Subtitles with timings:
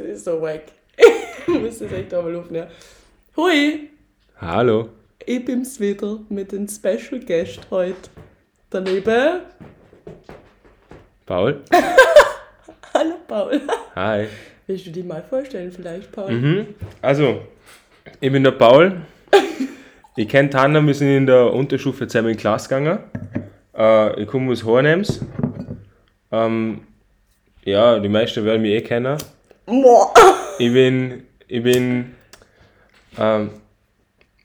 [0.00, 0.62] Das ist so wack.
[0.96, 2.68] ich muss das echt einmal aufnehmen.
[3.36, 3.90] Hui,
[4.40, 4.88] Hallo.
[5.26, 8.08] ich bin's wieder mit dem Special Guest heute.
[8.70, 9.40] Daneben,
[11.26, 11.60] Paul.
[12.94, 13.60] hallo Paul.
[13.94, 14.26] Hi.
[14.66, 16.32] Willst du dich mal vorstellen vielleicht, Paul?
[16.32, 16.66] Mhm.
[17.02, 17.42] Also,
[18.20, 19.02] ich bin der Paul.
[20.16, 23.00] Ich kenne Tanner, wir sind in der Unterstufe zusammen in Klasse gegangen.
[23.76, 25.20] Äh, ich komme aus Hornems.
[26.32, 26.80] Ähm,
[27.64, 29.18] ja, die meisten werden mich eh kennen.
[29.70, 30.12] Moa.
[30.58, 32.14] Ich bin, ich bin,
[33.18, 33.50] ähm,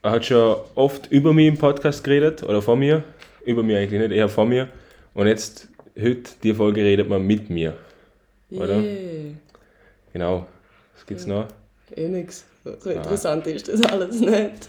[0.02, 3.02] er hat schon oft über mich im Podcast geredet, oder vor mir.
[3.44, 4.68] Über mir eigentlich nicht, eher vor mir.
[5.14, 5.68] Und jetzt,
[6.00, 7.76] heute, die Folge redet man mit mir.
[8.50, 8.76] Oder?
[8.76, 9.34] Yeah.
[10.12, 10.46] Genau.
[10.94, 11.48] Was gibt's noch?
[11.96, 12.44] Eh nix.
[12.64, 14.68] So interessant ist das alles nicht.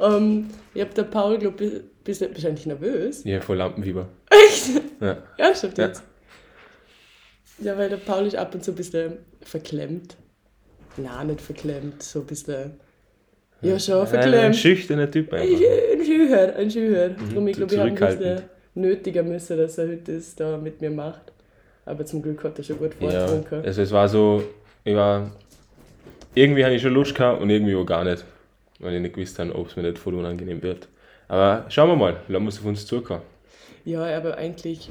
[0.00, 3.22] Ähm, ich hab der Paul, glaub ich, bist du eigentlich nervös?
[3.24, 4.08] Ja, voll Lampenfieber.
[4.30, 4.70] Echt?
[5.00, 5.18] Ja.
[5.38, 5.86] Ernsthaft Ja.
[5.86, 6.00] jetzt?
[6.00, 6.06] Ja.
[7.64, 10.16] Weil der Paul ist ab und zu ein bisschen verklemmt.
[10.96, 12.72] Na, nicht verklemmt, so ein bisschen.
[13.62, 14.56] Ja, schon Ein verklemmt.
[14.56, 15.60] schüchterner Typ Ein einfach.
[15.92, 17.08] Ein Schücher, ein Schücher.
[17.10, 18.42] Darum, ich glaube, ich habe ein bisschen
[18.74, 21.32] nötiger müssen, dass er heute das da mit mir macht.
[21.84, 23.64] Aber zum Glück hat er schon gut Ja, vorgetrunken.
[23.64, 24.42] also es war so,
[24.84, 25.30] ich war,
[26.34, 28.24] irgendwie hatte ich schon Lust gehabt und irgendwie auch gar nicht.
[28.80, 30.88] Weil ich nicht gewusst habe, ob es mir nicht voll unangenehm wird.
[31.28, 33.22] Aber schauen wir mal, lassen wir es auf uns zukommen.
[33.84, 34.90] Ja, aber eigentlich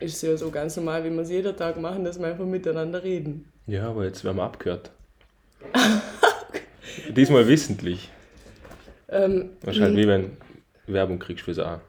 [0.00, 3.02] ist ja so ganz normal, wie wir es jeden Tag machen, dass wir einfach miteinander
[3.02, 3.44] reden.
[3.66, 4.90] Ja, aber jetzt werden wir abgehört.
[7.16, 8.10] Diesmal wissentlich.
[9.08, 10.22] Ähm, Wahrscheinlich wie wenn
[10.86, 11.80] du Werbung kriegst fürs A.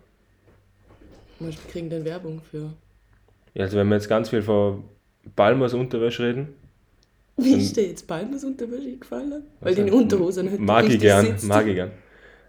[1.39, 2.73] wir kriegen dann Werbung für.
[3.53, 4.83] Ja, also wenn wir jetzt ganz viel von
[5.35, 6.49] Balmers Unterwäsche reden,
[7.37, 9.43] Wie ist dir jetzt Balmers Unterwäsche gefallen?
[9.59, 11.45] Weil die Unterhose nicht mag ich gern, sitzt.
[11.47, 11.91] mag ich gern.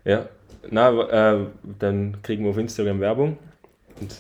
[0.04, 0.28] Ja,
[0.70, 1.46] na, äh,
[1.78, 3.38] dann kriegen wir auf Instagram Werbung.
[4.00, 4.14] Und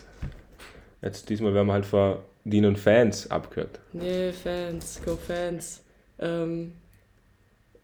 [1.02, 3.80] jetzt diesmal werden wir halt von Dean und Fans abgehört.
[3.92, 5.82] Nee, Fans, go Fans.
[6.18, 6.72] Ähm,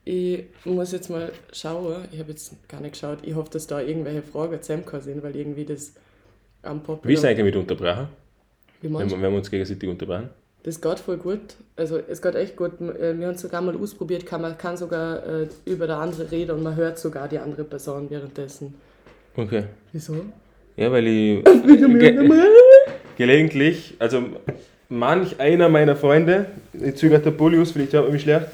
[0.04, 2.04] ich muss jetzt mal schauen.
[2.12, 3.18] Ich habe jetzt gar nicht geschaut.
[3.22, 5.92] Ich hoffe, dass da irgendwelche Fragen zusammengekommen sind, weil irgendwie das
[6.62, 7.06] am Pop.
[7.06, 8.08] Wie ist eigentlich mit Unterbrechen?
[8.80, 10.30] Wie Wenn, wenn wir uns gegenseitig unterbrechen?
[10.62, 11.56] Das geht voll gut.
[11.76, 12.80] Also es geht echt gut.
[12.80, 16.30] Äh, Wir haben es sogar mal ausprobiert, kann, man kann sogar äh, über der andere
[16.30, 18.74] reden und man hört sogar die andere Person währenddessen.
[19.36, 19.64] Okay.
[19.92, 20.16] Wieso?
[20.76, 21.44] Ja, weil ich
[23.18, 24.22] gelegentlich, also
[24.88, 28.46] manch einer meiner Freunde, ich zögere der Bullius, vielleicht hört man mich schlecht,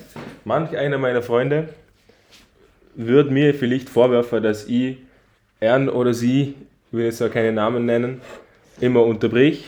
[0.45, 1.69] manch einer meiner Freunde
[2.97, 4.97] würde mir vielleicht vorwerfen, dass ich
[5.61, 6.55] er oder sie,
[6.91, 8.21] ich will jetzt zwar keine Namen nennen,
[8.81, 9.67] immer unterbrich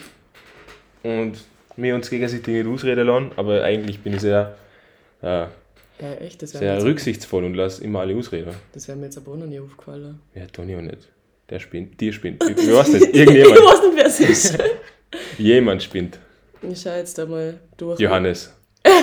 [1.03, 1.33] und
[1.75, 4.55] wir uns gegenseitig nicht ausreden lassen, aber eigentlich bin ich sehr,
[5.21, 5.47] äh, Ja,
[6.19, 8.51] echt, wäre sehr mir, jetzt- rücksichtsvoll und lasse immer alle ausreden.
[8.73, 10.19] das wär mir jetzt aber auch noch nie aufgefallen.
[10.35, 11.07] Ja, Toni auch nicht.
[11.49, 12.43] Der spinnt, dir spinnt.
[12.43, 14.57] Ich weiß nicht, Ich irgendjemand, weiß nicht, wer es ist.
[15.37, 16.19] jemand spinnt.
[16.61, 17.99] Ich schaue jetzt da mal durch.
[17.99, 18.53] Johannes.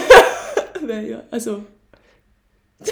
[0.86, 1.64] Wer ja, also.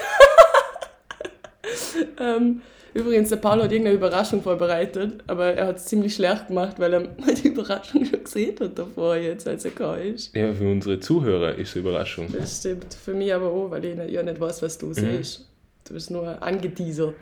[2.21, 2.63] ähm,
[2.95, 6.93] übrigens, der Paul hat irgendeine Überraschung vorbereitet, aber er hat es ziemlich schlecht gemacht, weil
[6.95, 7.01] er
[7.35, 10.35] die Überraschung schon gesehen hat davor, jetzt, als er gekommen ist.
[10.35, 12.29] Ja, für unsere Zuhörer ist es eine Überraschung.
[12.33, 12.95] Das stimmt.
[12.95, 14.95] Für mich aber auch, weil ich nicht- ja nicht weiß, was du Mhm.
[14.95, 15.47] siehst.
[15.87, 17.17] Du bist nur angeteasert.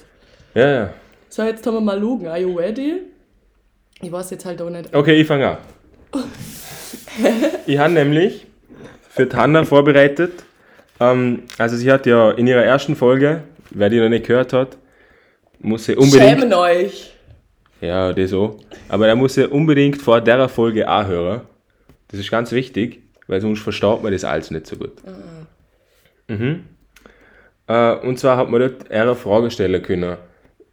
[0.55, 0.95] Ja, ja.
[1.33, 2.27] So, jetzt haben wir mal schauen.
[2.27, 3.03] Are you ready?
[4.03, 4.93] Ich weiß jetzt halt auch nicht.
[4.93, 5.59] Okay, ich fange an.
[7.67, 8.49] ich habe nämlich
[9.11, 10.43] für Tanna vorbereitet.
[10.99, 14.77] Ähm, also sie hat ja in ihrer ersten Folge, wer die noch nicht gehört hat,
[15.61, 16.41] muss sie unbedingt.
[16.41, 17.15] Schämen euch!
[17.81, 18.59] Ja, das auch.
[18.89, 21.43] Aber er muss ja unbedingt vor der Folge auch hören.
[22.09, 24.95] Das ist ganz wichtig, weil sonst verstaut man das alles nicht so gut.
[26.27, 26.65] Mhm.
[27.69, 30.17] Äh, und zwar hat man dort eher eine Frage stellen können.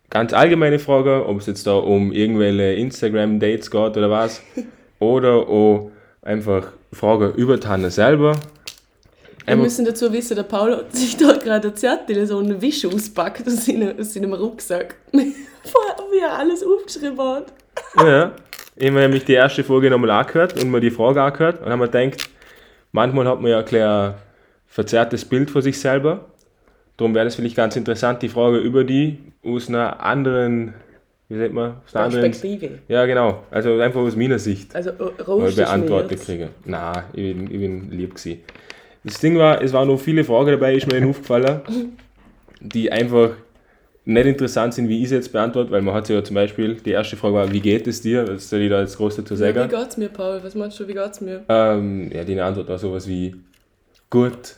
[0.10, 4.42] Ganz allgemeine Frage, ob es jetzt da um irgendwelche Instagram-Dates geht oder was.
[5.00, 5.92] oder auch
[6.22, 8.34] einfach Fragen über Tanne selber.
[8.34, 12.86] Wir Einfach- müssen dazu wissen, der Paul hat sich da gerade Zettel, so einen Wisch
[12.86, 14.96] auspackt aus seinem, aus seinem Rucksack.
[15.12, 17.54] Vorher, wie er alles aufgeschrieben hat.
[17.98, 18.32] Ja,
[18.76, 21.80] ich habe nämlich die erste Folge nochmal angehört und mir die Frage angehört und haben
[21.80, 22.30] mir gedacht,
[22.92, 24.14] manchmal hat man ja ein
[24.68, 26.26] verzerrtes Bild von sich selber.
[26.98, 30.74] Darum wäre das vielleicht ganz interessant, die Frage über die aus einer anderen,
[31.30, 32.80] wie sagt man, aus einer anderen, Perspektive.
[32.88, 36.50] ja genau, also einfach aus meiner Sicht Also mal roast beantwortet kriege.
[36.66, 38.40] Na, ich bin, ich bin lieb gewesen.
[39.04, 41.62] Das Ding war, es waren noch viele Fragen dabei, ist mir aufgefallen,
[42.60, 43.32] die einfach
[44.04, 46.92] nicht interessant sind, wie ich sie jetzt beantworte, weil man hat ja zum Beispiel, die
[46.92, 48.24] erste Frage war, wie geht es dir?
[48.24, 49.70] Das soll ich da jetzt groß dazu Ja, sagen.
[49.70, 50.40] wie geht's mir, Paul?
[50.44, 51.44] Was meinst du, wie geht's mir?
[51.50, 53.36] Ähm, ja, die Antwort war sowas wie
[54.10, 54.56] gut.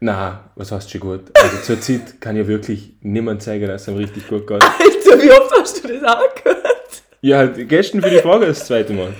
[0.00, 1.22] Na, was heißt schon gut?
[1.34, 4.62] Also zur Zeit kann ja wirklich niemand zeigen, dass es ihm richtig gut geht.
[4.62, 7.02] Alter, wie oft hast du das angehört?
[7.20, 9.12] Ja, halt gestern für die Frage das zweite Mal.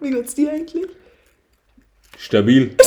[0.00, 0.86] Wie geht's dir eigentlich?
[2.18, 2.74] Stabil.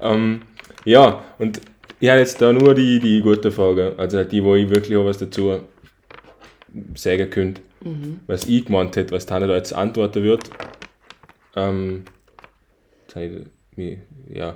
[0.00, 0.42] Ähm,
[0.84, 1.60] ja, und
[2.00, 5.04] ich habe jetzt da nur die, die gute Frage, also die, wo ich wirklich auch
[5.04, 5.60] was dazu
[6.94, 7.60] sagen könnte,
[8.26, 10.50] was ich gemeint hätte, was Tanja da jetzt antworten wird.
[11.56, 12.04] Ähm,
[14.32, 14.54] ja,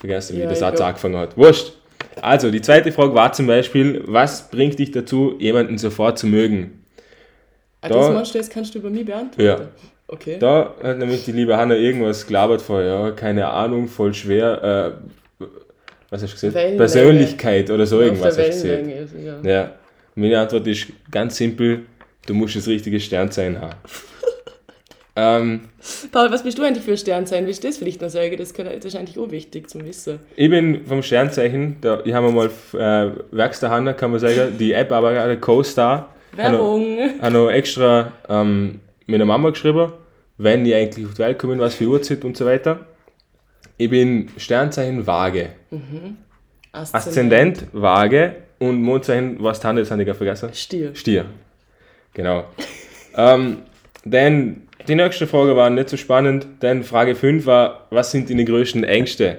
[0.00, 1.36] vergessen, wie Ja, der Satz angefangen hat.
[1.36, 1.72] Wurscht.
[2.22, 6.84] Also, die zweite Frage war zum Beispiel, was bringt dich dazu, jemanden sofort zu mögen?
[7.82, 9.42] Ah, Da- das meinst du, das kannst du über mich beantworten?
[9.42, 9.68] Ja.
[10.08, 10.38] Okay.
[10.40, 14.96] Da hat nämlich die liebe Hanna irgendwas gelabert vorher, ja, keine Ahnung, voll schwer,
[15.40, 15.44] äh,
[16.10, 16.54] was hast du gesagt?
[16.54, 16.76] Wellenlänge.
[16.78, 18.86] Persönlichkeit oder so irgendwas hast du gesagt.
[18.88, 19.14] Ist,
[19.44, 19.50] ja.
[19.50, 19.70] Ja,
[20.16, 21.82] meine Antwort ist ganz simpel,
[22.26, 23.76] du musst das richtige Sternzeichen haben.
[25.16, 25.60] Ähm,
[26.12, 27.46] Paul, was bist du eigentlich für ein Sternzeichen?
[27.46, 28.36] Willst du das vielleicht noch sagen?
[28.36, 30.20] Das, kann, das ist eigentlich auch wichtig zum Wissen.
[30.36, 34.72] ich bin vom Sternzeichen, da, ich habe mal äh, Werks der kann man sagen, die
[34.72, 36.14] App aber gerade Co-Star.
[36.32, 36.98] Werbung.
[37.20, 39.92] habe noch extra ähm, mit der Mama geschrieben,
[40.38, 42.86] wenn die eigentlich auf die Welt kommen, was für Uhrzeit und so weiter.
[43.76, 45.50] Ich bin Sternzeichen Waage.
[46.72, 50.50] Aszendent Waage und Mondzeichen, was Tante, das habe ich vergessen.
[50.52, 50.94] Stier.
[50.94, 51.24] Stier.
[52.14, 52.44] Genau.
[53.16, 53.62] ähm,
[54.04, 58.44] dann die nächste Frage war nicht so spannend, denn Frage 5 war, was sind deine
[58.44, 59.38] größten Ängste?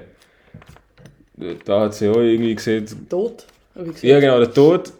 [1.64, 3.46] Da hat sie auch irgendwie gesehen, Tod.
[4.02, 4.92] Ja, genau, der Tod.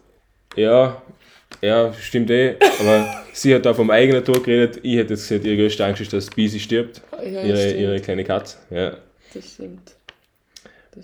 [0.56, 1.00] Ja,
[1.60, 2.56] ja, stimmt eh.
[2.80, 4.80] Aber sie hat da vom eigenen Tod geredet.
[4.82, 7.02] Ich hätte jetzt gesagt, ihre größte Angst ist, dass Bisi stirbt.
[7.12, 7.80] Ja, ihre, stimmt.
[7.80, 8.56] ihre kleine Katze.
[8.70, 8.96] Ja.
[9.32, 9.94] Das stimmt.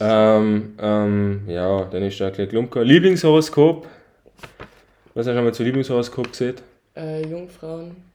[0.01, 2.85] Ähm, ähm, ja, dann ist da gleich Klumper.
[2.85, 3.87] Lieblingshoroskop.
[5.15, 6.57] Was hast du einmal zu Lieblingshoroskop gesehen?
[6.97, 8.08] Äh, Jungfrauen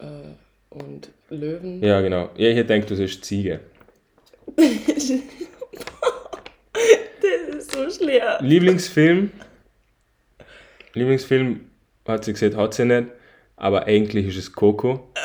[0.00, 1.82] äh, und Löwen.
[1.82, 2.30] Ja, genau.
[2.36, 3.60] Ja, ich gedacht, du siehst Ziege.
[7.22, 8.38] Das ist so schwer.
[8.40, 9.30] Lieblingsfilm.
[10.94, 11.60] Lieblingsfilm
[12.06, 13.08] hat sie gesagt, hat sie nicht.
[13.56, 15.08] Aber eigentlich ist es Coco.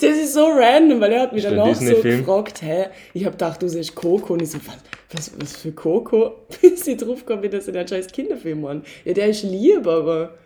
[0.00, 3.32] Das ist so random, weil er hat mich Ist danach so gefragt, hä, ich hab
[3.32, 4.76] gedacht, du siehst Coco und ich so, was,
[5.12, 6.46] was, was für Coco?
[6.60, 8.84] Bis ich drauf komme, dass er den scheiß Kinderfilm Mann.
[9.04, 10.36] Ja, der ist lieb, aber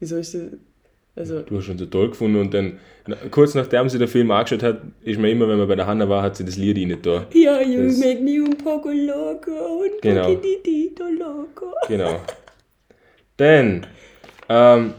[0.00, 0.42] wieso ist das,
[1.16, 2.38] also, Du hast schon so toll gefunden.
[2.40, 2.78] Und dann,
[3.30, 6.08] kurz nachdem sie den Film angeschaut hat, ist mir immer, wenn man bei der Hanna
[6.08, 7.26] war, hat sie das Lied rein da.
[7.32, 10.34] ja, you Das- make me un poco loco und Genau.
[10.34, 11.72] poquitito loco.
[11.88, 12.20] Genau.
[13.38, 13.86] Dann,
[14.48, 14.94] ähm,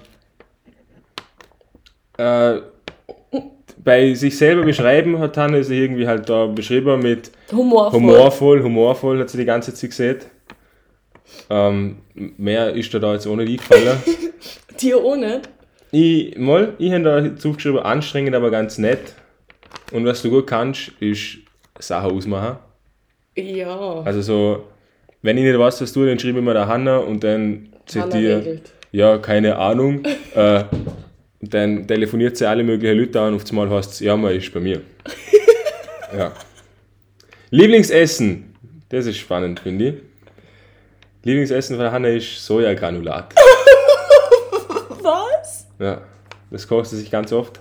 [2.18, 2.60] äh,
[3.84, 8.00] bei sich selber beschreiben hat Hanna sie irgendwie halt da beschrieben mit Humorvoll.
[8.00, 10.18] humorvoll, humorvoll hat sie die ganze Zeit gesehen.
[11.50, 13.98] Ähm, mehr ist da, da jetzt ohne eingefallen.
[14.82, 15.42] Dir ohne?
[15.92, 19.14] Ich, mal, ich habe da zugeschrieben, anstrengend, aber ganz nett.
[19.92, 21.38] Und was du gut kannst, ist
[21.80, 22.58] Sachen ausmachen.
[23.36, 24.02] Ja.
[24.04, 24.64] Also so,
[25.22, 28.74] wenn ich nicht weiß, was du, dann schreibe ich mir der Hanna und dann regelt.
[28.92, 30.04] ja, keine Ahnung.
[30.36, 30.64] äh,
[31.40, 34.36] und dann telefoniert sie alle möglichen Leute an und auf einmal heißt es, ja, man
[34.36, 34.82] ist bei mir.
[36.18, 36.34] ja.
[37.52, 38.56] Lieblingsessen,
[38.90, 39.94] das ist spannend, finde ich.
[41.24, 43.34] Lieblingsessen von der Hanna ist Sojagranulat.
[45.80, 46.02] Ja,
[46.52, 47.60] das kocht sie sich ganz oft.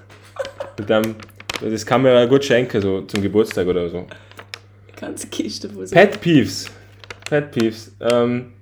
[0.79, 1.15] Mit dem,
[1.61, 4.07] das kann man ja gut schenken, so zum Geburtstag oder so.
[4.99, 5.95] Ganze Kiste voll so.
[5.95, 6.71] Pet Peeves.
[7.29, 7.93] Pet Peeves.
[8.01, 8.53] Ähm,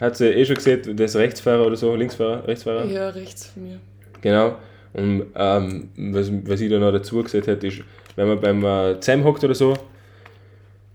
[0.00, 2.86] hat sie eh schon gesehen, das Rechtsfahrer oder so, Linksfahrer, Rechtsfahrer.
[2.86, 3.78] Ja, rechts von mir.
[4.20, 4.56] Genau.
[4.94, 7.78] Und ähm, was, was ich da noch dazu gesagt hätte, ist,
[8.16, 9.74] wenn man beim äh, Zem hockt oder so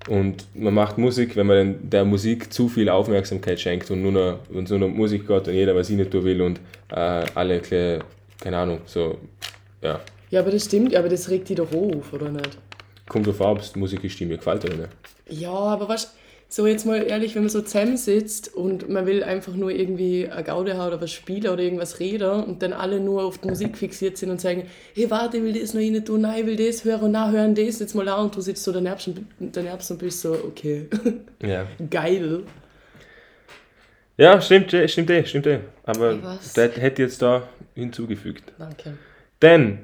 [0.07, 4.11] und man macht Musik, wenn man dann der Musik zu viel Aufmerksamkeit schenkt und nur
[4.11, 6.59] noch, es nur noch Musik geht und jeder was ich nicht tun will und
[6.91, 8.01] äh, alle, kle-
[8.39, 9.17] keine Ahnung, so,
[9.81, 12.57] ja, Ja, aber das stimmt, aber das regt die doch auf, oder nicht?
[13.07, 14.89] kommt drauf an, ob es die Musik ist, die mir gefällt oder nicht.
[15.29, 16.13] Ja, aber was,
[16.49, 20.43] so jetzt mal ehrlich, wenn man so zusammensitzt und man will einfach nur irgendwie eine
[20.43, 23.77] Gaude haben oder was spielen oder irgendwas reden und dann alle nur auf die Musik
[23.77, 24.63] fixiert sind und sagen,
[24.93, 27.31] hey, warte, ich will das noch rein tun, nein, ich will das hören und nein,
[27.31, 30.33] hören das jetzt mal an und du sitzt so daneben und, daneben und bist so,
[30.33, 30.87] okay,
[31.41, 31.65] Ja.
[31.89, 32.43] geil.
[34.17, 35.59] Ja, stimmt, eh, stimmt eh, stimmt eh.
[35.83, 38.51] Aber das hätte jetzt da hinzugefügt.
[38.57, 38.97] Danke.
[39.41, 39.79] Denn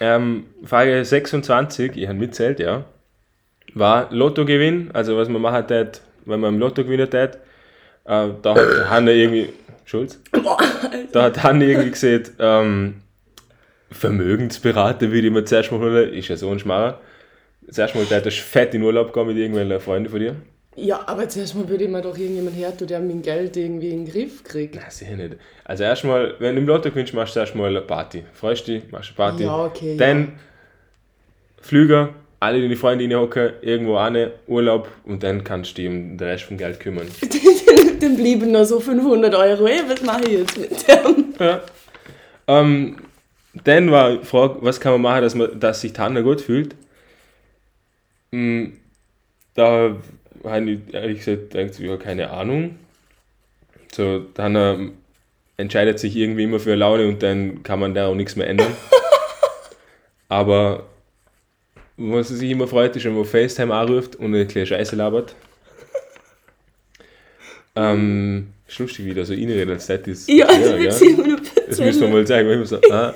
[0.00, 2.84] ähm, Frage 26, ich habe mitzählt, ja,
[3.74, 7.36] war Lottogewinn, also was man machen tät, wenn man im Lotto gewinnen tät.
[8.04, 9.50] Äh, da hat Hanne irgendwie,
[9.84, 10.20] Schulz,
[11.12, 13.02] da hat Hanne irgendwie gesagt, ähm,
[13.90, 17.00] Vermögensberater, wie die mir zuerst mal holen, ist ja so ein Schmarrer.
[17.70, 20.36] Zuerst mal tät ich fett in Urlaub gehen mit irgendwelchen Freunden von dir.
[20.80, 24.04] Ja, aber zuerst mal würde ich mir doch irgendjemand her, der mein Geld irgendwie in
[24.04, 24.76] den Griff kriegt.
[24.76, 25.36] Na, sicher nicht.
[25.64, 28.22] Also erstmal, wenn du im Lotto gewinnst, machst du erstmal eine Party.
[28.32, 29.42] Freust dich, machst eine Party.
[29.44, 30.38] Ja, okay, Dann
[31.60, 36.28] Flüger, alle deine Freunde reinhocken, irgendwo an, Urlaub und dann kannst du dich um den
[36.28, 37.08] Rest vom Geld kümmern.
[38.00, 39.66] Dann blieben noch so 500 Euro.
[39.66, 41.34] Ey, was mache ich jetzt mit dem?
[41.40, 41.62] Ja.
[42.46, 42.96] Ähm,
[43.64, 46.76] dann war die Frage, was kann man machen, dass, man, dass sich Tanja gut fühlt?
[48.30, 48.66] Mm,
[49.54, 49.96] da
[50.44, 52.76] habe ich ehrlich gesagt gedacht, ja, keine Ahnung.
[53.92, 54.92] So, dann ähm,
[55.56, 58.46] entscheidet sich irgendwie immer für eine Laune und dann kann man da auch nichts mehr
[58.46, 58.72] ändern.
[60.28, 60.86] Aber
[61.96, 65.34] was sich immer freut, ist, wenn man FaceTime anruft und eine kleine Scheiße labert.
[67.74, 71.40] Ähm, ist lustig, wie da so reinredet, als hätte ich Ja, also wir ziehen nur
[71.66, 73.14] Das müssen wir mal zeigen, weil ich immer so, ah.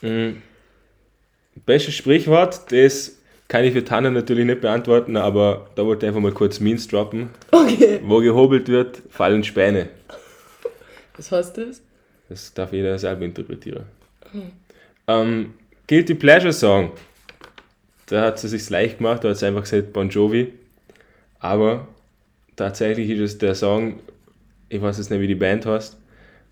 [0.00, 0.42] Mhm.
[1.66, 3.17] Bestes Sprichwort, das
[3.48, 6.86] kann ich für Tanne natürlich nicht beantworten, aber da wollte ich einfach mal kurz Means
[6.86, 7.30] droppen.
[7.50, 8.00] Okay.
[8.04, 9.88] Wo gehobelt wird, fallen Späne.
[11.16, 11.82] Was heißt das?
[12.28, 13.84] Das darf jeder selber interpretieren.
[15.06, 15.54] Ähm,
[15.86, 16.92] Guilty Pleasure Song.
[18.06, 20.52] Da hat sie sich leicht gemacht, da hat sie einfach gesagt Bon Jovi.
[21.40, 21.88] Aber
[22.56, 24.00] tatsächlich ist es der Song,
[24.68, 25.96] ich weiß jetzt nicht, wie die Band heißt,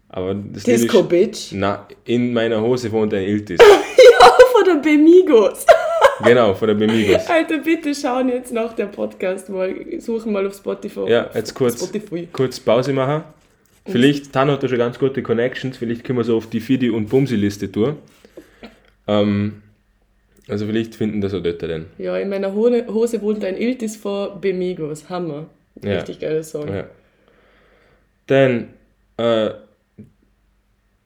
[0.09, 1.49] aber das Disco ist, Bitch.
[1.53, 3.59] na, in meiner Hose wohnt ein Iltis.
[4.19, 5.67] Ja, von der Bemigos.
[6.25, 7.27] Genau, von der Bemigos.
[7.29, 11.09] Alter, bitte schauen jetzt nach der Podcast mal, suchen mal auf Spotify.
[11.09, 12.29] Ja, jetzt kurz, Spotify.
[12.33, 13.25] kurz Pause machen.
[13.87, 16.91] Vielleicht, Tan hat da schon ganz gute Connections, vielleicht können wir so auf die Fidi-
[16.91, 17.97] und Bumsi-Liste tun.
[19.07, 19.63] Ähm,
[20.49, 21.87] also vielleicht finden das auch dort dann.
[21.99, 25.09] Ja, in meiner Hose, wohnt ein Iltis von Bemigos.
[25.09, 25.47] Hammer.
[25.83, 25.97] Ja.
[25.97, 26.69] Richtig geiler Song.
[26.69, 26.85] Ja.
[28.27, 28.69] Dann
[29.17, 29.51] äh,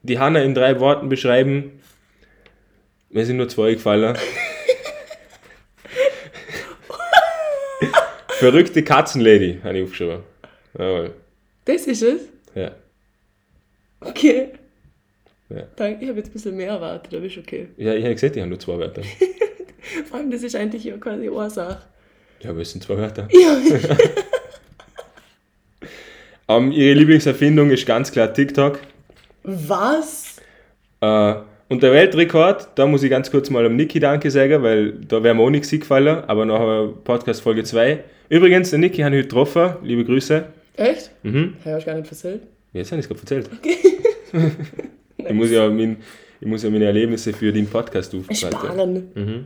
[0.03, 1.79] die Hanna in drei Worten beschreiben.
[3.09, 4.17] Mir sind nur zwei gefallen.
[8.41, 10.19] Verrückte Katzenlady, habe ich aufgeschrieben.
[10.77, 11.13] Jawohl.
[11.65, 12.21] Das ist es?
[12.55, 12.71] Ja.
[13.99, 14.49] Okay.
[15.49, 15.63] Ja.
[15.75, 17.67] Danke, ich habe jetzt ein bisschen mehr erwartet, aber ist okay.
[17.77, 19.03] ja, ich habe gesagt, ich habe nur zwei Wörter.
[20.09, 21.83] Vor allem, das ist eigentlich ja quasi Ursache.
[22.41, 23.27] Ja, aber es sind zwei Wörter.
[23.31, 23.57] Ja.
[26.57, 28.79] Ähm, ihre Lieblingserfindung ist ganz klar TikTok.
[29.43, 30.35] Was?
[30.99, 31.35] Äh,
[31.71, 35.23] und der Weltrekord, da muss ich ganz kurz mal am Niki Danke sagen, weil da
[35.23, 38.03] wäre mir auch nichts gefallen, aber nachher Podcast Folge 2.
[38.27, 40.43] Übrigens, den Niki habe ich heute getroffen, liebe Grüße.
[40.75, 41.11] Echt?
[41.23, 41.53] Mhm.
[41.63, 42.41] Habe ich gar nicht erzählt.
[42.73, 43.49] Jetzt habe ich es gerade erzählt.
[45.17, 45.95] ich, muss ja mein,
[46.41, 48.57] ich muss ja meine Erlebnisse für den Podcast aufschreiben.
[48.57, 49.45] Sparen.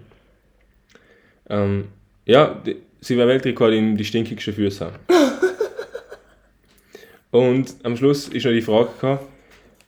[1.48, 1.84] Ähm,
[2.26, 4.92] ja, die, sie war Weltrekordin die stinkigste Füße.
[7.30, 9.20] Und am Schluss ist noch die Frage gekommen,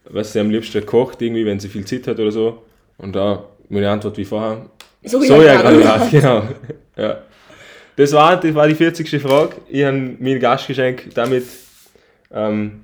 [0.09, 2.63] was sie am liebsten kocht, irgendwie, wenn sie viel Zeit hat oder so.
[2.97, 4.65] Und da meine Antwort wie vorher,
[5.03, 6.43] Sojagranulat, genau.
[6.95, 7.21] Ja.
[7.95, 9.21] Das war, das war die 40.
[9.21, 9.55] Frage.
[9.69, 11.45] Ich habe mein Gastgeschenk damit
[12.31, 12.81] ähm,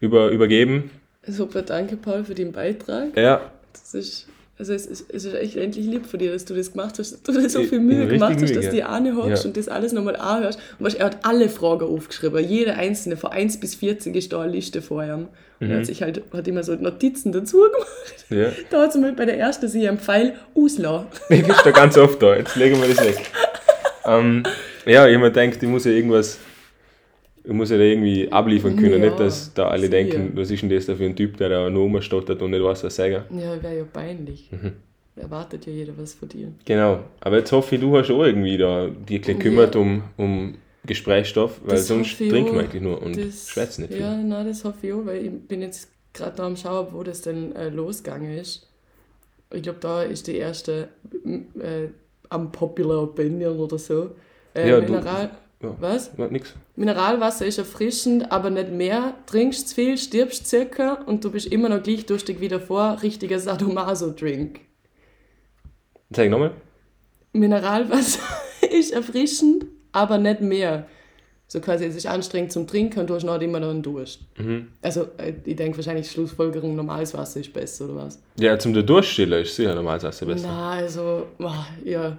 [0.00, 0.90] über, übergeben.
[1.26, 3.16] Super, danke Paul für den Beitrag.
[3.16, 4.26] Ja, Das ist,
[4.60, 7.12] also es ist, es ist echt endlich lieb von dir, dass du das gemacht hast,
[7.26, 9.48] dass du dir so viel Mühe gemacht hast, dass die Ahne hockst Ja.
[9.48, 10.58] und das alles nochmal anhörst.
[10.78, 14.42] Und weißt, er hat alle Fragen aufgeschrieben, jede einzelne, von 1 bis 40 ist da
[14.42, 15.28] eine Liste vor ihm.
[15.58, 15.70] Und Mhm.
[15.72, 18.24] er hat sich halt, hat immer so Notizen dazu gemacht.
[18.30, 18.52] ja.
[18.70, 21.06] Da hat sie mal bei der ersten sie am Pfeil auslassen.
[21.30, 22.36] Ich ist da ganz oft da.
[22.36, 23.18] Jetzt legen wir das weg.
[24.06, 24.42] ähm,
[24.86, 26.38] ja, ich habe mir gedacht, ich muss ja irgendwas,
[27.56, 28.92] muss ja da irgendwie abliefern können.
[29.02, 31.48] Ja, nicht, dass da alle denken, was ist denn das da für ein Typ, der
[31.48, 33.24] da nur rumstottert und nicht weiß, was sagen.
[33.38, 34.50] Ja, wäre ja peinlich.
[34.52, 34.72] Mhm.
[35.16, 36.52] Erwartet ja jeder was von dir.
[36.64, 37.00] Genau.
[37.20, 39.34] Aber jetzt hoffe ich, du hast auch irgendwie da dich Ja.
[39.34, 40.54] gekümmert um, um
[40.86, 44.00] Gesprächsstoff, weil Das sonst trinken wir eigentlich nur und schwätzen nicht viel.
[44.02, 47.02] Ja, nein, das hoffe ich auch, weil ich bin jetzt gerade da am Schauen, wo
[47.02, 48.66] das denn äh, losgegangen ist.
[49.52, 50.88] Ich glaube, da ist die erste
[51.24, 51.88] äh,
[52.34, 54.12] unpopular opinion oder so.
[54.54, 55.30] Äh, Ja, du- Mineral,
[55.62, 55.76] ja.
[55.78, 56.10] Was?
[56.16, 56.54] Ja, nix.
[56.76, 59.14] Mineralwasser ist erfrischend, aber nicht mehr.
[59.26, 62.98] Trinkst viel, stirbst circa und du bist immer noch gleich durstig wie davor.
[63.02, 64.60] Richtiger Sadomaso-Drink.
[66.12, 66.52] Zeig nochmal.
[67.32, 68.20] Mineralwasser
[68.70, 70.86] ist erfrischend, aber nicht mehr.
[71.46, 74.20] So quasi, es ist anstrengend zum Trinken und du hast noch immer noch einen Durst.
[74.38, 74.68] Mhm.
[74.82, 78.22] Also, äh, ich denke wahrscheinlich Schlussfolgerung, normales Wasser ist besser, oder was?
[78.38, 80.46] Ja, zum Durchstiller ist sicher normales Wasser besser.
[80.46, 82.18] Na, also, boah, ja.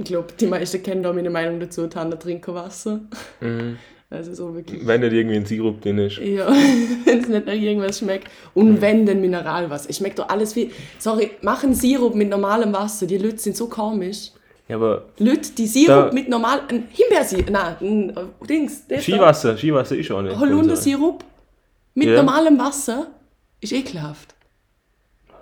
[0.00, 3.00] Ich glaube, die meisten kennen da meine Meinung dazu, Tanner trinken Wasser.
[3.40, 3.76] Mhm.
[4.12, 4.84] Also so wirklich.
[4.84, 6.18] Wenn nicht irgendwie ein Sirup drin ist.
[6.18, 6.48] Ja,
[7.04, 8.26] wenn es nicht nach irgendwas schmeckt.
[8.54, 9.88] Und wenn, dann Mineralwasser.
[9.88, 10.72] Es schmeckt doch alles wie.
[10.98, 13.06] Sorry, machen Sirup mit normalem Wasser.
[13.06, 14.32] Die Leute sind so komisch.
[14.66, 16.62] Ja, aber Leute, die Sirup mit normal.
[16.70, 17.50] Ein Himbeersirup.
[17.50, 18.82] Nein, ein äh, Dings.
[18.98, 20.36] Skiwasser, Skiwasser ist auch nicht.
[20.36, 21.24] Holundersirup
[21.94, 22.16] mit Ja.
[22.16, 23.12] normalem Wasser
[23.60, 24.34] ist ekelhaft.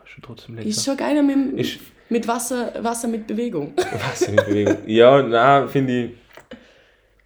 [0.05, 0.69] Schon trotzdem lecker.
[0.69, 3.75] Ist schon geiler mit, Ist- mit Wasser, Wasser mit Bewegung.
[3.77, 4.79] Wasser mit Bewegung.
[4.87, 6.11] Ja, na, finde ich.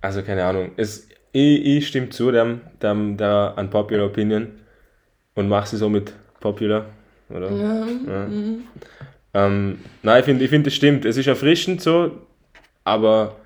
[0.00, 0.72] Also keine Ahnung.
[0.76, 4.48] Es, ich, ich stimme zu dem, dem der Unpopular Opinion
[5.34, 6.86] und mache sie so mit Popular,
[7.30, 7.50] oder?
[7.50, 7.86] Ja.
[9.34, 11.04] Ähm, nein, ich finde, ich find, das stimmt.
[11.04, 12.10] Es ist erfrischend so,
[12.84, 13.36] aber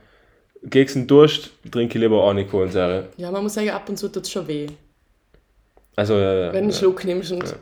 [0.64, 3.08] gegen den Durst trinke ich lieber auch nicht Kohlensäure.
[3.16, 4.66] Ja, man muss sagen, ab und zu tut es schon weh.
[5.94, 6.76] Also, ja, ja, Wenn du einen ja.
[6.76, 7.54] Schluck nimmst und,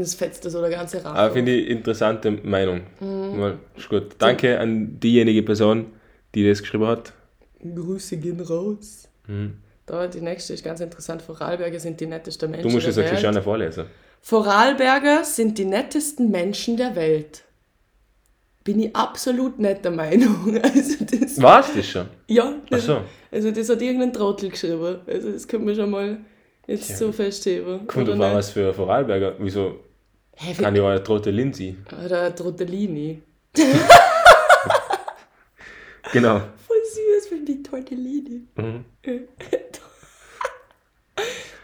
[0.00, 1.32] es fetzt da so der ganze Aber Rachen.
[1.34, 2.82] finde ich interessante Meinung.
[3.00, 3.38] Mhm.
[3.38, 4.16] Mal, ist gut.
[4.18, 5.86] Danke an diejenige Person,
[6.34, 7.12] die das geschrieben hat.
[7.62, 9.08] Grüße gehen raus.
[9.26, 9.54] Mhm.
[9.86, 11.22] Da, die nächste ist ganz interessant.
[11.22, 13.08] Vorarlberger sind die nettesten Menschen Du musst eine Welt.
[13.08, 13.84] Christiane vorlesen.
[14.20, 17.44] Vorarlberger sind die nettesten Menschen der Welt.
[18.64, 20.60] Bin ich absolut nicht der Meinung.
[20.62, 22.06] Also das, Was das schon?
[22.26, 23.00] ja, das, so.
[23.32, 24.98] also das hat irgendein Trottel geschrieben.
[25.06, 26.18] Also das können wir schon mal
[26.68, 27.86] jetzt so festheben.
[27.88, 29.34] Kommt auf was für Vorarlberger.
[29.40, 29.80] Wieso
[30.36, 31.76] Hä, kann ja auch eine Trotte Lindsay?
[32.04, 33.20] Oder Trottellini.
[36.12, 36.40] Genau.
[36.66, 38.42] Voll süß, finde ich Tortellini.
[38.56, 38.84] Mhm.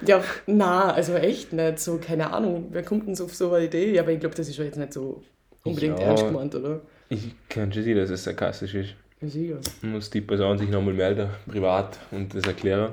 [0.06, 1.78] Ja, na, also echt nicht.
[1.78, 3.94] So, keine Ahnung, wer kommt denn so auf so eine Idee?
[3.94, 5.22] Ja, aber ich glaube, das ist ja jetzt nicht so
[5.62, 6.06] unbedingt Ja.
[6.06, 6.82] ernst gemeint, oder?
[7.08, 8.94] Ich kann schon sehen, dass es sarkastisch ist.
[9.22, 9.60] Ja, sicher.
[9.80, 12.92] Muss die Person sich nochmal melden, privat, und das erklären.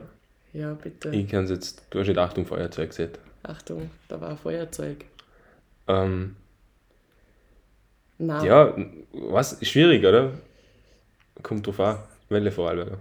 [0.53, 1.09] Ja, bitte.
[1.09, 3.11] Ich kann es jetzt, du hast nicht Achtung, Feuerzeug gesehen.
[3.43, 5.05] Achtung, da war ein Feuerzeug.
[5.87, 6.35] Ähm,
[8.17, 8.75] Na, ja,
[9.13, 9.57] was?
[9.65, 10.31] Schwierig, oder?
[11.41, 11.97] Kommt drauf an.
[12.29, 12.97] Welle Vorarlberger.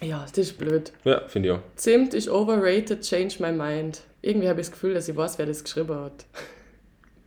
[0.00, 0.92] ja, das ist blöd.
[1.04, 1.60] Ja, finde ich auch.
[1.76, 4.00] Zimt ist overrated, change my mind.
[4.22, 6.24] Irgendwie habe ich das Gefühl, dass ich weiß, wer das geschrieben hat.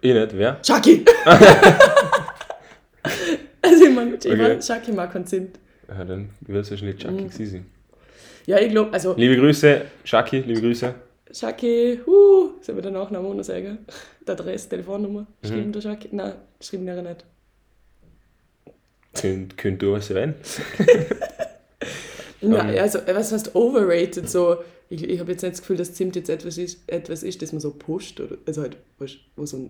[0.01, 0.61] Ich nicht, wer?
[0.61, 1.03] Chucky!
[3.61, 4.35] also ich meine, ich Okay.
[4.37, 5.59] mein, Chucky mag keinen Zimt.
[5.87, 7.29] Ja, dann wird es wahrscheinlich Chucky Mhm.
[7.47, 7.65] sein.
[8.45, 10.93] Ja, ich glaube, also Liebe Grüße, Chucky, liebe Grüße.
[11.33, 13.79] Chucky, huh, sollen wir den Nachnamen ohne sagen?
[14.25, 15.47] Die Adresse, Telefonnummer, Mhm.
[15.47, 16.09] schreiben der Chucky?
[16.11, 17.25] Nein, schreiben er nicht.
[19.19, 20.35] Könnt, könnt du was sein?
[22.41, 22.81] Nein, Ähm.
[22.81, 24.29] also, was heißt overrated?
[24.29, 24.57] So,
[24.89, 27.51] ich, ich habe jetzt nicht das Gefühl, dass Zimt jetzt etwas ist, etwas ist das
[27.51, 28.19] man so pusht.
[28.19, 29.69] Oder, also halt, weißt, wo so ein,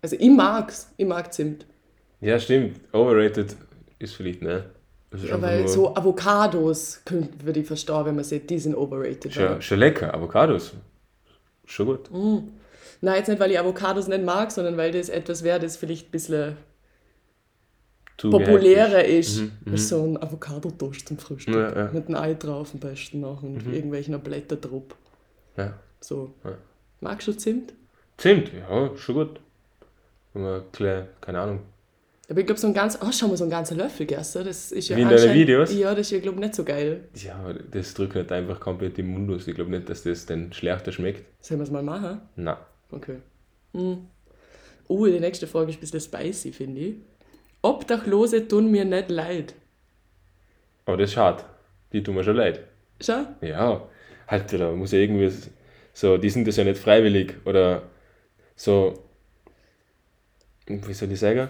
[0.00, 1.66] also ich mag's, ich mag Zimt.
[2.20, 2.80] Ja, stimmt.
[2.92, 3.56] Overrated
[3.98, 4.64] ist vielleicht, ne?
[5.12, 7.02] Ja, weil so Avocados
[7.42, 9.32] würde ich verstehen, wenn man sieht, die sind overrated.
[9.32, 10.72] Schon, schon lecker, Avocados.
[11.64, 12.10] Schon gut.
[13.00, 16.08] Nein, jetzt nicht, weil ich Avocados nicht mag, sondern weil das etwas wäre, das vielleicht
[16.08, 16.56] ein bisschen
[18.18, 19.40] Zu populärer ist.
[19.40, 19.76] Mhm, mhm.
[19.76, 21.54] So ein Avocado-Toast zum Frühstück.
[21.54, 21.90] Ja, ja.
[21.92, 23.72] Mit einem Ei drauf am besten noch und Mhm.
[23.72, 24.84] irgendwelchen Blätter drauf.
[25.56, 25.74] Ja.
[26.00, 26.34] So.
[26.44, 26.52] Ja.
[27.00, 27.72] Magst du Zimt?
[28.18, 29.40] Zimt, ja, schon gut.
[30.34, 31.60] Wenn man klar, keine Ahnung.
[32.30, 34.18] Aber ich glaube, so ein ganz, oh, schau mal, so ein ganzer Löffel, gell?
[34.18, 35.74] Das ist ja Wie in deinen Videos?
[35.74, 37.08] Ja, das ist ja, glaube ich, nicht so geil.
[37.16, 39.48] Ja, aber das drückt nicht einfach komplett im Mund aus.
[39.48, 41.24] Ich glaube nicht, dass das dann schlechter schmeckt.
[41.40, 42.20] Sollen wir es mal machen?
[42.36, 42.64] Na.
[42.92, 43.16] Okay.
[43.72, 44.06] Hm.
[44.86, 46.94] Oh, die nächste Frage ist ein bisschen spicy, finde ich.
[47.62, 49.54] Obdachlose tun mir nicht leid.
[50.86, 51.42] Aber das ist schade.
[51.92, 52.60] Die tun mir schon leid.
[53.00, 53.26] Schau?
[53.40, 53.88] Ja,
[54.28, 55.32] halt, da muss ja irgendwie
[55.92, 57.82] so, die sind das ja nicht freiwillig oder
[58.54, 59.02] so,
[60.68, 61.48] wie soll ich sagen?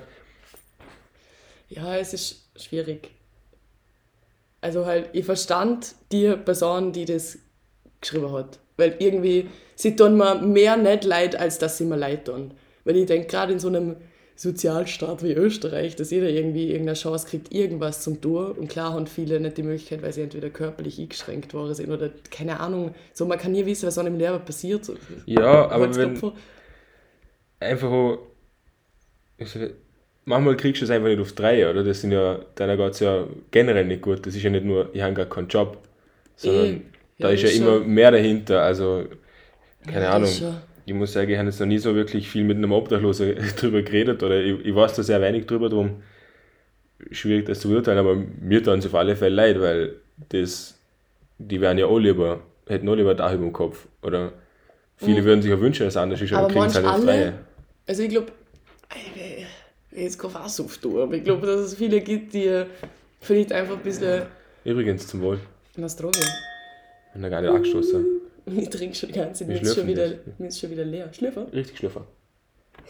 [1.71, 3.11] Ja, es ist schwierig.
[4.61, 7.39] Also halt, ich verstand die Person, die das
[8.01, 8.59] geschrieben hat.
[8.77, 12.53] Weil irgendwie, sie tun mir mehr nicht leid, als dass sie mir leid tun.
[12.85, 13.97] Weil ich denke, gerade in so einem
[14.35, 18.53] Sozialstaat wie Österreich, dass jeder irgendwie irgendeine Chance kriegt, irgendwas zum tun.
[18.53, 22.11] Und klar haben viele nicht die Möglichkeit, weil sie entweder körperlich eingeschränkt worden sind oder
[22.31, 22.95] keine Ahnung.
[23.13, 24.91] So, man kann nie wissen, was an dem Lehrer passiert.
[25.27, 26.33] Ja, aber wenn
[27.61, 28.19] einfach
[29.45, 29.73] sag,
[30.31, 31.85] manchmal kriegst du es einfach nicht auf drei, oder?
[31.85, 34.27] Das sind ja, dann geht es ja generell nicht gut.
[34.27, 35.79] Das ist ja nicht nur, ich habe gar keinen Job,
[36.37, 36.83] sondern
[37.19, 38.63] da ja, ist ja das immer mehr dahinter.
[38.63, 39.05] Also,
[39.87, 40.31] keine Ja, Ahnung.
[40.87, 43.83] Ich muss sagen, ich habe jetzt noch nie so wirklich viel mit einem Obdachlosen drüber
[43.83, 46.03] geredet oder ich, ich weiß da sehr wenig drüber, darum
[47.13, 49.97] schwierig das zu beurteilen, aber mir tun es auf alle Fälle leid, weil
[50.31, 50.79] das,
[51.39, 53.87] die wären ja auch lieber, hätten auch lieber Dach über dem Kopf.
[54.03, 54.33] Oder
[54.97, 56.45] viele würden sich ja wünschen, dass es anders ist, aber, Mhm.
[56.45, 57.33] Aber kriegen es halt alle- freie.
[57.87, 58.33] Also ich glaube,
[59.93, 62.65] jetzt kein Fass auftun, aber ich glaube, dass es viele gibt, die
[63.21, 64.23] vielleicht einfach ein bisschen
[64.65, 65.41] Übrigens zum Wohl.
[65.77, 66.21] was Drogen.
[67.15, 68.05] Und da gar nicht angestoßen.
[68.47, 71.13] Ich trinke schon die ganze Zeit, mir ist, schon wieder, mir ist schon wieder leer.
[71.13, 71.47] Schlürfer?
[71.53, 72.05] Richtig schlürfer.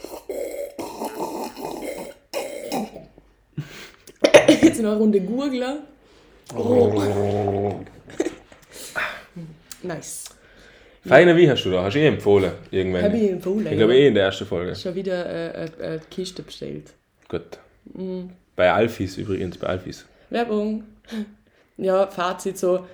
[4.63, 5.83] Jetzt noch eine Runde Gurgler.
[6.57, 7.81] Oh.
[9.83, 10.25] Nice.
[11.07, 11.85] Feiner wie hast du da?
[11.85, 12.53] Hast du eh empfohlen?
[12.71, 13.05] Irgendwann.
[13.05, 13.67] Habe ich empfohlen.
[13.67, 14.75] ich glaube eh in der ersten Folge.
[14.77, 16.93] Schon wieder äh, äh, eine Kiste bestellt.
[17.29, 17.59] Gut.
[17.95, 18.31] Mhm.
[18.57, 20.07] Bei Alfis übrigens, bei Alfis.
[20.31, 20.85] Werbung.
[21.83, 22.85] Ja, Fazit so,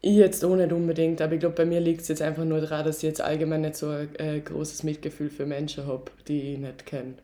[0.00, 2.60] ich jetzt auch nicht unbedingt, aber ich glaube, bei mir liegt es jetzt einfach nur
[2.60, 6.52] daran, dass ich jetzt allgemein nicht so ein äh, großes Mitgefühl für Menschen habe, die
[6.52, 7.14] ich nicht kenne,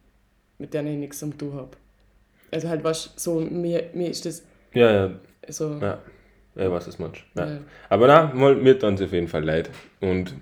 [0.59, 1.71] mit denen ich nichts am tun habe.
[2.51, 4.43] Also halt, was so, mir, mir ist das
[4.73, 5.11] Ja, ja,
[5.49, 6.01] so, ja.
[6.57, 7.25] Ja, was ist manch.
[7.37, 7.59] Ja.
[7.89, 9.71] Aber na, mal, mir tun sie auf jeden Fall leid.
[10.01, 10.35] Und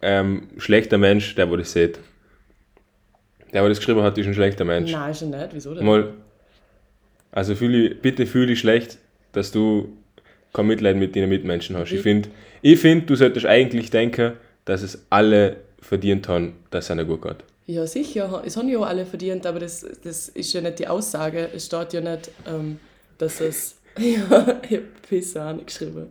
[0.00, 1.98] ähm, schlechter Mensch, der, wo das sieht.
[3.52, 4.90] Der, wo das geschrieben hat, ist ein schlechter Mensch.
[4.92, 5.84] nein, ist er nicht, wieso denn?
[5.84, 6.14] Mal,
[7.32, 8.98] also fühl, ich- bitte fühl dich schlecht,
[9.32, 9.96] dass du
[10.52, 11.90] kein Mitleid mit deinen Mitmenschen hast.
[11.92, 12.02] Ich Mhm.
[12.02, 12.28] finde,
[12.62, 17.22] ich find, du solltest eigentlich denken, dass es alle verdient haben, dass es ihnen gut
[17.22, 17.36] geht.
[17.66, 20.88] Ja, sicher, es haben ja auch alle verdient, aber das, das ist ja nicht die
[20.88, 21.48] Aussage.
[21.54, 22.78] Es steht ja nicht, ähm,
[23.18, 26.06] dass es Ja, ich habe Pisse angeschrieben.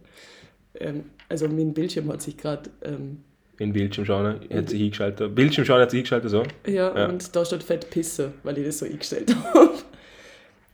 [0.79, 2.69] Ähm, also mein Bildschirm hat sich gerade...
[2.83, 3.17] Ähm,
[3.59, 5.33] In Bildschirm schauen, hat sich eingeschaltet.
[5.35, 6.43] Bildschirm schauen hat sich eingeschaltet, so.
[6.67, 7.05] ja, Ja.
[7.07, 9.71] und da steht fett Pisse, weil ich das so eingestellt habe.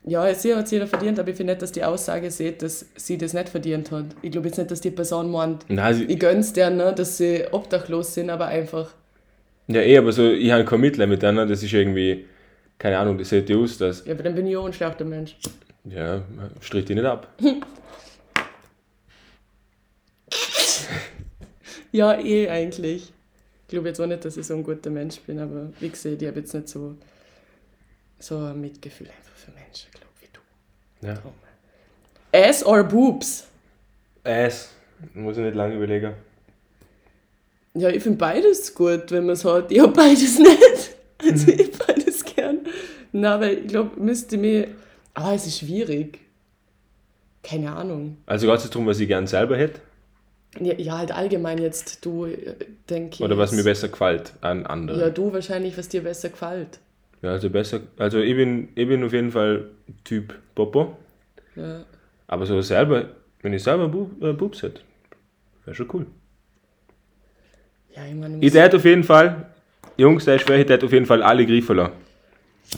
[0.06, 2.86] Ja, sie hat es jeder verdient, aber ich finde nicht, dass die Aussage sieht, dass
[2.96, 4.06] sie das nicht verdient hat.
[4.22, 7.18] Ich glaube jetzt nicht, dass die Person meint, Nein, sie, ich gönn's denen, ne, dass
[7.18, 8.92] sie obdachlos sind, aber einfach...
[9.68, 12.26] ja eh, aber so, ich habe kein Mitleid mit denen, das ist irgendwie,
[12.80, 15.04] keine Ahnung, das sieht ja aus, dass, Ja, aber dann bin ich auch ein schlechter
[15.04, 15.36] Mensch.
[15.90, 16.24] Ja,
[16.62, 17.34] stritt die nicht ab.
[21.92, 23.12] Ja, eh eigentlich.
[23.64, 26.22] Ich glaube jetzt auch nicht, dass ich so ein guter Mensch bin, aber wie gesagt,
[26.22, 26.96] ich habe jetzt nicht so,
[28.20, 31.08] so ein Mitgefühl einfach für Menschen, glaube wie du.
[31.08, 32.48] Ja.
[32.48, 33.48] Ass or boobs?
[34.24, 34.70] Ass,
[35.14, 36.14] muss ich nicht lange überlegen.
[37.74, 39.72] Ja, ich finde beides gut, wenn man es hat.
[39.72, 40.96] Ich habe beides nicht.
[41.20, 42.60] Also ich beides gern.
[43.12, 44.68] Na, weil ich glaube, müsste mir...
[45.18, 46.20] Aber es ist schwierig.
[47.42, 48.18] Keine Ahnung.
[48.28, 49.82] Also geht es darum, was ich gern selber hätte?
[50.60, 52.54] Ja, ja halt allgemein jetzt, du, äh,
[52.88, 53.22] denke ich.
[53.22, 55.00] Oder was mir besser gefällt an anderen?
[55.00, 56.80] Ja, du wahrscheinlich, was dir besser gefällt.
[57.24, 57.80] Ja, also besser.
[57.98, 59.72] Also ich bin, ich bin auf jeden Fall
[60.04, 60.96] Typ Popo.
[61.56, 61.84] Ja.
[62.28, 63.10] Aber so selber,
[63.42, 64.82] wenn ich selber Bub, äh, Bubs hätte,
[65.66, 66.06] wäre schon cool.
[67.96, 69.48] Ja, ich meine, Ich hätte auf jeden Fall,
[69.98, 71.94] Jungs, der ist schwer, ich hätte auf jeden Fall alle Griffe lassen.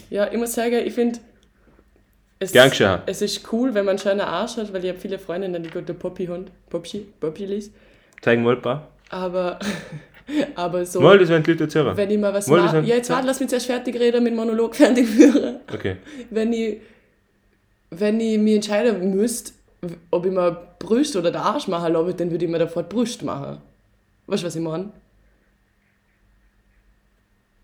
[0.10, 1.20] Ja, ich muss sagen, ich finde,
[2.40, 3.02] es, Gern geschehen.
[3.06, 5.70] es ist cool, wenn man einen schönen Arsch hat, weil ich habe viele Freundinnen, die
[5.70, 7.72] gute Poppy-Hund, Poppy, Poppy
[8.22, 8.88] Zeigen mal ein paar.
[9.10, 9.60] aber,
[10.56, 11.98] aber so, Mal, das werden die Leute jetzt hören.
[11.98, 14.76] wenn ich mal was Mal, ja jetzt warte, lass mich zuerst fertig reden, mit Monolog
[14.78, 15.58] fertig führen.
[15.72, 15.98] Okay.
[16.30, 16.78] Wenn ich,
[17.90, 19.52] wenn ich mich entscheiden müsste,
[20.12, 23.22] ob ich mir Brust oder den Arsch machen lasse, dann würde ich mir sofort Brust
[23.24, 23.58] machen.
[24.28, 24.92] Weißt du, was ich meine?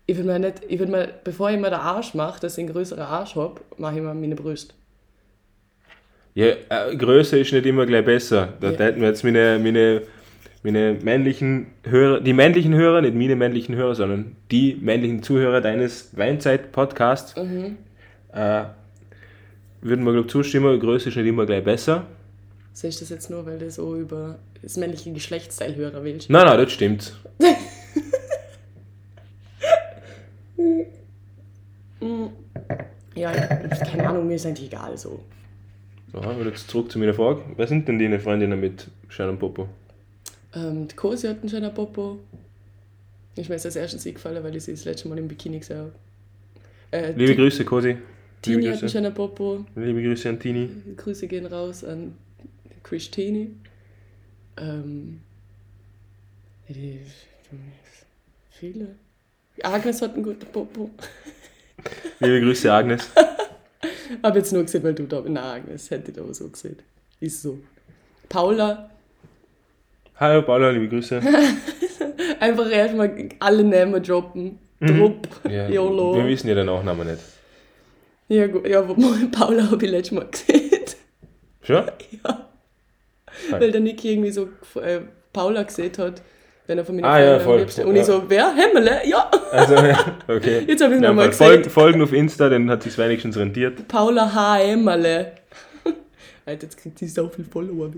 [0.06, 2.64] Ich würde mir nicht, ich würde mir, bevor ich mir den Arsch mache, dass ich
[2.64, 4.74] einen größeren Arsch habe, mache ich mir meine Brust.
[6.34, 8.50] Ja, äh, Größe ist nicht immer gleich besser.
[8.60, 8.78] Da Ja.
[8.78, 10.02] hätten wir jetzt meine, meine,
[10.62, 16.16] meine männlichen Hörer, die männlichen Hörer, nicht meine männlichen Hörer, sondern die männlichen Zuhörer deines
[16.16, 17.78] Weinzeit-Podcasts, Mhm.
[18.32, 18.64] äh,
[19.80, 22.04] würden wir, glaube zustimmen, Größe ist nicht immer gleich besser.
[22.74, 26.28] Sehe ich das jetzt nur, weil du so über das männliche Geschlechtsteil hören willst?
[26.30, 27.16] Nein, nein, das stimmt.
[33.16, 35.20] Ja, keine Ahnung, mir ist eigentlich egal so.
[36.12, 37.42] So, und jetzt zurück zu meiner Frage.
[37.56, 39.68] Wer sind denn deine Freundinnen mit Shannon Popo?
[40.54, 42.20] Ähm, die Cosi hat einen schönen Popo.
[43.34, 45.78] Ist mir jetzt als erstes eingefallen, weil ich sie das letzte Mal im Bikini gesehen
[45.78, 45.92] habe.
[46.90, 47.96] Äh, Liebe Ti- Grüße, Cosi.
[48.40, 49.64] Tini Liebe hat einen schönen Popo.
[49.74, 50.68] Liebe Grüße an Tini.
[50.96, 52.14] Grüße gehen raus an
[52.82, 53.48] Christine.
[54.58, 55.20] Ähm,
[56.68, 57.00] ja, die,
[58.50, 58.94] viele.
[59.62, 60.90] Agnes hat einen guten Popo.
[62.20, 63.08] Liebe Grüße, Agnes.
[64.22, 65.32] Habe jetzt nur gesehen, weil du da bist.
[65.32, 66.76] Nein, Agnes hätte ich aber so gesehen.
[67.20, 67.58] Ist so.
[68.28, 68.90] Paula,
[70.18, 71.20] Hallo Paula, liebe Grüße.
[72.40, 74.58] einfach erstmal alle Namen droppen.
[74.80, 75.50] Drupp, Mhm.
[75.50, 76.16] Ja, YOLO.
[76.16, 77.22] wir wissen ja den Nachnamen nicht.
[78.28, 78.66] Ja, gut.
[78.66, 78.82] Ja,
[79.32, 80.84] Paula habe ich letztes Mal gesehen.
[81.62, 81.84] Schon?
[82.24, 82.46] ja.
[83.52, 83.60] Hi.
[83.60, 84.48] Weil der Niki irgendwie so
[84.80, 85.00] äh,
[85.32, 86.22] Paula gesehen hat,
[86.66, 87.58] wenn er von meiner Ah, ja, voll.
[87.60, 88.00] liebsten- Und Ja.
[88.02, 88.54] ich so, wer?
[88.54, 89.00] Hemmele?
[89.06, 89.30] Ja.
[89.52, 89.98] Also, ja,
[90.28, 90.64] okay.
[90.66, 91.46] Jetzt habe ich Ja, nochmal mal gesehen.
[91.46, 93.86] folgen, folgen auf Insta, dann hat sich wenigstens rentiert.
[93.88, 94.60] Paula H.
[94.60, 95.32] Emmele.
[96.46, 97.90] Alter, jetzt kriegt sie so viel Follower.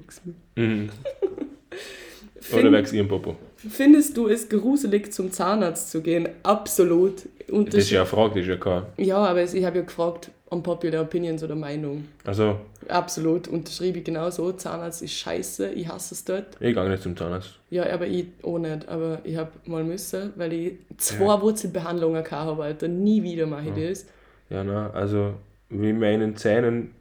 [0.54, 0.64] mir.
[0.64, 0.90] Mhm.
[2.52, 3.36] Oder wächst ihren Popo.
[3.68, 6.28] findest du es gruselig, zum Zahnarzt zu gehen?
[6.42, 7.28] Absolut.
[7.50, 8.82] Und Das ist ja eine Frage, das ist ja kein.
[8.96, 12.06] ja, aber es- ich habe ja gefragt, unpopular Opinions oder Meinung.
[12.24, 12.56] Also,
[12.88, 14.52] Absolut, unterschriebe ich genauso.
[14.52, 16.56] Zahnarzt ist scheiße, ich hasse es dort.
[16.60, 17.54] ich gehe nicht zum Zahnarzt.
[17.70, 18.88] Ja, aber ich auch nicht.
[18.88, 22.88] Aber ich habe mal müssen, weil ich zwei Wurzelbehandlungen gehabt habe, Alter.
[22.88, 24.06] Nie wieder mache ich das.
[24.50, 25.34] Ja, na, also,
[25.68, 26.94] wie man in den Zähnen,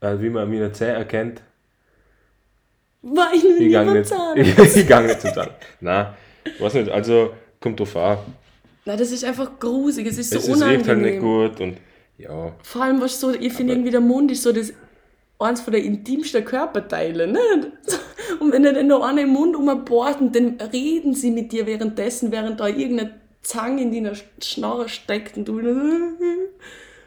[0.00, 1.42] also wie man an meinen Zähnen erkennt,
[3.02, 4.76] War ich noch nie beim nicht, Zahnarzt.
[4.76, 5.56] ich gehe nicht zum Zahnarzt.
[5.80, 6.06] Nein,
[6.58, 8.18] weiß nicht, also, kommt drauf an.
[8.84, 10.76] Nein, das ist einfach grusig, es ist so Es, es unangenehm.
[10.78, 11.76] riecht halt nicht gut und,
[12.18, 12.52] ja.
[12.62, 14.72] Vor allem, was so, ich finde irgendwie der Mund ist so das
[15.40, 17.40] eins von der intimsten Körperteile, ne?
[18.40, 21.66] Und wenn er dann noch einer im Mund umbohrt und dann reden sie mit dir
[21.66, 25.60] währenddessen, während da irgendeine Zange in deiner Schnorre steckt und du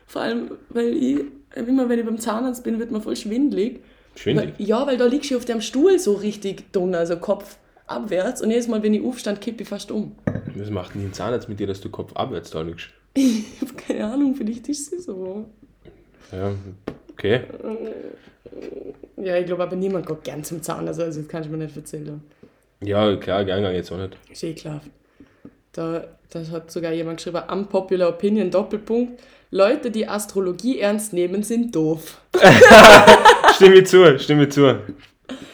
[0.08, 1.22] vor allem, weil ich,
[1.56, 3.82] immer wenn ich beim Zahnarzt bin, wird mir voll schwindlig.
[4.16, 4.54] Schwindig.
[4.60, 8.42] Weil, ja, weil da liegst du auf dem Stuhl so richtig dumm, also Kopf abwärts
[8.42, 10.16] und jedes Mal, wenn ich aufstand, kippe ich fast um.
[10.56, 12.90] Was macht denn ein Zahnarzt mit dir, dass du Kopf abwärts da liegst?
[13.16, 15.46] Ich habe keine Ahnung, vielleicht ist es so.
[16.32, 16.52] Ja,
[17.14, 17.42] okay.
[19.18, 21.76] Ja, ich glaube aber niemand geht gern zum Zahnarzt, also das kann ich mir nicht
[21.76, 22.22] erzählen.
[22.82, 24.18] Ja, klar, gern gehe jetzt auch nicht.
[24.30, 24.82] Ist eh klar.
[25.72, 29.22] Da, da hat sogar jemand geschrieben, unpopular opinion, Doppelpunkt.
[29.50, 32.22] Leute, die Astrologie ernst nehmen, sind doof.
[33.56, 34.80] stimme ich zu, stimme ich zu.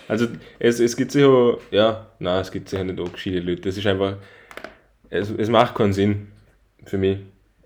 [0.07, 3.61] Also es, es gibt sicher, ja, nein, es gibt sicher nicht auch gescheite Leute.
[3.61, 4.15] Das ist einfach,
[5.09, 6.27] es, es macht keinen Sinn
[6.85, 7.19] für mich.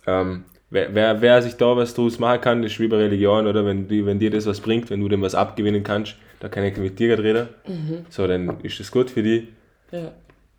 [0.05, 3.65] Ähm, wer, wer, wer sich da was draus machen kann, ist wie bei Religion, oder?
[3.65, 6.63] Wenn, die, wenn dir das was bringt, wenn du dem was abgewinnen kannst, da kann
[6.65, 7.47] ich mit dir reden.
[7.67, 8.05] Mhm.
[8.09, 9.43] So, dann ist das gut für dich.
[9.91, 10.11] Ja.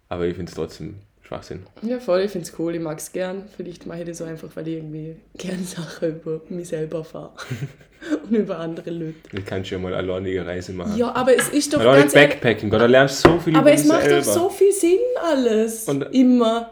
[0.09, 1.65] Aber ich finde es trotzdem Schwachsinn.
[1.83, 3.45] Ja, voll, ich finde es cool, ich mag es gern.
[3.57, 7.33] Vielleicht mache ich das so einfach, weil ich irgendwie gern Sachen über mich selber fahre.
[8.31, 9.15] und über andere Leute.
[9.33, 10.97] Du kannst ja mal eine alleinige Reise machen.
[10.97, 13.63] Ja, aber es ist doch Alleine ganz Backpacking, Gott, da lernst du so viel aber
[13.69, 14.17] über es dich macht selber.
[14.25, 15.89] doch so viel Sinn alles.
[15.89, 16.71] Und- Immer.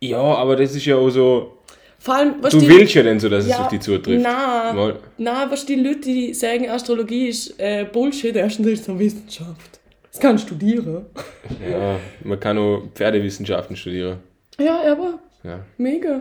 [0.00, 1.58] Ja, aber das ist ja auch so,
[2.04, 4.22] Vor allem, was du die, willst ja dann so, dass es ja, auf dich zutrifft.
[4.22, 4.98] Mal.
[5.16, 9.80] na, was die Leute, die sagen, Astrologie ist äh, Bullshit, erstens ist es eine Wissenschaft.
[10.12, 11.06] Das kann studieren.
[11.66, 14.18] Ja, man kann auch Pferdewissenschaften studieren.
[14.58, 16.20] Ja, aber Ja, mega.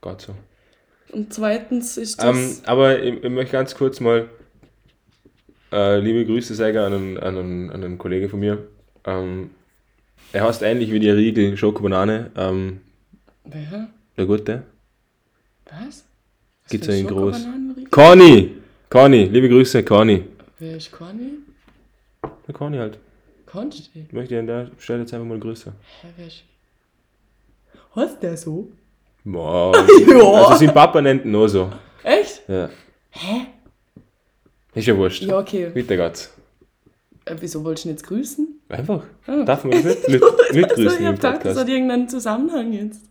[0.00, 0.34] Gott so.
[1.12, 2.36] Und zweitens ist das.
[2.36, 4.28] Ähm, aber ich, ich möchte ganz kurz mal
[5.72, 8.66] äh, liebe Grüße sagen an einen, an, einen, an einen Kollegen von mir.
[9.06, 9.50] Ähm,
[10.32, 12.32] er heißt ähnlich wie die Riegel Schokobanane.
[12.36, 12.80] Ähm,
[13.44, 13.88] wer?
[14.16, 14.62] Der Gute.
[15.66, 16.04] Was?
[16.62, 17.46] Was Gibt's in groß.
[17.90, 18.56] Conny!
[18.90, 20.24] Conny, liebe Grüße, Conny.
[20.58, 21.38] Wer ist Conny?
[22.46, 22.98] Der Conny halt.
[23.46, 24.06] Konsti.
[24.08, 25.72] Ich möchte an der Stelle jetzt einfach mal Grüße.
[26.02, 26.42] Hä, wer ist.
[27.94, 28.68] Heißt der so?
[29.24, 29.72] Boah.
[30.08, 30.16] Ja.
[30.18, 31.70] Also sein Papa nennt ihn nur so.
[32.02, 32.42] Echt?
[32.48, 32.68] Ja.
[33.10, 33.46] Hä?
[34.74, 35.22] Ist ja wurscht.
[35.22, 35.70] Ja, okay.
[35.72, 36.32] Bitte geht's.
[37.24, 38.60] Äh, wieso wolltest du ihn jetzt grüßen?
[38.68, 39.04] Einfach.
[39.26, 39.44] Ah.
[39.44, 40.08] Darf man das nicht?
[40.08, 43.02] Leute, Leute Also, grüßen ich hab gedacht, das hat irgendeinen Zusammenhang jetzt.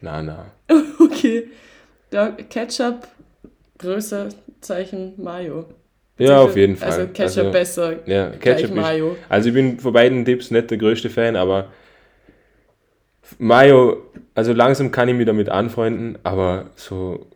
[0.00, 0.46] Nein, nein.
[1.00, 1.48] Okay.
[2.12, 3.06] Ja, Ketchup,
[3.78, 5.66] Größe, Zeichen, Mayo.
[6.18, 6.90] Ja, auf jeden Fall.
[6.90, 9.16] Also Ketchup besser, Ja, Ketchup Mayo.
[9.28, 11.68] Also ich bin von beiden Tipps nicht der größte Fan, aber
[13.38, 14.02] Mayo,
[14.34, 17.26] also langsam kann ich mich damit anfreunden, aber so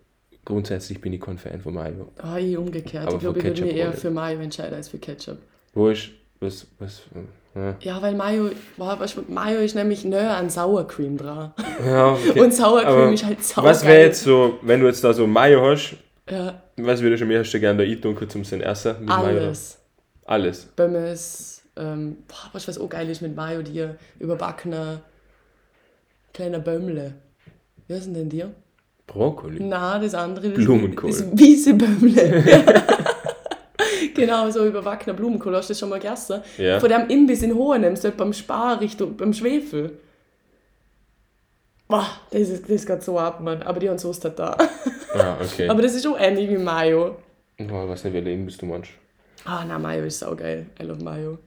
[0.45, 2.09] grundsätzlich bin ich kein Fan von Mayo.
[2.19, 3.07] Ah, ich umgekehrt.
[3.07, 5.39] Aber ich glaube, ich würde mich eher für Mayo entscheiden als für Ketchup.
[5.73, 7.03] Wo ist, was, was,
[7.55, 8.51] ja, Ja, weil Mayo,
[9.17, 11.53] du, Mayo ist nämlich näher an Sour Cream dran.
[11.85, 12.41] ja okay.
[12.41, 13.65] Und Sour Cream Aber ist halt sauer.
[13.65, 15.97] Was wäre jetzt so, wenn du jetzt da so Mayo hast,
[16.29, 19.25] Ja, was würdest du am ersten gerne da eintun, zum sein Essen mit Mayo?
[19.27, 19.79] alles.
[20.27, 20.67] Alles.
[20.75, 23.87] Pommes, ähm, boah, du, was auch geil ist mit Mayo, die
[24.19, 25.01] überbackener
[26.33, 27.15] kleiner Bömmle.
[27.87, 28.51] Wie heißt denn dir?
[29.07, 29.59] Brokkoli.
[29.63, 31.11] Na, das andere, Blumenkohl.
[31.11, 32.43] Das wiese Bömmle.
[34.23, 35.55] genau, so überbackener Blumenkohl.
[35.57, 36.43] Hast du das schon mal gegessen?
[36.59, 36.81] Ja.
[36.81, 39.99] Von dem Imbiss in Hohenem, so beim Spar Richtung, beim Schwefel.
[41.89, 43.63] Boah, das, ist, das geht so ab, Mann.
[43.63, 44.57] Aber die haben Soße da.
[45.15, 45.69] Ah, okay.
[45.71, 47.17] Aber das ist auch ähnlich wie Mayo.
[47.59, 48.91] Boah, was nicht, welcher bist du meinst.
[49.45, 50.67] Ah, na, Mayo ist saugeil.
[50.81, 51.39] I love Mayo.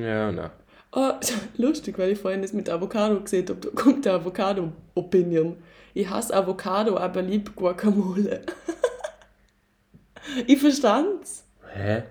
[0.00, 0.50] Ja, na.
[0.92, 1.12] Oh,
[1.56, 3.60] lustig, weil ich vorhin das mit Avocado gesehen habe.
[3.60, 5.56] Da kommt der Avocado-Opinion.
[5.94, 8.42] Ich hasse Avocado, aber lieb Guacamole.
[10.46, 11.45] ich verstand's.
[11.76, 12.02] Hä?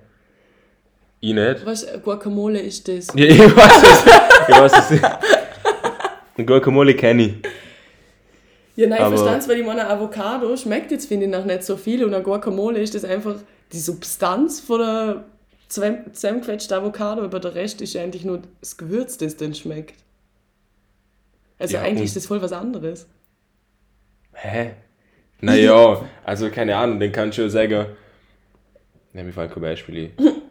[1.22, 1.66] Ich nicht?
[1.66, 3.08] Was, Guacamole ist das?
[3.16, 4.06] Ja, ich weiß es.
[4.48, 4.74] Ich weiß
[6.38, 7.34] es Guacamole kenne ich.
[8.76, 11.64] Ja, nein, ich Aber- verstand's, weil ich meine, Avocado schmeckt jetzt, finde ich, noch nicht
[11.64, 12.04] so viel.
[12.04, 13.36] Und ein Guacamole ist das einfach
[13.72, 15.24] die Substanz von der
[15.70, 19.96] zusammen- zusammengequetschten Avocado, aber der Rest ist ja eigentlich nur das Gewürz, das dann schmeckt.
[21.58, 23.08] Also Ja, eigentlich ist das voll was anderes.
[24.34, 24.72] Hä?
[25.40, 27.86] Naja, also keine Ahnung, dann kannst du ja sagen.
[29.16, 30.32] Ne, mir fällt kein Beispiel ein.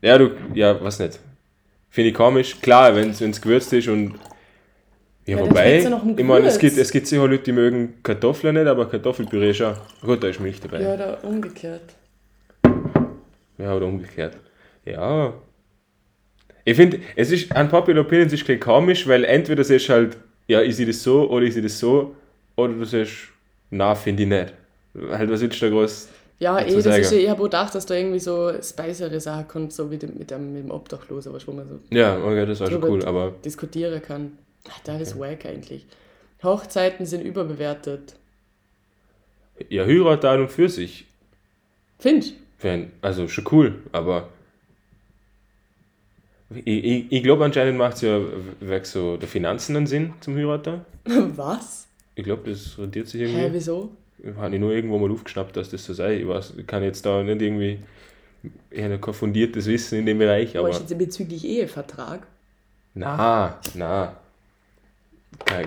[0.00, 1.18] Ja, du, ja, was nicht.
[1.90, 2.60] Finde ich komisch.
[2.60, 4.14] Klar, wenn es gewürzt ist und.
[5.26, 8.54] Ja, Ja, wobei, ja ich meine, es gibt, es gibt sicher Leute, die mögen Kartoffeln
[8.54, 9.74] nicht, aber Kartoffelpüree schon.
[10.00, 10.82] Gut, da ist Milch dabei.
[10.82, 11.96] Ja, oder umgekehrt.
[13.58, 14.36] Ja, oder umgekehrt.
[14.84, 15.32] Ja.
[16.64, 20.16] Ich finde, es ist, an Popular Opinions ist gleich komisch, weil entweder sagst du halt,
[20.46, 22.14] ja, ich sehe das so, oder ich sehe das so,
[22.54, 23.32] oder du sagst,
[23.70, 24.54] na, finde ich nicht.
[25.10, 26.08] Halt, was willst du da groß?
[26.40, 29.72] Ja, eh, das ist ja, ich habe gedacht, dass da irgendwie so spicere Sachen kommt,
[29.72, 32.70] so wie mit, dem, mit dem Obdachlosen, du, wo man so Ja, okay, das war
[32.70, 34.38] schon cool, aber diskutieren kann.
[34.70, 35.86] Ach, das ist wack eigentlich.
[36.42, 38.14] Hochzeiten sind überbewertet.
[39.68, 41.06] ja, Heirat an und für sich.
[41.98, 44.28] Fan- Also schon cool, aber
[46.54, 48.20] ich, ich, ich glaube anscheinend macht es ja
[48.60, 50.82] weg so der Finanzen einen Sinn zum Heiraten.
[51.04, 51.86] Was?
[52.14, 53.54] Ich glaube, das rentiert sich Hä, irgendwie.
[53.54, 53.90] wieso?
[54.36, 56.16] Habe ich nur irgendwo mal aufgeschnappt, dass das so sei.
[56.18, 57.78] Ich weiß, ich kann jetzt da nicht irgendwie,
[58.70, 62.26] ich habe kein fundiertes Wissen in dem Bereich, Aber ist jetzt bezüglich Ehevertrag?
[62.94, 64.16] na, na.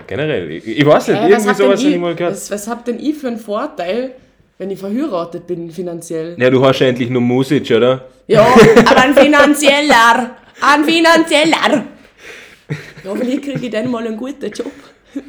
[0.06, 2.34] Generell, ich, ich weiß nicht, was, irgendwie sowas habe ich, mal gehört.
[2.34, 4.12] was, was hab denn ich für einen Vorteil,
[4.58, 6.36] wenn ich verheiratet bin finanziell?
[6.38, 8.06] Ja, du hast ja endlich nur Music, oder?
[8.26, 8.42] Ja,
[8.86, 10.36] aber ein finanzieller.
[10.60, 11.84] Ein finanzieller.
[13.04, 14.72] Ja, vielleicht kriege ich dann mal einen guten Job,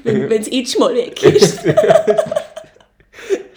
[0.03, 1.63] wenn es jetzt mal weg ist.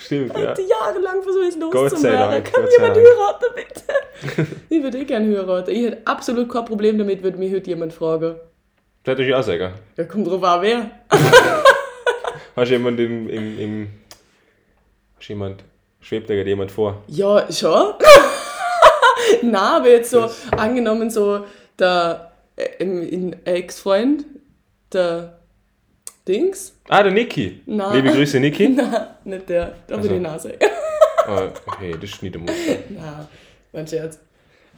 [0.07, 0.51] Stimmt, ja.
[0.51, 2.45] Und jahrelang versuche ich loszuwerden.
[2.45, 4.47] Kann sei jemand heiraten, bitte?
[4.71, 5.71] ich würde eh gerne heiraten.
[5.73, 8.37] Ich hätte absolut kein Problem damit, würde mich heute jemand fragen.
[9.03, 9.75] Das hätte ich auch sagen.
[9.97, 10.91] Ja, kommt drauf an, wer.
[12.57, 13.89] Hast du jemand im, im, im
[15.19, 15.65] hast jemand,
[16.01, 17.03] schwebt da gerade jemand vor?
[17.09, 17.95] Ja, schon.
[19.43, 21.45] Na, aber jetzt so angenommen, so
[21.79, 24.25] der äh, ein Ex-Freund,
[24.93, 25.41] der
[26.27, 26.77] Dings.
[26.89, 27.61] Ah, der Niki.
[27.67, 27.97] Nein.
[27.97, 28.69] Liebe Grüße, Niki.
[28.71, 30.13] Nein, nicht der, da Also.
[30.13, 30.55] ich Nase.
[31.29, 32.51] oh, okay, das ist nicht der Mut.
[32.89, 33.29] Nein,
[33.73, 34.19] mein Scherz.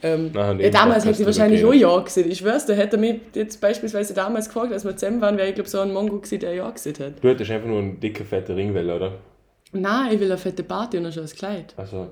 [0.01, 2.31] Ähm, Nein, ja, damals hätte ich wahrscheinlich auch Ja gesehen.
[2.31, 5.55] Ich schwör's, der hätte mich jetzt beispielsweise damals gefragt, als wir zusammen waren, wäre ich
[5.55, 7.13] glaube so ein Mongo gewesen, der Ja gesehen hat.
[7.21, 9.13] Du hättest einfach nur einen dicken, fetten Ringwelle, oder?
[9.71, 11.73] Nein, ich will eine fette Party und ein schönes Kleid.
[11.75, 12.11] Also,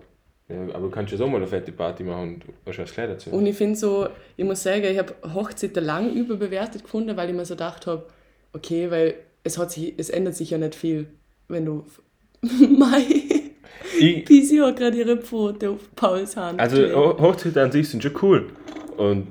[0.49, 3.09] ja, aber du kannst ja so mal eine fette Party machen und ein schönes Kleid
[3.09, 3.29] dazu.
[3.29, 7.35] Und ich finde so, ich muss sagen, ich habe Hochzeiten lang überbewertet gefunden, weil ich
[7.35, 8.05] mir so gedacht habe,
[8.53, 9.15] okay, weil
[9.47, 11.07] es, hat sich, es ändert sich ja nicht viel,
[11.47, 11.85] wenn du.
[12.41, 13.03] Mai,
[14.25, 16.59] Pisi hat gerade ihre Pfote auf Pauls Hand.
[16.59, 16.95] also, gelegt.
[16.95, 18.49] Hochzeiten an sich sind schon cool.
[18.97, 19.27] Und.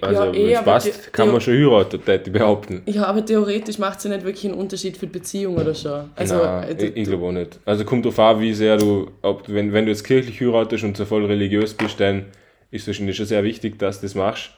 [0.00, 2.82] Also, Ja, eh, wenn es passt, kann man schon heiraten, würde ich behaupten.
[2.86, 6.10] Ja, aber theoretisch macht es ja nicht wirklich einen Unterschied für die Beziehung oder schon.
[6.16, 7.58] Also, Nein, äh, ich, ich glaube auch nicht.
[7.64, 10.96] Also kommt darauf an, wie sehr du, ob, wenn, wenn du jetzt kirchlich heiratest und
[10.96, 12.26] so voll religiös bist, dann
[12.70, 14.50] ist es wahrscheinlich schon sehr wichtig, dass du das machst.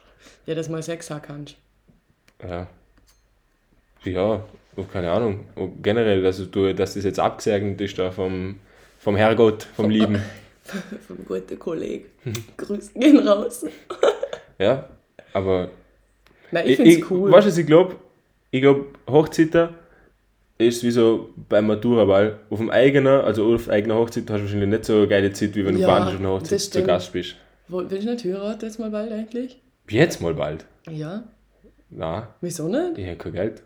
[0.47, 1.55] ja, dass mal Sex haben kannst.
[2.43, 2.67] Ja.
[4.13, 4.43] Ja,
[4.75, 5.45] oh, keine Ahnung.
[5.55, 8.59] Und generell, dass, du, dass das jetzt abgesegnet ist da vom,
[8.99, 10.21] vom Herrgott, vom Lieben.
[11.07, 12.05] Vom guten Kollegen.
[12.57, 13.65] Grüße gehen raus.
[14.59, 14.89] Ja,
[15.33, 15.69] aber
[16.51, 17.31] Nein, ich finde es cool.
[17.31, 17.95] Weißt du, ich glaube?
[18.49, 19.69] Ich glaube, Hochzeiten
[20.57, 22.39] ist wie so beim Maturaball.
[22.49, 25.55] Auf dem eigenen, also auf eigener Hochzeit hast du wahrscheinlich nicht so eine geile Zeit,
[25.55, 26.83] wie wenn du Ja, auf einer Hochzeit zu.
[26.83, 27.35] Gast bist.
[27.67, 29.61] Willst du nicht heiraten jetzt mal bald eigentlich?
[29.89, 30.65] Jetzt mal bald.
[30.89, 31.23] Ja.
[31.89, 32.97] Na, Wieso nicht?
[32.97, 33.63] ich habe kein Geld.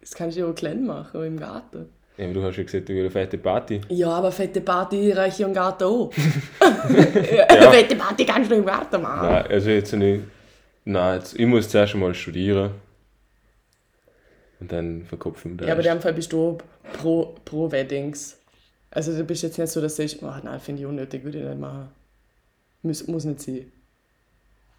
[0.00, 1.88] Das kannst du ja auch klein machen, im Garten.
[2.16, 3.80] Ja, aber du hast ja gesagt, du willst eine fette Party.
[3.88, 6.12] Ja, aber fette Party reiche ich im Garten auch.
[6.60, 7.70] ja.
[7.70, 9.28] Fette Party kannst du im Garten machen.
[9.28, 10.24] Nein, also jetzt nicht.
[10.84, 12.72] Nein, jetzt, ich muss zuerst einmal studieren.
[14.60, 16.58] Und dann verkopfen wir Ja, aber in dem Fall bist du
[16.92, 18.38] pro, pro Weddings.
[18.90, 21.38] Also du bist jetzt nicht so, dass du sagst, oh, nein, finde ich unnötig, würde
[21.38, 21.88] ich nicht machen.
[22.82, 23.72] Muss, muss nicht sein.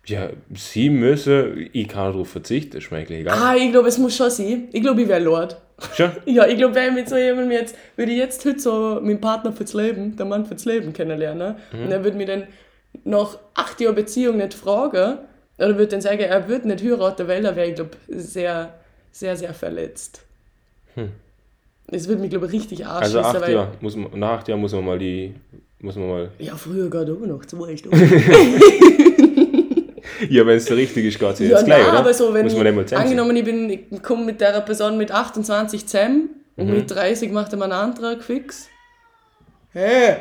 [0.08, 3.38] Ja, sie müssen, ich kann darauf verzichten, ist mir eigentlich egal.
[3.40, 4.68] Ah, ich glaube, es muss schon sein.
[4.72, 5.58] Ich glaube, ich wäre Lord.
[5.96, 6.12] Schon?
[6.26, 9.22] Ja, ich glaube, wenn ich mit so jemandem jetzt, würde ich jetzt heute so meinen
[9.22, 11.84] Partner fürs Leben, der Mann fürs Leben kennenlernen, Mhm.
[11.86, 12.44] und er würde mich dann
[13.04, 15.20] nach acht Jahren Beziehung nicht fragen,
[15.58, 18.74] oder würde dann sagen, er würde nicht heiraten, weil er wäre, ich glaube, sehr,
[19.12, 20.22] sehr, sehr verletzt.
[21.88, 22.88] Das würde mich, glaube ich, richtig Hm.
[22.88, 23.50] Also arschießen, acht.
[23.52, 25.34] Jahre, muss man, nach acht Jahren muss man mal die,
[25.80, 27.98] muss man mal, Ja, früher geht auch noch zwei Stunden.
[30.30, 32.00] ja, wenn es der richtige ist, geht es ja, jetzt gleich, nein, oder?
[32.00, 34.60] aber so, wenn muss ich, man nicht mal angenommen, ich, bin, ich komme mit der
[34.62, 36.74] Person mit 28 zusammen und Mhm.
[36.74, 38.68] mit 30 macht er mal einen Antrag fix.
[39.74, 40.18] Hä?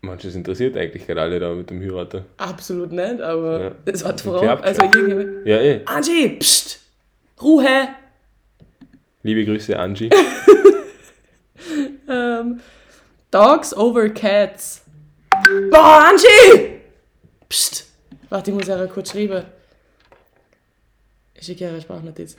[0.00, 2.24] Manches das interessiert eigentlich gerade alle da mit dem Heiraten.
[2.36, 3.70] Absolut nicht, aber Ja.
[3.84, 4.40] das hat Frau.
[4.40, 5.48] Klappt Also irgendwie.
[5.48, 5.80] Ja, eh.
[5.84, 6.80] Angie, pst!
[7.40, 7.88] Ruhe!
[9.22, 10.10] Liebe Grüße, Angie.
[12.08, 12.60] Ähm,
[13.30, 14.82] Dogs over Cats.
[15.70, 16.81] Boah, Angie!
[17.52, 17.86] Psst!
[18.30, 19.44] Warte, ich muss ja kurz schreiben.
[21.34, 22.38] Ich schicke ja eine Sprachnotiz.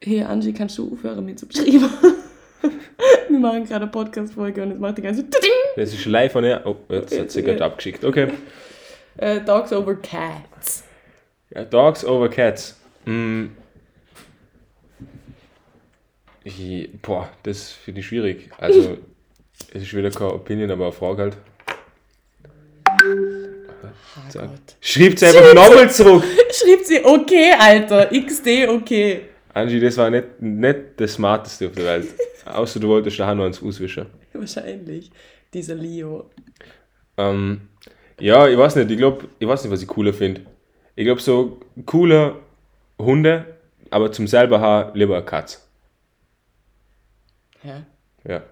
[0.00, 1.90] Hey Angie, kannst du aufhören mit zu beschreiben?
[3.28, 5.42] Wir machen gerade eine Podcast-Folge und es macht die ganze Zeit.
[5.74, 6.62] Das ist live von ihr.
[6.64, 8.04] Oh, jetzt hat sie gerade abgeschickt.
[8.04, 8.28] Okay.
[9.16, 10.84] Äh, Dogs over Cats.
[11.50, 12.78] Ja, Dogs over Cats.
[13.06, 13.46] Mm.
[16.44, 18.48] Ich, boah, das finde ich schwierig.
[18.58, 18.96] Also,
[19.72, 21.36] es ist wieder keine Opinion, aber eine Frage halt.
[24.28, 24.48] Sag.
[24.48, 24.76] Gott.
[24.80, 26.24] Schreibt sie einfach nochmal zurück.
[26.50, 28.06] Schreibt sie, okay, Alter.
[28.06, 29.22] XD, okay.
[29.52, 32.08] Angie, das war nicht, nicht das Smarteste auf der Welt.
[32.44, 34.06] Außer du wolltest da noch ins auswischen.
[34.32, 35.10] Wahrscheinlich.
[35.52, 36.30] Dieser Leo.
[37.16, 37.68] Ähm,
[38.18, 40.42] ja, ich weiß nicht, ich glaube, ich weiß nicht, was ich cooler finde.
[40.96, 42.36] Ich glaube, so coole
[42.98, 43.44] Hunde,
[43.90, 45.58] aber zum selber haben lieber eine Katze.
[47.62, 47.82] Hä?
[48.26, 48.42] Ja.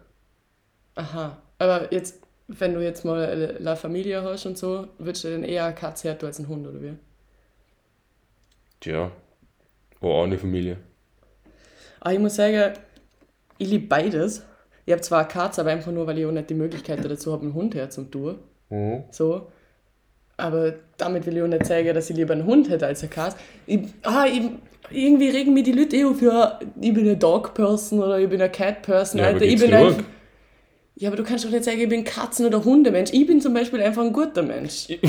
[0.95, 1.43] Aha.
[1.59, 5.45] Aber jetzt, wenn du jetzt mal eine La Familie hast und so, würdest du dann
[5.45, 6.95] eher eine Katze hätten als einen Hund, oder wie?
[8.81, 9.11] Tja.
[10.01, 10.77] Oh, auch eine Familie.
[12.01, 12.73] Aber Ah, ich muss sagen,
[13.59, 14.43] ich liebe beides.
[14.85, 17.33] Ich habe zwar eine Katze, aber einfach nur, weil ich auch nicht die Möglichkeit dazu
[17.33, 18.39] habe, einen Hund herzutun.
[19.13, 19.47] So.
[20.37, 23.11] Aber damit will ich auch nicht sagen, dass ich lieber einen Hund hätte als eine
[23.11, 23.37] Katze.
[23.67, 24.43] Ich, ah, ich,
[24.91, 28.41] irgendwie regen mich die Leute eh auf, ja, ich bin eine Dog-Person oder ich bin
[28.41, 29.21] eine Cat-Person.
[29.21, 30.05] Ja, Alter, ich bin gut?
[31.03, 33.11] Ja, aber du kannst doch nicht sagen, ich bin Katzen- oder Hundemensch.
[33.13, 34.87] Ich bin zum Beispiel einfach ein guter Mensch.
[34.87, 35.01] der,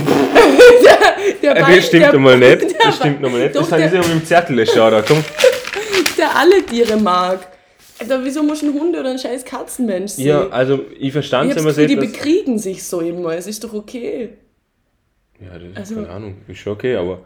[1.39, 2.75] der äh, das stimmt einmal nicht.
[2.83, 3.55] Das stimmt nochmal nicht.
[3.55, 5.23] Das habe ich auf dem Zettel da komm.
[6.17, 7.47] Der alle Tiere mag.
[7.99, 10.25] Alter, wieso muss ein Hunde oder ein scheiß Katzenmensch sein?
[10.25, 11.85] Ja, also ich verstand es immer sehr.
[11.85, 14.29] Die bekriegen sich so immer, es ist doch okay.
[15.39, 17.19] Ja, das ist also, keine Ahnung, ist schon okay, aber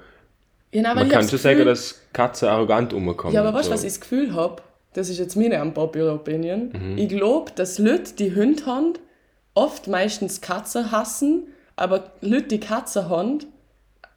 [0.73, 3.33] ja, nein, man kann schon sagen, dass Katzen arrogant umkommen.
[3.33, 3.75] Ja, aber weißt du, so.
[3.75, 4.61] was ich das Gefühl habe?
[4.97, 6.71] Das ist jetzt meine unpopular Opinion.
[6.73, 6.97] Mhm.
[6.97, 8.93] Ich glaube, dass Leute, die Hunde haben,
[9.53, 13.45] oft meistens Katzen hassen, aber Leute, die Katzen haben,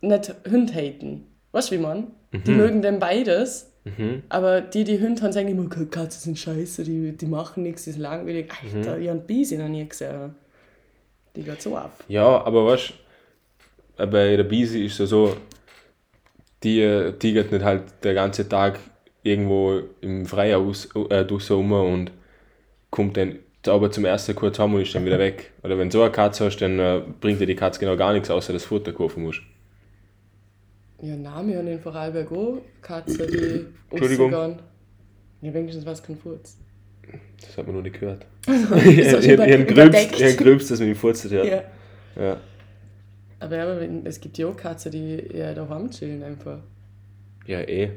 [0.00, 1.26] nicht Hunde haten.
[1.52, 2.06] Weißt du, wie man?
[2.30, 2.44] Mhm.
[2.44, 3.70] Die mögen dann beides.
[3.84, 4.22] Mhm.
[4.30, 7.90] Aber die, die Hunde haben, sagen immer, Katzen sind scheiße, die, die machen nichts, die
[7.90, 8.50] sind langweilig.
[8.74, 9.02] Alter, mhm.
[9.02, 10.34] ich habe Bisi noch nie gesehen.
[11.36, 11.92] Die geht so ab.
[12.08, 12.94] Ja, aber weißt
[13.98, 15.36] du, bei der Bisi ist es so,
[16.62, 18.80] die tigert nicht halt den ganzen Tag
[19.22, 22.12] irgendwo im Freihaus äh, durch so um und
[22.90, 25.52] kommt dann aber zum ersten kurz haben und ist dann wieder weg.
[25.62, 28.12] Oder wenn du so eine Katze hast, dann äh, bringt dir die Katze genau gar
[28.12, 29.42] nichts, außer das Futter kaufen musst.
[31.02, 34.32] Ja, wir haben in Vorarlberg auch Katze, die Entschuldigung.
[35.42, 36.58] Ja, wenigstens was kein Furz.
[37.40, 38.26] Das hat man noch nicht gehört.
[38.46, 39.66] Ihren
[40.36, 41.46] Gröbst, dass man ihn Furz hört.
[41.46, 41.62] Ja.
[42.22, 42.36] ja.
[43.40, 46.58] Aber ja, es gibt ja auch Katzen, die eher daheim chillen einfach.
[47.46, 47.90] Ja, eh.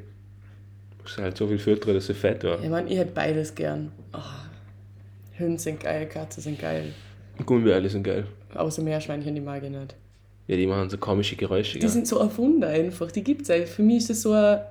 [1.04, 2.62] Musst halt so viel füttern, dass sie fett war.
[2.64, 3.92] Ich meine, ich hätte beides gern.
[4.14, 6.94] Oh, Hunde sind geil, Katzen sind geil.
[7.46, 8.26] Gummibärle sind geil.
[8.56, 9.96] Außer Meerschweinchen, die mag ich nicht.
[10.48, 11.74] Ja, die machen so komische Geräusche.
[11.74, 11.90] Die gell?
[11.90, 13.12] sind so erfunden einfach.
[13.12, 14.62] Die gibt es Für mich ist das so ein,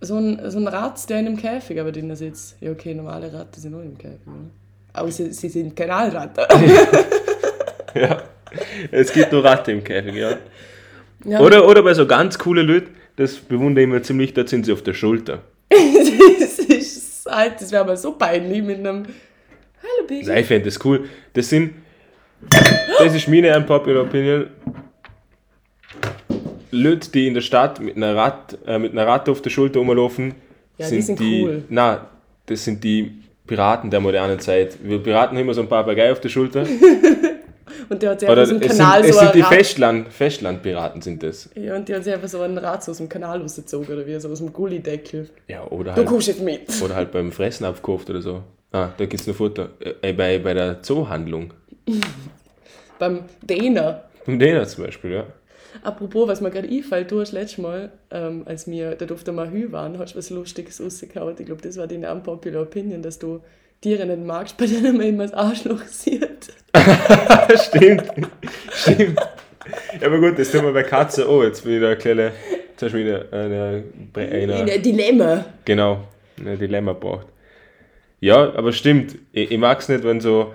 [0.00, 2.56] so ein, so ein Rat, der in einem Käfig aber drin sitzt.
[2.60, 4.26] Ja, okay, normale Ratten sind auch im Käfig.
[4.26, 4.50] Oder?
[4.92, 6.44] Aber sie, sie sind Kanalratten.
[7.94, 8.22] ja.
[8.90, 10.38] Es gibt nur Ratte im Käfig, ja.
[11.24, 14.66] ja oder, oder bei so ganz coolen Leuten, das bewundere ich immer ziemlich, da sind
[14.66, 15.42] sie auf der Schulter.
[15.70, 19.04] das ist halt, das wäre aber so peinlich mit einem
[19.82, 20.26] Hallo Baby.
[20.26, 21.08] Nein, ich fände das cool.
[21.32, 21.74] Das sind,
[22.98, 24.48] das ist meine unpopular Opinion.
[26.70, 29.78] Leute, die in der Stadt mit einer, Rad, äh, mit einer Ratte auf der Schulter
[29.78, 30.34] rumlaufen,
[30.78, 31.64] ja, sind die, sind die cool.
[31.68, 32.08] Na,
[32.46, 33.12] das sind die
[33.46, 34.78] Piraten der modernen Zeit.
[34.82, 36.66] Wir Piraten haben immer so ein Papagei auf der Schulter.
[37.88, 39.20] Und der hat sich einfach so einen Kanal sind, so.
[39.20, 41.50] Es sind die Festland, Festlandpiraten, sind das.
[41.54, 44.06] Ja, und die hat sich einfach so einen Rad so aus dem Kanal rausgezogen oder
[44.06, 45.30] wie, so aus dem Gullideckel.
[45.48, 46.06] Ja, oder du halt.
[46.06, 46.82] Du kommst jetzt mit.
[46.82, 48.42] Oder halt beim Fressen abgekauft oder so.
[48.72, 49.70] Ah, da gibt es noch Futter.
[50.02, 51.54] Äh, bei, bei der Zoohandlung.
[52.98, 54.04] beim Däner.
[54.26, 55.26] Beim Däner zum Beispiel, ja.
[55.82, 59.34] Apropos, was mir gerade einfällt, du hast letztes Mal, ähm, als wir da auf der
[59.34, 61.34] Mahü waren, hast du was Lustiges rausgehauen.
[61.38, 63.40] Ich glaube, das war deine unpopular Opinion, dass du
[63.84, 66.54] Tiere nicht magst, bei denen man immer das Arschloch sieht.
[67.66, 68.04] stimmt,
[68.72, 69.20] stimmt.
[70.00, 72.32] Ja, aber gut, das tun wir bei Katzen Oh, Jetzt bin ich da eine kleine,
[72.70, 75.44] jetzt hast du wieder eine, eine, eine Dilemma.
[75.66, 76.04] Genau,
[76.38, 77.26] ein Dilemma braucht.
[78.20, 79.16] Ja, aber stimmt.
[79.32, 80.54] Ich, ich mag es nicht, wenn so,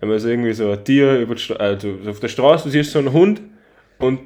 [0.00, 2.92] wenn man so irgendwie so ein Tier über die, also auf der Straße, du siehst
[2.92, 3.42] so einen Hund
[3.98, 4.20] und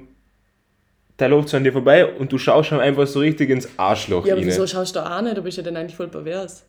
[1.19, 4.25] der läuft so an dir vorbei und du schaust schon einfach so richtig ins Arschloch
[4.27, 4.49] Ja, aber rein.
[4.49, 5.37] wieso schaust du auch nicht?
[5.37, 6.65] Du bist ja dann eigentlich voll pervers.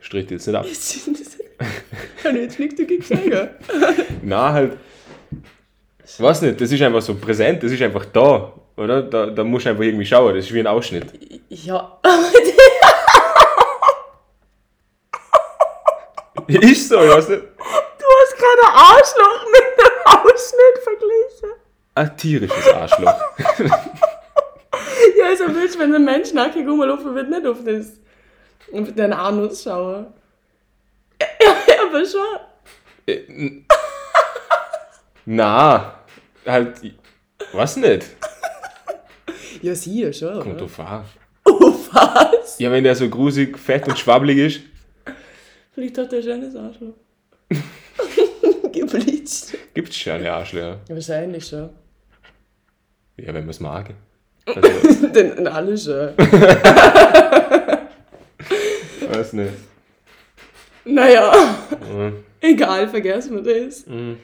[0.00, 0.66] Stritt jetzt nicht ab.
[2.24, 3.48] Ich jetzt nichts dagegen sagen.
[4.22, 4.76] Nein, halt.
[6.04, 9.02] Ich weiß nicht, das ist einfach so präsent, das ist einfach da, oder?
[9.02, 11.06] Da, da musst du einfach irgendwie schauen, das ist wie ein Ausschnitt.
[11.48, 11.98] Ja.
[16.46, 17.42] ist so, ich weiß nicht.
[17.42, 21.50] Du hast gerade Arschloch mit einem Ausschnitt verglichen.
[21.94, 23.20] Ein tierisches Arschloch.
[25.18, 27.98] ja, also willst du, wenn ein Mensch nackig rumlaufen wird, nicht auf das
[28.72, 30.06] auf den Anus schauen.
[31.40, 32.38] Ja, aber schon.
[33.06, 33.20] Äh,
[35.26, 35.94] na,
[36.46, 36.80] halt,
[37.52, 38.06] was nicht?
[39.62, 40.40] Ja, sie ja schon.
[40.40, 41.04] Kommt auf an.
[41.44, 42.58] Oh, was?
[42.58, 44.60] Ja, wenn der so grusig, fett und schwabbelig ist.
[45.72, 46.94] Vielleicht hat der schönes Arschloch.
[48.72, 49.56] Geblitzt.
[49.74, 50.80] Gibt's schöne Arschlöcher?
[50.88, 51.70] Ja, wahrscheinlich schon.
[53.16, 53.94] Ja, wenn man es mag.
[54.46, 55.06] Also.
[55.08, 56.14] Denn alle schon.
[59.18, 59.52] Weiß nicht.
[60.84, 61.32] Naja,
[61.92, 62.24] mhm.
[62.40, 63.84] egal, vergessen wir das.
[63.86, 64.18] Mhm.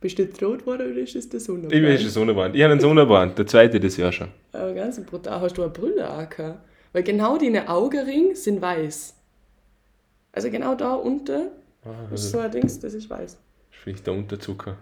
[0.00, 1.72] Bist du tot worden oder ist es der Sonnenbrand?
[1.72, 2.56] Ich bin der Sonnenbrand.
[2.56, 4.28] Ich habe einen Sonnenbrand, der zweite das Jahr schon.
[4.52, 5.40] Aber ganz brutal.
[5.40, 6.58] Hast du eine Brille auch gehabt?
[6.92, 9.14] Weil genau deine Augenringe sind weiß.
[10.32, 11.50] Also genau da unten
[11.84, 13.38] ah, ist so ein Dings, das ist weiß.
[13.70, 14.76] Vielleicht der Unterzucker.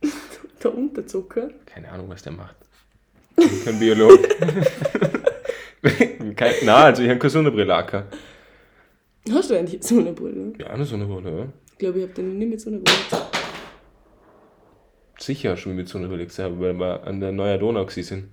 [0.62, 1.50] der Unterzucker?
[1.66, 2.56] Keine Ahnung, was der macht.
[3.36, 4.28] Ich bin kein Biologe.
[5.82, 8.16] Nein, also ich habe keine Sonnenbrille auch gehabt.
[9.30, 10.52] Hast du eigentlich so eine Brille?
[10.58, 11.48] Ja, eine Sonnenbrille, ja.
[11.72, 12.98] Ich glaube, ich habe den nie mit so einer Brille
[15.18, 18.30] Sicher schon mit so einer Brille gesehen, weil wir an der Neuen Donau sind.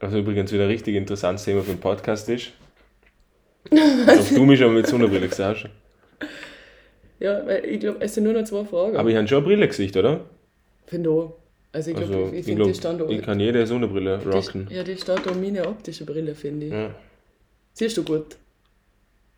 [0.00, 2.52] Also übrigens wieder ein richtig interessantes Thema für den Podcast ist.
[3.70, 5.68] Ob du mich schon mit so einer Brille gesehen hast.
[7.18, 8.96] Ja, weil ich glaube, es sind nur noch zwei Fragen.
[8.96, 10.20] Aber ich habe schon eine Brille gesicht, oder?
[10.86, 11.36] Finde auch.
[11.72, 13.10] Also ich glaube, Also, ich, ich, finde, glaub, stand auch.
[13.10, 14.66] ich kann jede Sonnenbrille rocken.
[14.70, 16.72] Die, ja, die steht auch meine optische Brille, finde ich.
[16.72, 16.94] Ja.
[17.74, 18.36] Siehst du gut?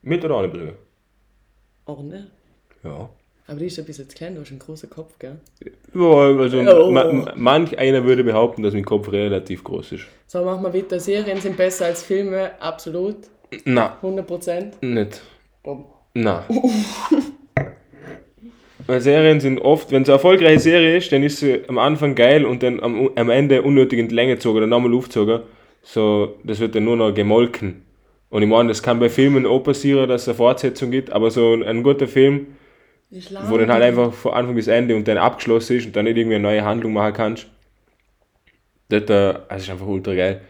[0.03, 0.75] Mit oder ohne Brille?
[1.87, 2.29] Auch ne?
[2.85, 3.09] Ja.
[3.47, 5.37] Aber die ist ein bisschen zu klein, du hast einen großen Kopf, gell?
[5.95, 6.91] Ja, also Oh.
[6.91, 10.05] ma, ma- manch einer würde behaupten, dass mein Kopf relativ groß ist.
[10.27, 11.01] So, machen wir weiter.
[11.01, 13.17] Serien sind besser als Filme, absolut.
[13.65, 14.73] Na, 100%.
[14.83, 15.23] nicht.
[15.63, 15.87] Boom.
[16.15, 16.45] Na.
[18.87, 22.15] Weil Serien sind oft, wenn es eine erfolgreiche Serie ist, dann ist sie am Anfang
[22.15, 25.41] geil und dann am, am Ende unnötig in die Länge gezogen oder nochmal aufgezogen.
[25.83, 27.83] So, das wird dann nur noch gemolken.
[28.31, 31.31] Und ich meine, das kann bei Filmen auch passieren, dass es eine Fortsetzung gibt, aber
[31.31, 32.49] so ein, ein guter Film,
[33.49, 36.16] wo dann halt einfach von Anfang bis Ende und dann abgeschlossen ist und dann nicht
[36.18, 37.47] irgendwie eine neue Handlung machen kannst,
[38.91, 40.41] das, äh, das ist einfach ultra geil.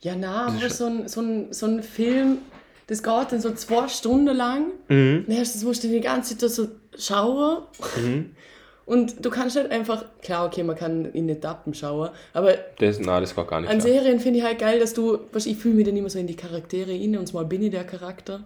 [0.00, 2.38] Ja, na, aber so ein, so, ein, so ein Film,
[2.86, 4.66] das geht dann so zwei Stunden lang.
[4.88, 5.24] Mhm.
[5.26, 7.62] Dann hast du- das musst du die ganze Zeit so schauen.
[7.96, 8.30] Mhm.
[8.88, 13.20] Und du kannst nicht einfach, klar, okay, man kann in Etappen schauen, aber Das, nein,
[13.20, 13.68] das geht gar nicht.
[13.70, 13.92] an Klar.
[13.92, 16.26] Serien finde ich halt geil, dass du, weißt, ich fühle mich dann immer so in
[16.26, 18.44] die Charaktere rein und mal bin ich der Charakter.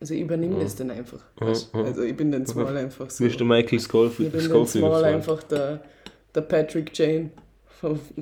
[0.00, 1.20] Also ich übernehme das dann einfach.
[1.36, 1.74] weißt?
[1.74, 1.82] ja.
[1.82, 3.22] Also ich bin dann mal einfach so.
[3.22, 4.32] Bist du Michael Ich Scofield?
[4.32, 4.84] bin dann so?
[5.04, 5.80] einfach der,
[6.34, 7.28] der Patrick Jane.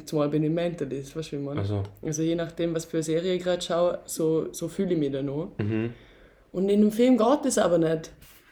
[0.05, 1.61] Zumal bin ich Mentalist, weißt du, wie ich meine?
[1.61, 4.99] Also, Also je nachdem, was für eine Serie ich gerade schaue, so, so fühle ich
[4.99, 5.51] mich dann auch.
[5.59, 5.91] mhm.
[6.51, 8.11] Und in einem Film geht das aber nicht.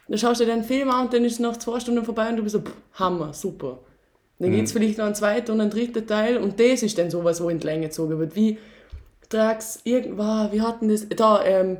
[0.08, 2.28] Dann schaust du dir den Film an und dann ist es nach zwei Stunden vorbei
[2.28, 3.78] und du bist so, pff, Hammer, super.
[4.38, 7.10] Dann gibt es vielleicht noch einen zweiten und einen dritten Teil und das ist dann
[7.10, 8.36] sowas, wo in die Länge gezogen wird.
[8.36, 8.58] Wie,
[9.28, 11.78] Drax, irgendwas, wie hatten das, da, ähm,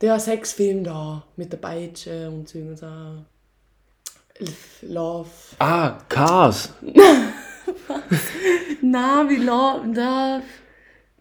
[0.00, 2.86] der Sexfilm da, mit der Peitsche und so so.
[4.82, 5.28] Love.
[5.58, 6.72] Ah, Cars.
[8.80, 10.42] Na, wie Love, Love.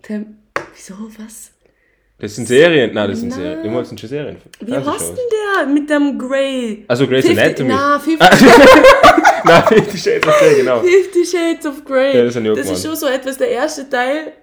[0.01, 0.37] Tem
[0.73, 1.51] Wieso, was?
[2.19, 2.93] Das sind Serien.
[2.93, 3.39] Nein, das sind Nein.
[3.39, 3.65] Serien.
[3.65, 4.37] Immer sind schon Serien.
[4.59, 6.83] Wie heißt denn der mit dem Grey?
[6.87, 7.69] Also Grey's 50 Anatomy.
[7.69, 8.29] Na, 50,
[9.45, 10.79] Nein, Fifty Shades of Grey, genau.
[10.81, 12.17] 50 Shades of Grey.
[12.17, 14.33] Ja, das das ist schon so etwas, der erste Teil,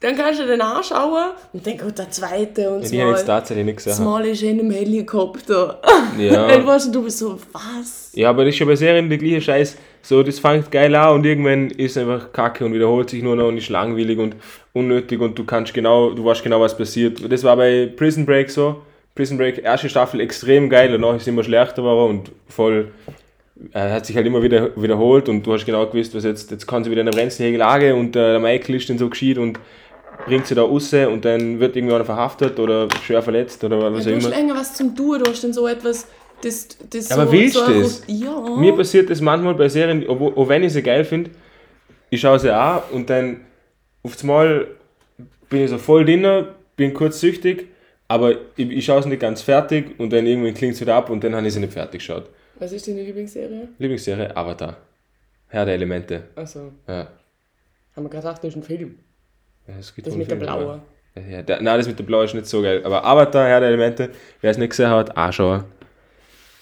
[0.00, 3.16] dann kannst du den anschauen und dann kommt der zweite und Ja, die habe ich
[3.16, 3.94] jetzt tatsächlich nicht gesehen.
[3.94, 5.80] Small ist in einem Helikopter.
[6.18, 6.46] Ja.
[6.54, 8.10] Und weißt du, du bist so, was?
[8.12, 9.76] Ja, aber das ist ja bei Serien der gleiche Scheiß.
[10.02, 13.34] So, das fängt geil an und irgendwann ist es einfach kacke und wiederholt sich nur
[13.34, 14.36] noch und ist langweilig und
[14.76, 17.20] unnötig und du kannst genau, du weißt genau, was passiert.
[17.32, 18.82] Das war bei Prison Break so.
[19.14, 22.88] Prison Break, erste Staffel extrem geil, danach ist es immer schlechter geworden und voll,
[23.72, 26.66] äh, hat sich halt immer wieder wiederholt und du hast genau gewusst, was jetzt, jetzt
[26.66, 29.38] kann sie wieder in eine brenzlige Lage und äh, der Michael ist dann so gescheit
[29.38, 29.58] und
[30.26, 34.04] bringt sie da raus und dann wird irgendwie einer verhaftet oder schwer verletzt oder was
[34.04, 34.36] Ja, auch du hast immer.
[34.36, 36.06] länger was zum Tun, du hast dann so etwas,
[36.42, 38.02] das, das Aber so, willst so du das?
[38.08, 38.38] Ja.
[38.58, 41.30] Mir passiert das manchmal bei Serien, obwohl, auch wenn ich sie geil finde,
[42.10, 43.40] ich schaue sie an und dann
[44.06, 44.66] auf einmal
[45.48, 46.46] bin ich so voll drin,
[46.76, 47.68] bin kurz süchtig,
[48.08, 51.10] aber ich, ich schaue es nicht ganz fertig und dann irgendwann klingt es wieder ab
[51.10, 52.28] und dann habe ich sie nicht fertig geschaut.
[52.58, 53.68] Was ist deine Lieblingsserie?
[53.78, 54.76] Lieblingsserie Avatar.
[55.48, 56.24] Herr der Elemente.
[56.34, 57.08] Also, Ja.
[57.94, 58.98] haben wir gerade gedacht, das ist ein Film.
[59.68, 60.80] Ja, es gibt Das wohl mit der Filme, blauen.
[61.14, 62.82] aber- Ja, der, nein, das mit der blauen ist nicht so geil.
[62.84, 65.64] Aber Avatar, Herr der Elemente, wer es nicht gesehen hat, anschauen.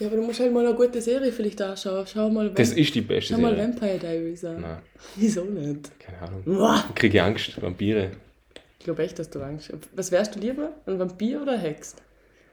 [0.05, 2.07] Ja, aber du musst halt mal eine gute Serie vielleicht anschauen.
[2.07, 3.69] Schau mal, Das Vamp- ist die beste schau mal Serie.
[3.73, 4.61] Vampire Diaries an.
[4.61, 4.79] Nein,
[5.17, 5.99] Wieso nicht?
[5.99, 6.43] keine Ahnung.
[6.47, 6.85] Uah.
[6.91, 8.11] Ich kriege Angst, Vampire.
[8.79, 9.89] Ich glaube echt, dass du Angst hast.
[9.95, 10.71] Was wärst du lieber?
[10.87, 11.97] Ein Vampir oder eine Hex?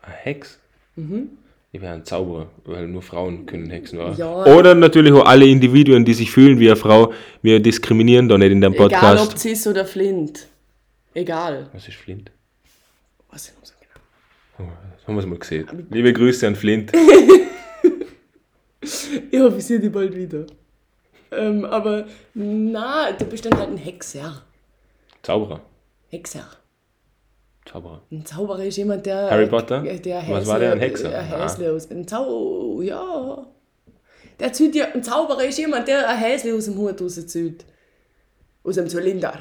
[0.02, 0.60] Ein Hex?
[0.96, 1.30] Mhm.
[1.74, 4.00] Ich wäre ein Zauberer, weil nur Frauen können Hexen.
[4.18, 4.46] Ja.
[4.46, 7.14] Oder natürlich auch alle Individuen, die sich fühlen wie eine Frau.
[7.42, 9.32] Wir diskriminieren da nicht in dem Egal Podcast.
[9.34, 10.48] ob Cis oder Flint.
[11.14, 11.70] Egal.
[11.74, 12.32] Was ist Flint?
[13.30, 13.74] Was ist das
[15.08, 15.88] haben wir es mal gesehen.
[15.90, 16.92] Liebe Grüße an Flint.
[19.32, 20.46] Ich hoffe, ich sehe die bald wieder.
[21.32, 24.42] Ähm, aber na, du bist dann halt ein Hexer.
[25.22, 25.62] Zauberer.
[26.10, 26.46] Hexer.
[27.66, 28.02] Zauberer.
[28.12, 29.30] Ein Zauberer ist jemand, der.
[29.30, 29.82] Harry Potter?
[29.82, 31.20] Der Was war der, ein Häsle- Hexer?
[31.20, 31.44] Ein Ah.
[31.44, 31.92] Häsle aus.
[31.92, 32.82] Ein Zau.
[32.82, 33.46] Ja.
[34.40, 34.86] Der zieht ja.
[34.94, 37.66] Ein Zauberer ist jemand, der ein Häsle aus dem Hut rauszieht.
[38.64, 39.34] Aus dem Zylinder.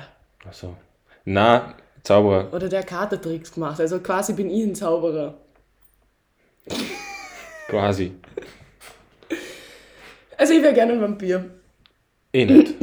[0.47, 0.77] Achso.
[1.25, 2.53] Na, Zauberer.
[2.53, 3.81] Oder der Katertricks gemacht.
[3.81, 5.35] Also quasi bin ich ein Zauberer.
[7.69, 8.13] Quasi.
[10.37, 11.51] Also ich wäre gerne ein Vampir.
[12.33, 12.75] Eh nicht.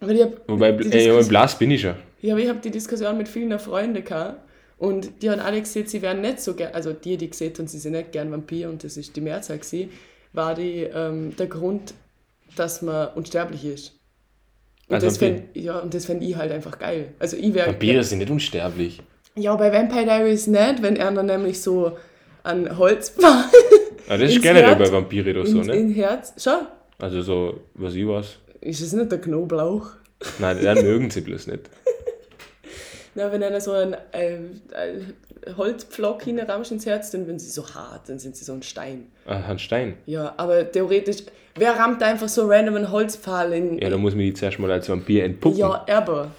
[0.00, 1.96] Aber ich Wobei, ey, Diskussion- blass bin ich ja.
[2.22, 4.40] Ja, aber ich habe die Diskussion mit vielen Freunden gehabt
[4.78, 7.68] und die haben alle gesagt, sie wären nicht so gern, also die, die gesehen und
[7.68, 9.90] sie sind nicht gern Vampir und das ist die Mehrzahl gewesen,
[10.32, 11.94] war die, ähm, der Grund,
[12.56, 13.95] dass man unsterblich ist.
[14.88, 17.08] Und Als das fänd, ja, und das fände ich halt einfach geil.
[17.18, 17.68] Also ich wäre...
[17.68, 19.02] Vampire sind nicht unsterblich.
[19.34, 21.96] Ja, bei Vampire Diaries nicht, wenn er dann nämlich so
[22.44, 23.44] an Holzpfahl
[24.08, 25.74] Aber das ist generell Herz- bei Vampire oder so, ne?
[25.74, 26.32] in Herz...
[26.38, 26.58] Schau,
[26.98, 28.36] Also so, was ich weiß.
[28.60, 29.88] ist es nicht der Knoblauch?
[30.38, 31.62] Nein, den mögen sie bloß nicht.
[33.14, 34.36] Ja, wenn einer so ein, äh,
[34.74, 35.14] ein
[35.56, 39.06] Holzpflock hineinrammt ins Herz, dann sind sie so hart, dann sind sie so ein Stein.
[39.24, 39.96] Ah, ein Stein.
[40.04, 41.22] Ja, aber theoretisch,
[41.56, 43.78] wer rammt einfach so random einen Holzpfahl in.
[43.78, 45.58] Ja, da muss man die zuerst mal als Vampir entpuppen.
[45.58, 46.30] Ja, aber.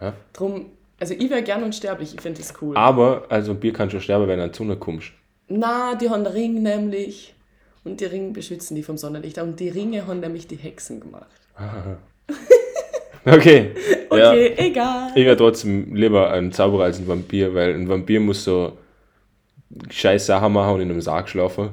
[0.00, 0.14] Ja.
[0.32, 0.66] Drum,
[0.98, 2.76] also ich wäre gern unsterblich, ich finde das cool.
[2.76, 5.12] Aber als Vampir kannst du sterben, wenn du an die Sonne kommst.
[5.48, 7.34] Na, die haben einen Ring nämlich.
[7.82, 9.38] Und die Ringe beschützen die vom Sonnenlicht.
[9.38, 11.30] Und die Ringe haben nämlich die Hexen gemacht.
[13.24, 13.70] Okay.
[14.12, 14.32] Ja.
[14.32, 15.12] Okay, egal.
[15.14, 18.76] Ich wäre trotzdem lieber ein Zauberer als ein Vampir, weil ein Vampir muss so
[19.88, 21.68] scheiß Sachen machen und in einem Sarg schlafen.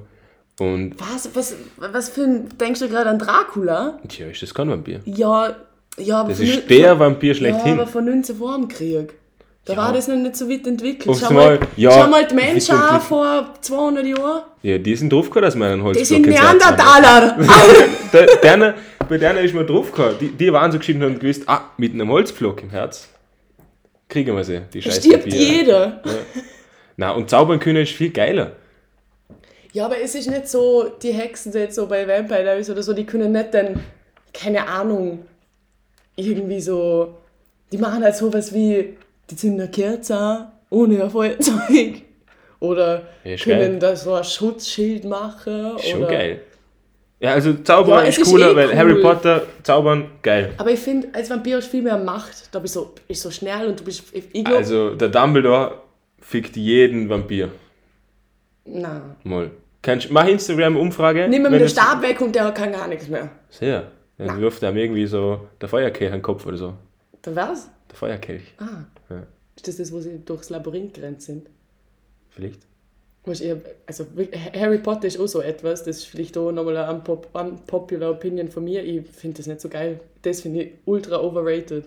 [0.59, 2.49] Und, Was, was, was für ein.
[2.59, 3.99] Denkst du gerade an Dracula?
[4.07, 5.01] tja, ist das kein Vampir.
[5.05, 5.55] Ja,
[5.97, 7.73] ja, aber Das ist der Vampir Ja, schlechthin.
[7.73, 9.13] aber von 19 vor dem Krieg.
[9.65, 9.79] Da Ja.
[9.79, 11.15] war das noch nicht so weit entwickelt.
[11.19, 14.43] Schau Mal, ja, schau mal die Menschen an vor 200 Jahren.
[14.63, 16.77] Ja, die sind draufgekommen, dass man einen Die Holzblock sind Herz hat.
[16.77, 17.37] Neandertaler.
[18.13, 18.73] Der, derner,
[19.09, 20.17] bei denen ist man draufgekommen.
[20.19, 23.09] Die, die waren so geschieden und gewusst, ah, mit einem Holzblock im Herz
[24.09, 26.01] kriegen wir sie, die Da scheiß stirbt jeder.
[26.95, 28.53] Na, und zaubern können ist viel geiler.
[29.77, 32.93] Ja, aber es ist nicht so, die Hexen jetzt so bei Vampire Diaries oder so,
[32.93, 33.79] die können nicht dann,
[34.33, 35.19] keine Ahnung,
[36.15, 37.13] irgendwie so,
[37.71, 38.97] die machen halt sowas wie,
[39.29, 42.01] die zünden eine Kerze ohne ein Feuerzeug.
[42.59, 43.79] Oder ist können geil.
[43.79, 45.77] da so ein Schutzschild machen.
[45.77, 46.41] Schon oder geil.
[47.19, 48.75] Ja, also Zauberer Ja, ist ist cooler, eh weil cool.
[48.77, 50.53] Harry Potter, Zaubern, geil.
[50.57, 52.49] Aber ich finde, als Vampir ist viel mehr Macht.
[52.51, 55.81] Da bist du so, bist so schnell und du bist, ich, glaube, Also der Dumbledore
[56.19, 57.49] fickt jeden Vampir.
[58.65, 59.15] nein.
[59.23, 59.51] Mal.
[59.87, 61.29] Kannst, mach Instagram-Umfrage.
[61.29, 63.29] Nimm mir mit den Stab weg und der kann gar nichts mehr.
[63.49, 63.89] Sehr.
[64.17, 66.73] Dann wirft er ihm irgendwie so der Feuerkelch an den Kopf oder so.
[67.21, 67.69] Dann was?
[67.89, 68.53] Der Feuerkelch.
[68.57, 68.83] Ah.
[69.09, 69.23] Ja.
[69.55, 71.47] Ist das das, wo sie durchs Labyrinth gerannt sind?
[72.31, 72.63] Vielleicht.
[73.85, 74.07] Also
[74.53, 78.49] Harry Potter ist auch so etwas, das ist vielleicht auch nochmal eine unpop unpopular Opinion
[78.49, 78.83] von mir.
[78.83, 80.01] Ich finde das nicht so geil.
[80.21, 81.85] Das finde ich ultra overrated.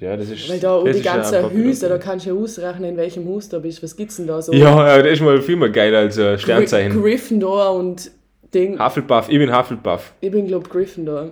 [0.00, 0.48] Ja, das ist.
[0.50, 3.48] Weil da das die ja ganzen Hüse, da kannst du ja ausrechnen, in welchem Haus
[3.48, 3.82] du bist.
[3.82, 4.52] Was gibt's denn da so?
[4.52, 7.00] Ja, ja, das ist mal viel mehr geil als äh, Sternzeichen.
[7.00, 8.10] Gryffindor und
[8.52, 8.78] Ding.
[8.84, 10.12] Hufflepuff, ich bin Hufflepuff.
[10.20, 11.30] Ich bin, glaub Gryffindor.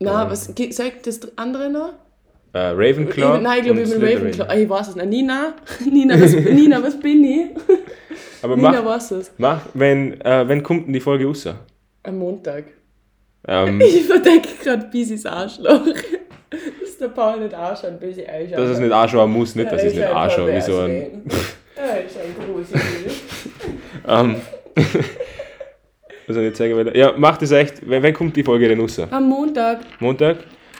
[0.00, 1.92] Na, was gi- sagt das andere noch?
[2.54, 3.36] Äh, Ravenclaw.
[3.36, 4.18] ich, nein, ich glaube, ich bin Slytherin.
[4.18, 4.62] Ravenclaw.
[4.62, 5.08] Ich weiß es nicht.
[5.08, 5.54] Nina?
[5.90, 7.46] Nina, was, Nina, was bin ich?
[8.42, 9.32] Aber Nina mach, weiß es.
[9.36, 11.46] mach wenn, äh, wenn kommt denn die Folge raus?
[12.04, 12.64] Am Montag.
[13.46, 15.82] Ähm, Ich verdecke gerade Bisis Arschloch.
[16.98, 18.56] Dass der Paul nicht anschaut, bis ich einschaue.
[18.58, 20.52] dass es nicht anschauen muss, nicht, dass ich es nicht anschaue.
[20.54, 21.22] Wie so ein,
[21.76, 22.74] Ja, ist ein großes
[26.26, 26.76] was soll ich jetzt sagen?
[26.76, 26.96] weiter?
[26.96, 27.88] Ja, mach das echt.
[27.88, 28.98] Wenn kommt die Folge denn raus?
[28.98, 29.80] Am Montag.
[30.00, 30.38] Montag?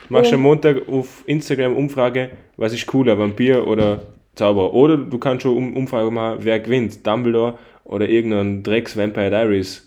[0.08, 0.38] Machst du Oh.
[0.38, 4.00] am Montag auf Instagram Umfrage, was ist cooler, Vampir oder
[4.34, 4.72] Zauberer?
[4.74, 9.86] Oder du kannst schon um, Umfrage machen, wer gewinnt, Dumbledore oder irgendein Drecks Vampire Diaries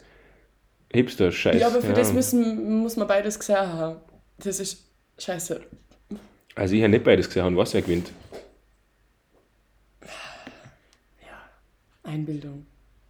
[0.94, 1.60] Hipster-Scheiß.
[1.60, 3.98] Ja, aber für keine das müssen, muss man beides gesehen haben.
[4.38, 4.86] Das ist
[5.18, 5.62] scheiße.
[6.56, 8.12] Also ich habe nicht beides gesehen, was wer gewinnt.
[12.04, 12.66] Einbildung.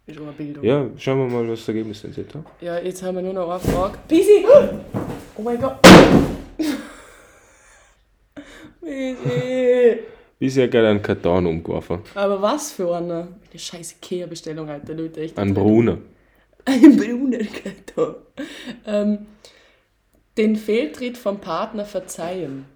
[0.06, 0.64] Ist auch eine Bildung.
[0.64, 2.34] Ja, schauen wir mal, was das Ergebnis denn ist.
[2.60, 3.98] Ja, jetzt haben wir nur noch eine Frage.
[4.08, 4.44] Bisi!
[5.34, 5.78] Oh mein Gott!
[8.82, 10.00] Bisi!
[10.38, 12.00] Bisher gerade einen Karton umgeworfen.
[12.14, 13.28] Aber was für eine?
[13.50, 15.22] Eine scheiß Ikea-Bestellung, Alter, Leute.
[15.22, 15.38] Echt.
[15.38, 16.02] An Brunnen.
[16.66, 18.16] Ein Brunnerkarton.
[18.86, 19.26] Ähm,
[20.36, 22.66] den Fehltritt vom Partner verzeihen.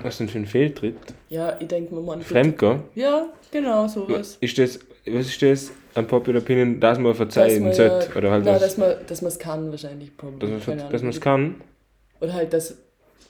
[0.00, 0.96] Was denn für ein Fehltritt?
[1.28, 2.14] Ja, ich denke mir mal.
[2.14, 2.80] an- Fremdgehen?
[2.94, 4.36] Ja, genau, sowas.
[4.40, 5.70] Ist das, was ist das?
[5.94, 8.08] Ein Popular Opinion, dass man Dass verzeihen man sollte?
[8.10, 10.16] ja- Oder halt, Nein, was, dass man dass es kann, wahrscheinlich.
[10.16, 10.50] Probably.
[10.52, 11.54] dass man dass es kann?
[12.20, 12.76] Oder halt, dass.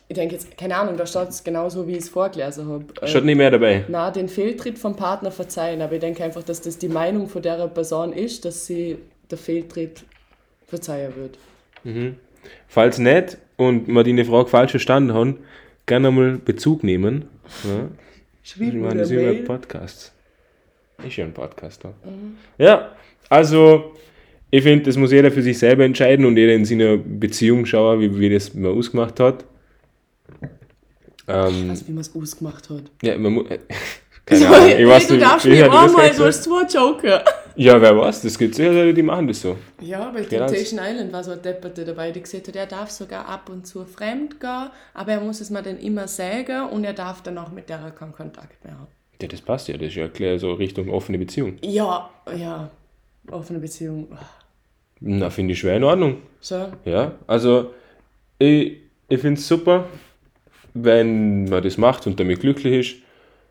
[0.08, 2.84] Ich denke jetzt, keine Ahnung, da steht es genauso, wie ich es vorgelesen habe.
[3.00, 3.84] Äh, Schaut nicht mehr dabei.
[3.88, 7.40] na, den Fehltritt vom Partner verzeihen, aber ich denke einfach, dass das die Meinung von
[7.40, 8.98] der Person ist, dass sie
[9.30, 10.04] der Fehltritt
[10.66, 11.38] verzeihen wird.
[12.68, 15.38] Falls nicht und wir die Frage falsch verstanden haben,
[15.86, 17.24] gerne mal Bezug nehmen.
[17.64, 17.88] Ja?
[18.42, 19.44] Schreib Ich mir meine, eine das ist ja.
[19.44, 20.12] Podcast.
[21.06, 21.84] Ist ja ein Podcast.
[21.84, 21.92] Da.
[22.58, 22.92] Ja,
[23.28, 23.94] also
[24.50, 28.00] ich finde, das muss jeder für sich selber entscheiden und jeder in seiner Beziehung schauen,
[28.00, 29.44] wie, wie das man ausgemacht hat.
[31.28, 32.82] Ähm, Also, wie man es ausgemacht hat.
[33.02, 33.46] ja, man muss.
[34.24, 36.18] Keine Ahnung, ich weiß du nicht, darfst das einmal, gesagt?
[36.18, 37.24] du hast zwei Joker.
[37.56, 39.58] Ja, wer weiß, das gibt sicher Leute, die machen das so.
[39.80, 40.46] Ja, bei Genau.
[40.46, 43.66] Temptation Island war so ein Depperte dabei, die gesagt hat, er darf sogar ab und
[43.66, 47.38] zu fremd gehen, aber er muss es mir dann immer sagen und er darf dann
[47.38, 48.86] auch mit der keinen Kontakt mehr haben.
[49.20, 51.56] Ja, das passt ja, das ist ja klar so Richtung offene Beziehung.
[51.62, 52.70] Ja, ja,
[53.30, 54.08] offene Beziehung.
[55.00, 56.22] Na, finde ich schwer in Ordnung.
[56.40, 57.72] So, Ja, also
[58.38, 58.78] ich,
[59.08, 59.86] ich finde es super,
[60.74, 63.02] wenn man das macht und damit glücklich ist,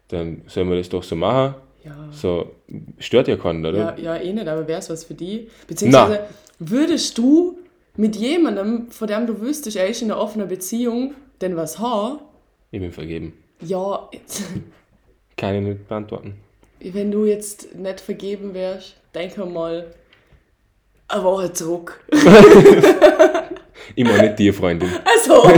[0.07, 1.55] dann soll man das doch so machen.
[1.84, 2.09] Ja.
[2.11, 2.51] So,
[2.99, 3.97] stört ja keinen, oder?
[3.97, 5.49] Ja, ja, eh nicht, aber wäre es was für die?
[5.67, 6.25] Beziehungsweise
[6.59, 7.59] würdest du
[7.97, 12.19] mit jemandem, von dem du wüsstest, er ist in einer offenen Beziehung, denn was haben?
[12.71, 13.34] Ich bin vergeben.
[13.61, 14.09] Ja,
[15.38, 16.36] Kann ich nicht beantworten.
[16.79, 19.93] Wenn du jetzt nicht vergeben wärst, denk mal
[21.07, 22.03] eine Woche zurück.
[23.95, 24.89] Ich meine nicht die Freundin.
[25.03, 25.43] Also.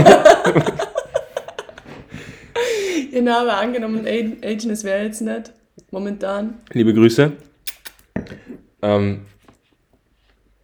[3.12, 5.52] genau, aber angenommen, Agent, es wäre jetzt nicht
[5.94, 6.54] momentan.
[6.72, 7.32] Liebe Grüße.
[8.82, 9.22] Ähm,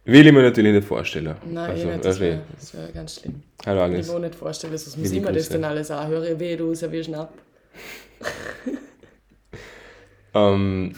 [0.05, 1.35] will ich mir natürlich nicht vorstellen.
[1.45, 2.41] Nein, also, eh nicht, das wäre
[2.73, 3.35] wär ganz schlimm.
[3.65, 4.07] Hallo Ich Agnes.
[4.09, 6.39] will mir nicht vorstellen, was muss ich mir das denn alles anhören?
[6.39, 7.33] Weh, du servierst ab.
[10.33, 10.93] Ähm,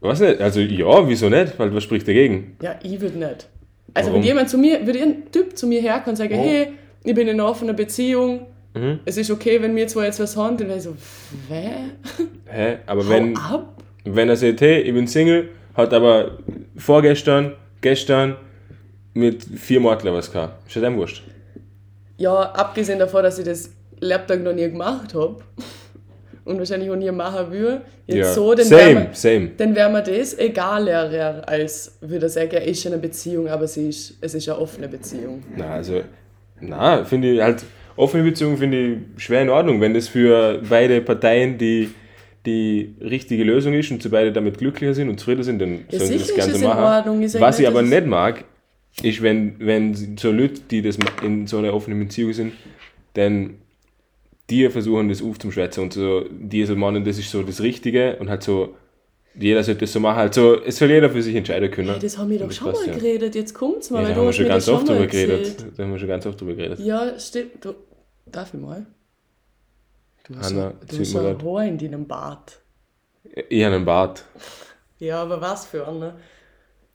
[0.00, 0.40] was nicht?
[0.40, 1.56] Also ja, wieso nicht?
[1.56, 2.56] Weil was spricht dagegen?
[2.60, 3.46] Ja, ich würde nicht.
[3.94, 4.14] Also Warum?
[4.22, 6.42] wenn jemand zu mir, würde ein Typ zu mir herkommen und sagen, Oh.
[6.42, 6.72] hey,
[7.04, 9.00] ich bin in einer offenen Beziehung, Mhm.
[9.04, 10.96] es ist okay, wenn wir zwei jetzt was haben, dann wäre ich so,
[11.48, 11.70] wä?
[12.46, 12.78] Hä?
[12.86, 13.82] Aber Hau wenn, ab?
[14.04, 16.38] wenn er sagt, hey, ich bin Single, hat aber
[16.76, 18.36] vorgestern, gestern
[19.12, 20.66] mit vier Mordler was gehabt.
[20.66, 21.22] Ist ja dein Wurscht.
[22.16, 23.70] Ja, abgesehen davon, dass ich das
[24.00, 25.36] Laptop noch nie gemacht habe
[26.44, 28.32] und wahrscheinlich auch nie machen will, jetzt ja.
[28.32, 29.50] so, dann wäre same, mir, same.
[29.56, 33.88] dann wär mir das egaler, als würde sagen, er ist in einer Beziehung, aber sie
[33.88, 35.42] ist, es ist eine offene Beziehung.
[35.56, 36.02] Na, also,
[36.60, 37.64] na, finde ich halt,
[37.96, 41.90] offene Beziehung finde ich schwer in Ordnung, wenn das für beide Parteien die,
[42.46, 45.98] die richtige Lösung ist und sie beide damit glücklicher sind und zufrieden sind, dann Ja,
[45.98, 46.82] sollen sie das Ganze machen.
[46.82, 47.40] Ordnung.
[47.40, 48.44] Was ich aber nicht mag,
[49.02, 52.52] ist, wenn, wenn so Leute, die das in so einer offenen Beziehung sind,
[53.14, 53.54] dann
[54.50, 58.28] die versuchen, das aufzuschwätzen und so, die so meinen, das ist so das Richtige und
[58.28, 58.74] halt so,
[59.34, 60.16] jeder sollte das so machen.
[60.16, 61.90] Halt so, es soll jeder für sich entscheiden können.
[61.90, 62.94] Hey, das haben wir doch schon mal ja.
[62.94, 65.66] geredet, jetzt kommt's mal, Ja, da haben wir schon ganz oft mal drüber geredet.
[65.76, 66.78] Da haben wir schon ganz oft drüber geredet.
[66.80, 67.64] Ja, stimmt.
[67.64, 67.74] Du,
[68.26, 68.86] darf ich mal?
[70.26, 71.42] Du hast, Hanna, ein- du hast ein.
[71.44, 72.60] Haar in deinem Bart.
[73.48, 74.24] Ich habe einen Bart.
[74.98, 76.14] Ja, aber was für eine?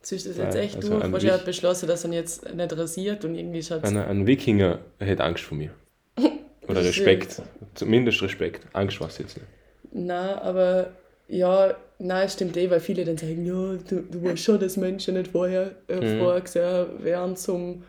[0.02, 1.12] Ziehst du das jetzt echt also durch?
[1.12, 5.24] Wahrscheinlich hat beschlossen, dass er jetzt nicht rasiert und irgendwie schaut Ein, ein Wikinger hätte
[5.24, 5.72] Angst vor mir.
[6.68, 7.42] Oder Respekt.
[7.76, 8.66] Zumindest Respekt.
[8.74, 9.48] Angst war es jetzt nicht.
[9.92, 10.92] Na, aber
[11.28, 13.54] ja, nein, stimmt eh, weil viele dann sagen, ja,
[13.90, 16.20] du, du weißt schon, dass Menschen nicht vorher äh, Mhm.
[16.20, 17.84] vorher gesehen wären zum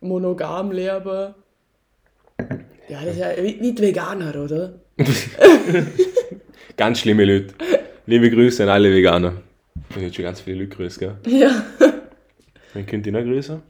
[0.00, 1.34] monogam leben.
[2.88, 4.74] Ja, das ist ja nicht Veganer, oder?
[6.76, 7.54] Ganz schlimme Leute.
[8.06, 9.34] Liebe Grüße an alle Veganer.
[9.90, 11.14] Ich habe jetzt schon ganz viele Leute grüßt, gell?
[11.26, 11.50] Ja.
[12.74, 13.62] Wen könnt ihr noch grüßen?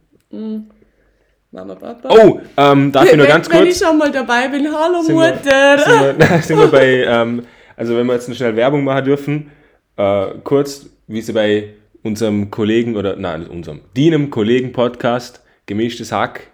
[1.51, 2.09] Mama, Papa.
[2.09, 3.79] Oh, ähm, darf ich noch wenn, ganz wenn ich kurz?
[3.89, 5.79] schon mal dabei bin, hallo Sind wir- Mutter.
[5.79, 7.43] Sind wir, sind wir bei, ähm,
[7.77, 9.51] also wenn wir jetzt schnell Werbung machen dürfen,
[9.97, 11.71] äh, kurz, wie sie bei
[12.03, 16.49] unserem Kollegen, oder nein, unserem, deinem Kollegen-Podcast, Gemischtes Hack,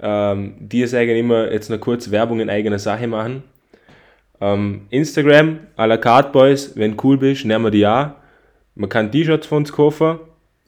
[0.00, 3.42] ähm, die sagen immer jetzt noch kurz Werbung in eigener Sache machen.
[4.40, 8.10] Ähm, Instagram, à la carte Boys, wenn du cool bist, nehmen wir die auch.
[8.74, 10.18] Man kann T-Shirts von uns kaufen.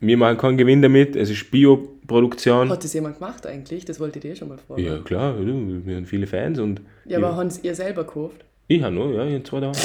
[0.01, 1.15] Wir machen keinen Gewinn damit.
[1.17, 2.69] Es ist Bio-Produktion.
[2.69, 3.85] Hat das jemand gemacht eigentlich?
[3.85, 4.85] Das wollte ich dir schon mal fragen.
[4.85, 8.45] Ja, klar, wir haben viele Fans und Ja, aber haben ihr selber gekauft?
[8.69, 9.79] ich habe noch, ja, in zwei Tagen.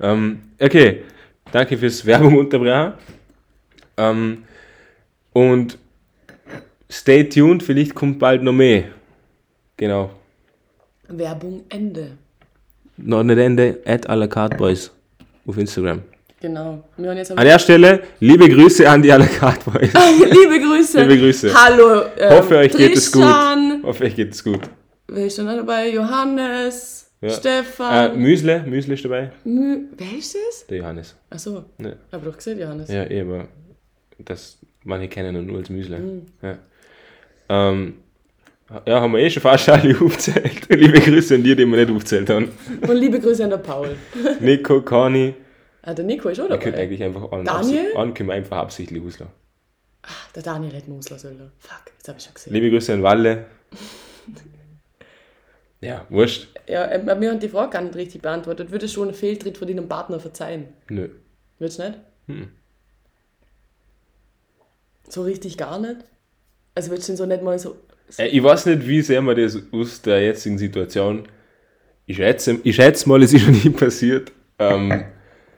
[0.00, 1.02] Ähm, okay,
[1.52, 2.94] danke fürs Werbung unterbrechen.
[3.96, 4.44] Ähm,
[5.32, 5.78] und
[6.90, 8.84] stay tuned, vielleicht kommt bald noch mehr.
[9.76, 10.10] Genau.
[11.08, 12.12] Werbung Ende.
[12.96, 14.90] Noch nicht Ende, at à la carte boys
[15.46, 16.02] auf Instagram.
[16.40, 16.82] Genau.
[16.96, 19.92] An der Stelle, liebe Grüße an die à la carte boys.
[20.30, 21.02] Liebe Grüße.
[21.02, 21.52] Liebe Grüße.
[21.54, 22.02] Hallo.
[22.16, 23.22] Ähm, Hoffe, euch geht es gut.
[23.22, 23.82] Tristan.
[23.82, 24.60] Hoffe, euch geht es gut.
[25.08, 25.90] Wer ist denn dabei?
[25.90, 26.99] Johannes.
[27.20, 27.28] Ja.
[27.28, 28.18] Äh, Stefan.
[28.18, 29.30] Müsle, Müsle ist dabei.
[29.44, 30.66] Mü Wer ist das?
[30.66, 31.16] Der Johannes.
[31.28, 31.64] Achso.
[31.78, 31.92] Ja.
[32.12, 32.88] Hab doch gesehen, Johannes.
[32.90, 33.48] Ja, eh, aber
[34.18, 35.98] das, manche kennen ihn nur als Müsle.
[35.98, 36.26] Mhm.
[36.42, 36.58] Ja.
[37.50, 37.94] Ähm,
[38.86, 40.68] ja, haben wir eh schon fast alle aufgezählt.
[40.70, 42.50] Liebe Grüße an die, die wir nicht aufgezählt haben.
[42.80, 43.96] Und liebe Grüße an der Paul.
[44.40, 45.34] Nico, Conny.
[45.82, 46.74] Ah, der Nico ist auch dabei.
[46.74, 47.96] eigentlich einfach an, Daniel?
[47.96, 49.32] an können wir einfach absichtlich auslassen.
[50.34, 51.50] Der Daniel hätte Musler sollen.
[51.58, 52.52] Fuck, jetzt hab ich schon gesehen.
[52.52, 53.46] Liebe Grüße an Walle.
[55.82, 56.48] Ja, wurscht.
[56.68, 58.70] Ja, ähm, bei mir haben die Frage gar nicht richtig beantwortet.
[58.70, 60.68] Würdest du einen Fehltritt von deinem Partner verzeihen?
[60.88, 61.08] Nö.
[61.58, 61.98] Würdest du nicht?
[62.26, 62.48] Hm.
[65.08, 65.96] So richtig gar nicht?
[66.74, 67.76] Also würdest du so nicht mal so...
[68.08, 71.26] so Äh, Ich weiß nicht, wie sehr man das aus der jetzigen Situation.
[72.06, 74.32] Ich schätze, ich schätze mal, es ist noch nie passiert.
[74.58, 75.04] Ähm,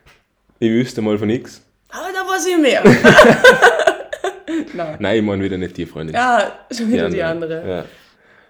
[0.61, 1.63] ich wüsste mal von nichts.
[1.89, 2.83] aber da weiß ich mehr.
[4.75, 4.97] Nein.
[5.01, 6.15] Nein, ich meine wieder nicht die Freundin.
[6.15, 7.69] Ja, schon wieder die andere.
[7.69, 7.85] Ja.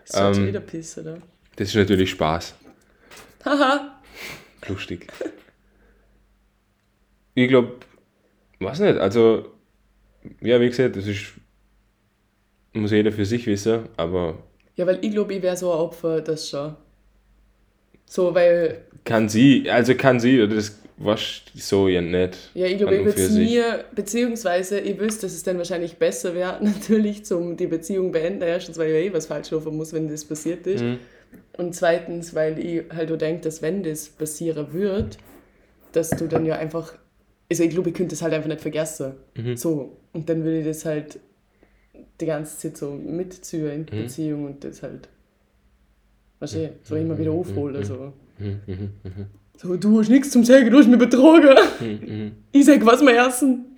[0.04, 1.18] Ist schon Ähm, wieder Piss, oder?
[1.56, 2.54] Das ist natürlich Spaß.
[3.44, 4.00] Haha.
[4.68, 5.06] Lustig.
[7.34, 7.72] Ich glaube,
[8.60, 9.46] weiß nicht, also,
[10.40, 11.32] ja, wie gesagt, das ist,
[12.72, 14.38] muss jeder für sich wissen, aber
[14.76, 16.76] Ja, weil ich glaube, ich wäre so ein Opfer, das schon.
[18.06, 22.50] So, weil, kann sie, also kann sie, oder das was so ja nicht.
[22.54, 23.60] ja, ich glaube, ich würde es nie,
[23.94, 28.42] beziehungsweise ich wüsste, dass es dann wahrscheinlich besser wäre, natürlich zum die Beziehung beenden.
[28.42, 30.82] Erstens, weil ich ja eh was falsch laufen muss, wenn das passiert ist.
[30.82, 30.98] Mhm.
[31.56, 35.18] Und zweitens, weil ich halt auch denke, dass wenn das passieren wird,
[35.92, 36.94] dass du dann ja einfach,
[37.50, 39.12] also ich glaube, ich könnte das halt einfach nicht vergessen.
[39.36, 39.56] Mhm.
[39.56, 41.20] So, und dann würde ich das halt
[42.20, 44.02] die ganze Zeit so mitziehen in die Mhm.
[44.02, 45.08] Beziehung und das halt,
[46.40, 47.84] weißt du, so immer wieder aufholen.
[47.84, 48.12] So.
[48.38, 49.26] Mhm, mhm, mhm,
[49.58, 51.54] so, du hast nichts zum Sagen, du hast mich betrogen.
[51.80, 52.32] mhm, mhm.
[52.52, 53.76] Ich sag, was wir essen.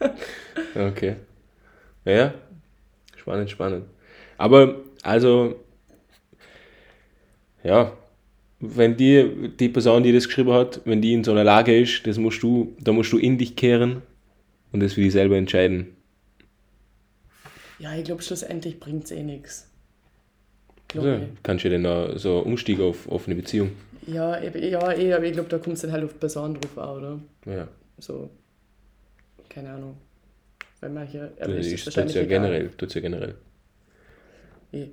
[0.74, 1.16] Okay.
[2.04, 2.34] Ja.
[3.16, 3.84] Spannend, spannend.
[4.36, 5.56] Aber, also,
[7.68, 7.92] ja,
[8.60, 12.06] wenn die, die Person, die das geschrieben hat, wenn die in so einer Lage ist,
[12.06, 14.02] das musst du, da musst du in dich kehren
[14.72, 15.94] und das für dich selber entscheiden.
[17.78, 19.70] Ja, ich glaube, schlussendlich bringt es eh nichts.
[20.94, 23.70] Also, kannst du ja dann auch so Umstieg auf offene Beziehung.
[24.06, 26.78] Ja, ja, eh, aber ich glaube, da kommt es dann halt auf die Person drauf
[26.78, 27.20] an, oder?
[27.44, 28.30] Ja, So,
[29.50, 29.96] keine Ahnung.
[30.80, 32.40] Weil manche das erwischt es ist tut's wahrscheinlich ja egal.
[32.40, 32.70] generell.
[32.78, 33.34] Tut's ja generell.
[34.72, 34.86] Eh.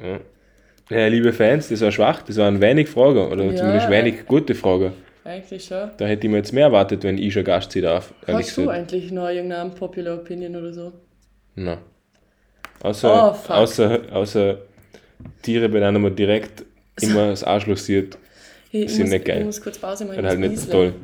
[0.00, 0.20] Ja.
[0.90, 4.54] Ja, liebe Fans, das war schwach, das waren wenig Fragen oder Ja, zumindest wenig gute
[4.54, 4.92] Fragen.
[5.24, 5.90] Eigentlich schon.
[5.96, 8.12] Da hätte ich mir jetzt mehr erwartet, wenn ich schon Gast sein darf.
[8.26, 10.92] Hast du eigentlich noch irgendeine Popular Opinion oder so?
[11.54, 11.78] Nein.
[12.82, 14.58] Außer, Oh, außer, außer
[15.40, 16.64] Tiere, bei denen man direkt
[17.00, 18.18] immer das Arschloch sieht,
[18.70, 19.38] ich, Sind muss, nicht geil.
[19.38, 20.18] ich muss kurz Pause machen.
[20.18, 20.94] ich halt nicht toll.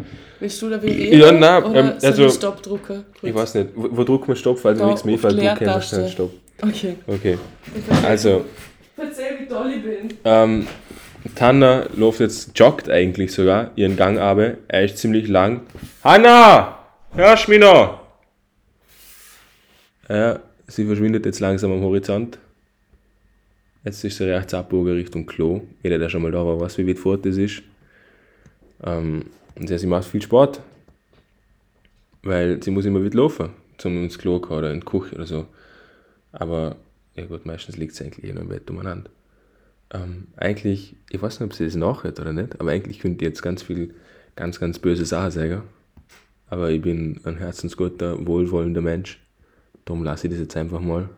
[0.41, 1.21] Willst du da wie reden?
[1.21, 3.05] Ja, nein, oder ähm, soll also- ich Stopp drücken?
[3.13, 3.23] Kurz?
[3.23, 6.11] Ich weiß nicht, wo, wo drückt man Stopp, falls Da nichts mehr die du kennst
[6.11, 6.33] Stopp.
[6.61, 6.97] Okay.
[7.07, 7.39] Okay,
[8.05, 8.45] also,
[9.01, 10.19] Erzähl, wie toll ich bin.
[10.25, 10.67] ähm,
[11.35, 15.63] Tanner läuft jetzt, joggt eigentlich sogar, ihren Gang aber, er ist ziemlich lang.
[16.05, 16.79] Hanna!
[17.13, 18.01] Hörst du mich noch?
[20.09, 22.39] Ja, sie verschwindet jetzt langsam am Horizont.
[23.85, 25.63] Jetzt ist sie rechts abgebogen Richtung Klo.
[25.83, 27.63] Jeder, der schon mal da war, weiß, wie weit fort das ist.
[28.85, 29.27] Ähm,
[29.57, 30.61] und ja, sie macht viel Sport.
[32.23, 35.27] Weil sie muss immer wieder laufen, zum ins Klo gehen oder in die Küche oder
[35.27, 35.47] so.
[36.33, 36.77] Aber,
[37.17, 39.11] ja gut, meistens liegt sie eigentlich eh noch im Bett umeinander.
[39.93, 43.31] Ähm, eigentlich, ich weiß nicht, ob sie das nachhört oder nicht, aber eigentlich könnte ich
[43.31, 43.95] jetzt ganz viel,
[44.37, 45.63] ganz, ganz böse Sachen sagen.
[46.49, 49.21] Aber ich bin ein herzensguter, wohlwollender Mensch.
[49.85, 51.09] Darum lasse ich das jetzt einfach mal.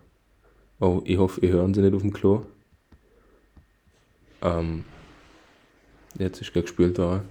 [0.81, 2.45] Oh, ich hoffe, ihr hören sie nicht auf dem Klo.
[4.43, 4.85] Ähm,
[6.19, 7.29] jetzt ist gerade gespült worden.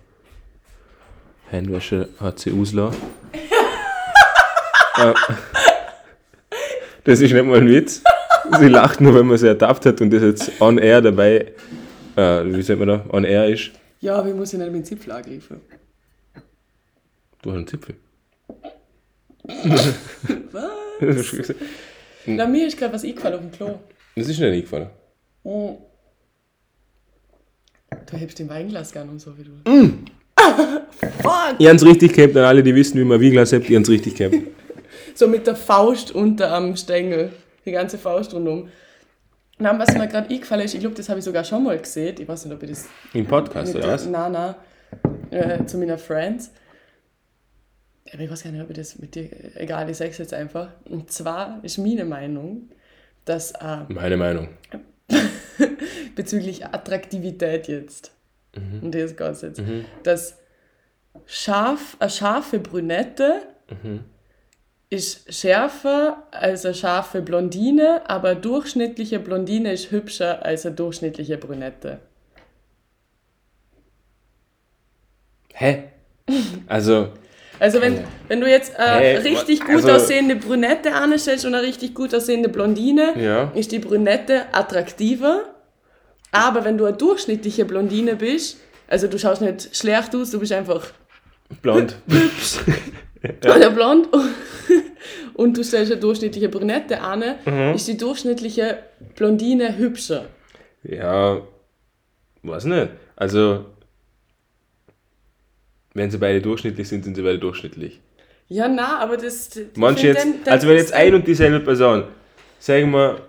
[1.52, 3.02] Handwäsche hat sie ausgelassen.
[4.98, 5.14] äh,
[7.04, 8.04] das ist nicht mal ein Witz.
[8.60, 11.54] Sie lacht nur, wenn man sie ertappt hat und das jetzt on air dabei,
[12.16, 13.72] äh, wie sagt man da, on air ist.
[14.00, 15.62] Ja, aber ich muss ja nicht mit dem Zipfel angreifen.
[17.42, 17.96] Du hast einen Zipfel.
[20.52, 20.66] Was?
[22.26, 23.80] Na, mir ist gerade was eingefallen auf dem Klo.
[24.16, 24.90] Das ist nicht eingefallen.
[25.44, 25.78] Oh.
[28.10, 29.70] Du hebst den Weinglas gern um so wie du.
[29.70, 30.06] Mm.
[31.22, 31.56] Fuck!
[31.60, 34.16] Ihr habt richtig gehabt, an alle, die wissen, wie man Wieglas habt, ihr habt richtig
[34.16, 34.36] gehabt.
[35.16, 37.32] So mit der Faust unter am Stängel.
[37.66, 38.70] Die ganze Faust rundum.
[39.60, 42.16] Nein, was mir gerade eingefallen ist, ich glaube, das habe ich sogar schon mal gesehen.
[42.20, 44.06] Ich weiß nicht, ob ich das Im Podcast, mit oder der, was?
[44.08, 44.56] Nein, nein.
[45.30, 46.52] Äh, zu meiner Friends.
[48.12, 49.30] Aber ich weiß gar nicht, ob ich das mit dir.
[49.56, 50.70] Egal, ich sag's jetzt einfach.
[50.86, 52.70] Und zwar ist meine Meinung,
[53.26, 54.50] dass äh, Meine Meinung.
[56.16, 58.12] bezüglich Attraktivität jetzt,
[58.56, 58.84] Mhm.
[58.84, 59.62] und das geht's jetzt,
[60.04, 60.38] dass
[61.26, 63.44] scharf, eine scharfe Brünette
[63.84, 64.04] Mhm.
[64.92, 71.38] Ist schärfer als eine scharfe Blondine, aber eine durchschnittliche Blondine ist hübscher als eine durchschnittliche
[71.38, 72.00] Brünette.
[75.54, 75.84] Hä?
[76.68, 77.10] Also,
[77.60, 81.66] Also wenn, wenn du jetzt eine Hey, richtig gut also- aussehende Brünette anstellst und eine
[81.66, 83.52] richtig gut aussehende Blondine, Ja.
[83.56, 85.46] ist die Brünette attraktiver.
[86.34, 90.52] Aber wenn du eine durchschnittliche Blondine bist, also du schaust nicht schlecht aus, du bist
[90.52, 90.88] einfach
[91.62, 91.96] blond.
[93.44, 94.08] oder blond
[95.36, 97.76] und du stellst eine durchschnittliche Brünette an, Mhm.
[97.76, 98.80] ist die durchschnittliche
[99.16, 100.26] Blondine hübscher.
[100.84, 101.42] Ja,
[102.44, 102.90] weiß nicht.
[103.16, 103.66] Also,
[105.94, 108.00] wenn sie beide durchschnittlich sind, sind sie beide durchschnittlich.
[108.48, 109.50] Ja, na, aber das.
[109.50, 112.06] das Manche jetzt, dann- also wenn jetzt ein und dieselbe Person,
[112.60, 113.22] sagen wir,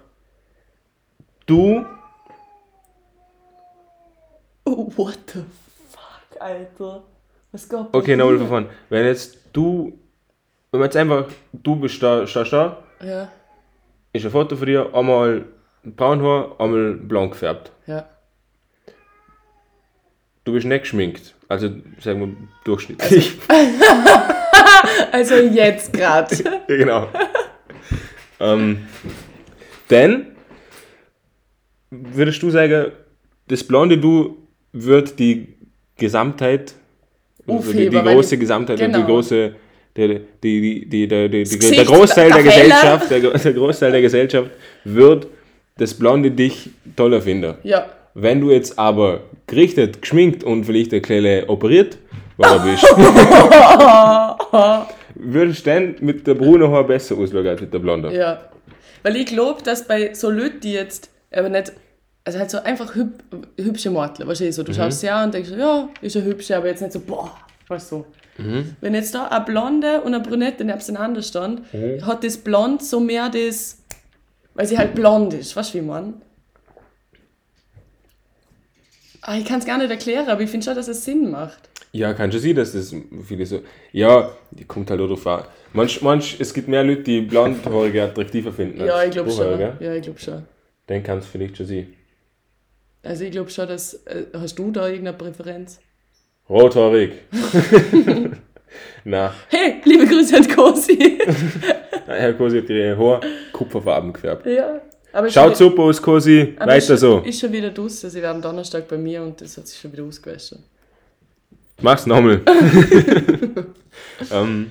[1.46, 1.84] du,
[4.64, 5.40] Oh, what the
[5.90, 7.02] fuck, Alter.
[7.50, 8.38] Was geht bei okay, nochmal dir?
[8.40, 8.66] von vorn.
[8.88, 9.98] Wenn jetzt du,
[10.70, 13.30] wenn man jetzt einfach, du bist da, stehst da, Ja,
[14.12, 15.44] ist ein Foto von dir, einmal
[15.84, 17.72] braun Haar, einmal blond gefärbt.
[17.86, 18.08] ja.
[20.44, 23.38] Du bist nicht geschminkt, also sagen wir durchschnittlich.
[25.12, 26.34] Also jetzt gerade.
[26.66, 27.06] Ja, genau.
[28.40, 28.88] ähm,
[29.86, 30.26] dann
[31.90, 32.90] würdest du sagen,
[33.46, 35.54] das blonde Du wird die
[35.96, 36.74] Gesamtheit,
[37.46, 39.06] also die, die große Gesamtheit und die genau.
[39.06, 39.52] große,
[39.96, 42.44] der, die, die, der, Gesicht, der Großteil der der.
[42.44, 44.50] Gesellschaft, der, der Großteil der Gesellschaft
[44.84, 45.26] wird
[45.76, 47.56] das Blonde dich toller finde.
[47.62, 47.86] Ja.
[48.14, 51.98] Wenn du jetzt aber gerichtet, geschminkt und vielleicht eine kleine operiert
[52.36, 52.84] war bist,
[55.14, 58.14] würdest du dann mit der braunen Haar besser aussehen als mit der Blonde.
[58.14, 58.50] Ja.
[59.02, 61.72] Weil ich glaube, dass bei so Leuten, die jetzt aber nicht,
[62.24, 63.22] also halt so einfach hüb,
[63.58, 66.68] hübsche weißt du, so, du schaust sie an und denkst, ja, ist eine hübsche, aber
[66.68, 67.36] jetzt nicht so, boah,
[67.68, 67.96] weißt du.
[67.96, 68.06] so.
[68.80, 71.62] Wenn jetzt da eine Blonde und eine Brünette nebeneinander stand,
[72.02, 73.78] hat das Blond so mehr das,
[74.54, 76.14] weil sie halt blond ist, weißt du, wie man?
[79.20, 81.70] Ah, ich kann es gar nicht erklären, aber ich finde schon, dass es Sinn macht.
[81.92, 82.94] Ja, kann schon sein, dass das
[83.24, 83.60] viele so.
[83.92, 85.44] Ja, die kommt halt auch drauf an.
[85.74, 88.84] Manch, manch, es gibt mehr Leute, die blondhaarige attraktiver finden.
[88.84, 89.46] Ja, ich glaube schon.
[89.46, 89.84] braunhaarige.
[89.84, 90.42] Ja, ich glaube schon.
[90.86, 91.92] Dann kann es vielleicht schon sein.
[93.02, 95.80] Also ich glaube schon, dass, äh, hast du da irgendeine Präferenz?
[96.48, 97.12] Rothaarig.
[99.04, 101.18] Na, Hey, liebe Grüße an Cosi.
[102.06, 103.20] Herr Kosi hat ihre Haare
[103.52, 104.46] kupferfarben gefärbt.
[104.46, 104.80] ja.
[105.14, 106.54] Aber Schaut super aus, Kosi.
[106.58, 107.18] Weiter so.
[107.18, 108.08] Ist schon wieder draußen.
[108.08, 110.64] Sie waren am Donnerstag bei mir und das hat sich schon wieder ausgewaschen.
[111.82, 112.40] Mach's nochmal.
[114.32, 114.70] ähm,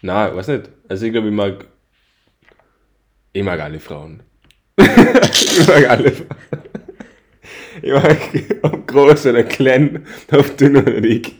[0.00, 0.70] na, weiß nicht.
[0.88, 1.66] Also ich glaube, ich mag.
[3.32, 4.24] Ich mag alle Frauen.
[4.76, 6.28] ich mag alle Frauen.
[7.80, 8.18] Ich mag
[8.62, 11.34] ob groß oder klein, ob dünn oder dick.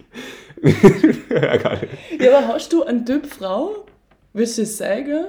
[0.63, 1.89] alle.
[2.19, 3.87] Ja, aber hast du einen Typ Frau?
[4.33, 5.27] Willst du es sagen?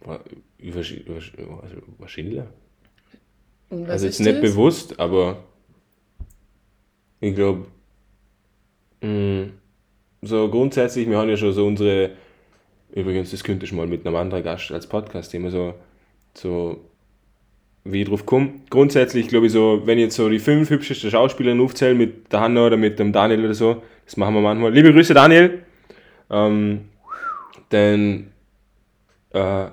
[0.00, 1.08] Wahrscheinlich.
[1.08, 2.42] also Wahrscheinlich.
[3.70, 4.50] Also jetzt ist nicht das?
[4.50, 5.38] bewusst, aber
[7.20, 7.66] ich glaube,
[10.22, 12.10] so grundsätzlich, wir haben ja schon so unsere,
[12.92, 15.74] übrigens, das könnte ich mal mit einem anderen Gast als Podcast-Thema so,
[16.34, 16.80] so
[17.84, 18.50] wie ich drauf komme.
[18.70, 22.40] Grundsätzlich glaube ich so, wenn ich jetzt so die fünf hübschesten Schauspielerinnen aufzähle mit der
[22.40, 24.72] Hanna oder mit dem Daniel oder so, das machen wir manchmal.
[24.72, 25.62] Liebe Grüße Daniel!
[26.30, 26.88] Ähm,
[27.68, 28.28] dann
[29.30, 29.66] äh,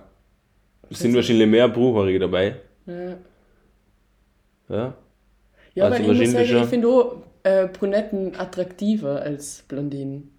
[0.89, 2.55] sind wahrscheinlich mehr Bruchhaarige dabei.
[2.85, 3.17] Ja,
[4.69, 4.93] Ja.
[5.75, 10.31] ja Also weil ich muss sagen, ich finde auch äh, Brunetten attraktiver als Blondinen.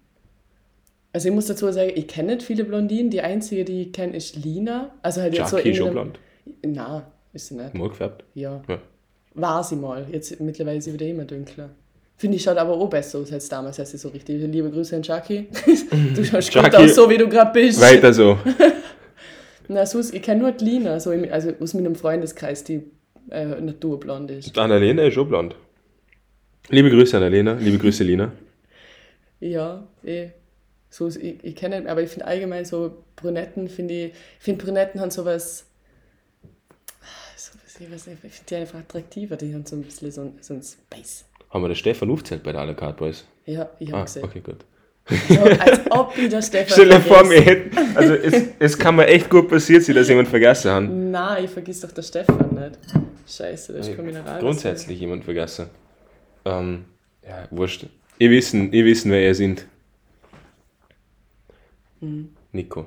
[1.11, 3.09] Also ich muss dazu sagen, ich kenne nicht viele Blondinen.
[3.11, 4.91] Die einzige, die ich kenne, ist Lina.
[5.01, 6.19] Also halt jetzt so Jackie in schon einem- blond.
[6.65, 7.73] Na, ist sie nicht.
[7.73, 8.23] Mal gefärbt.
[8.33, 8.61] Ja.
[8.67, 8.79] Ja.
[9.33, 10.05] War sie mal.
[10.11, 11.69] Jetzt mittlerweile ist sie wieder immer dunkler.
[12.15, 14.41] Finde ich, schaut aber auch besser aus als damals, als sie so richtig.
[14.41, 15.47] Liebe Grüße an Jackie.
[16.15, 17.81] du schaust gut Jackie, aus, so wie du gerade bist.
[17.81, 18.37] Weiter so.
[19.67, 22.83] Na, sonst, ich kenne nur die Lina, so im, also aus meinem Freundeskreis, die
[23.29, 24.57] äh, naturblond ist.
[24.57, 25.55] Annalena ist schon blond.
[26.69, 28.31] Liebe Grüße Annalena, liebe Grüße Lina.
[29.39, 30.29] Ja, eh.
[30.89, 34.13] So, ich, ich kenne, aber ich finde allgemein so Brunetten, finde ich, ich
[34.43, 35.65] finde Brunetten haben sowas, so, was-
[37.79, 40.33] ich weiß nicht, ich finde die einfach attraktiver, die haben so ein bisschen so ein,
[40.41, 41.25] so ein Space.
[41.49, 43.25] Haben wir den Stefan aufgezählt bei der Alle Card Boys?
[43.45, 44.23] Ja, ich habe Ah, gesehen.
[44.23, 44.65] okay, gut.
[45.27, 47.45] So, als ob ich der Stefan Stell dir vor, wir vergesse.
[47.75, 50.83] hätten, also es, es kann mir echt gut passiert sein, dass jemand vergessen hat.
[50.89, 52.79] Nein, ich vergiss doch der Stefan nicht.
[53.27, 54.39] Scheiße, das ist kein Mineral.
[54.39, 55.67] Grundsätzlich jemand vergessen.
[56.45, 56.85] Ähm,
[57.27, 57.85] ja, wurscht.
[58.17, 59.65] Ihr wissen, ihr wissen, wer ihr sind.
[61.99, 62.29] Hm.
[62.51, 62.85] Nico.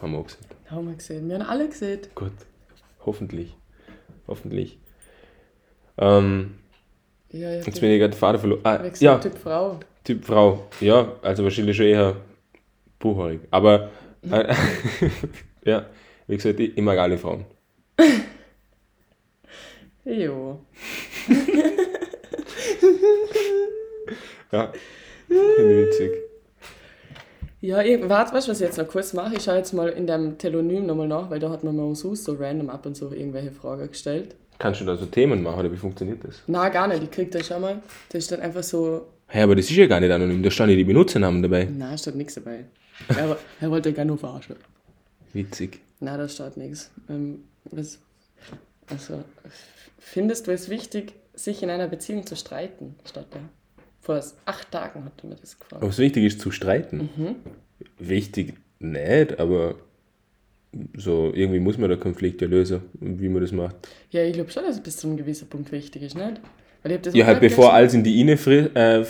[0.00, 0.44] Haben wir auch gesagt.
[0.70, 1.28] Haben wir gesehen.
[1.28, 2.00] Wir haben alle gesehen.
[2.14, 2.32] Gut.
[3.06, 3.54] Hoffentlich.
[4.26, 4.78] Hoffentlich.
[5.98, 6.54] Ähm,
[7.30, 7.56] Ja, ja.
[7.56, 8.60] jetzt bin ich gerade den Faden verloren.
[8.64, 9.80] Ah, ja, Typ Frau.
[10.04, 10.68] Typ Frau.
[10.80, 12.16] Ja, also wahrscheinlich schon eher
[12.98, 13.40] buchhaarig.
[13.50, 13.90] Aber,
[14.30, 14.54] äh,
[15.64, 15.86] ja,
[16.26, 17.44] wie gesagt, ich, ich mag alle Frauen.
[20.04, 20.60] Jo.
[24.52, 24.72] Ja,
[25.28, 26.12] witzig.
[27.64, 29.36] Ja, ich, warte, weißt du, was ich jetzt noch kurz mache?
[29.36, 32.14] Ich schaue jetzt mal in dem Telonym nochmal nach, weil da hat man mal so,
[32.14, 34.34] so random ab und zu irgendwelche Fragen gestellt.
[34.58, 36.42] Kannst du da so Themen machen oder wie funktioniert das?
[36.46, 37.80] Na, gar nicht, ich krieg das schon mal.
[38.10, 40.68] Da ist dann einfach so, Hey, aber das ist ja gar nicht anonym, da stehen
[40.68, 41.66] ja die Benutzernamen dabei.
[41.74, 42.66] na, steht nichts dabei.
[43.08, 44.56] Aber er wollte gerne nur verarschen.
[45.32, 45.80] Witzig.
[46.00, 46.90] Na, da steht nichts.
[47.08, 47.98] Ähm, was,
[48.90, 49.24] also,
[49.98, 52.96] findest du es wichtig, sich in einer Beziehung zu streiten?
[53.06, 53.40] Steht da.
[54.04, 55.82] Vor acht Tagen hat er mir das gefragt.
[55.82, 57.08] Ob es wichtig ist zu streiten?
[57.16, 57.36] Mhm.
[57.98, 59.76] Wichtig nicht, aber
[60.94, 63.76] so irgendwie muss man da Konflikte lösen, wie man das macht.
[64.10, 66.38] Ja, ich glaube schon, dass es bis zu einem gewissen Punkt wichtig ist, nicht?
[67.14, 67.76] Ja, halt bevor gelesen.
[67.76, 69.06] alles in die Inne frisst, äh,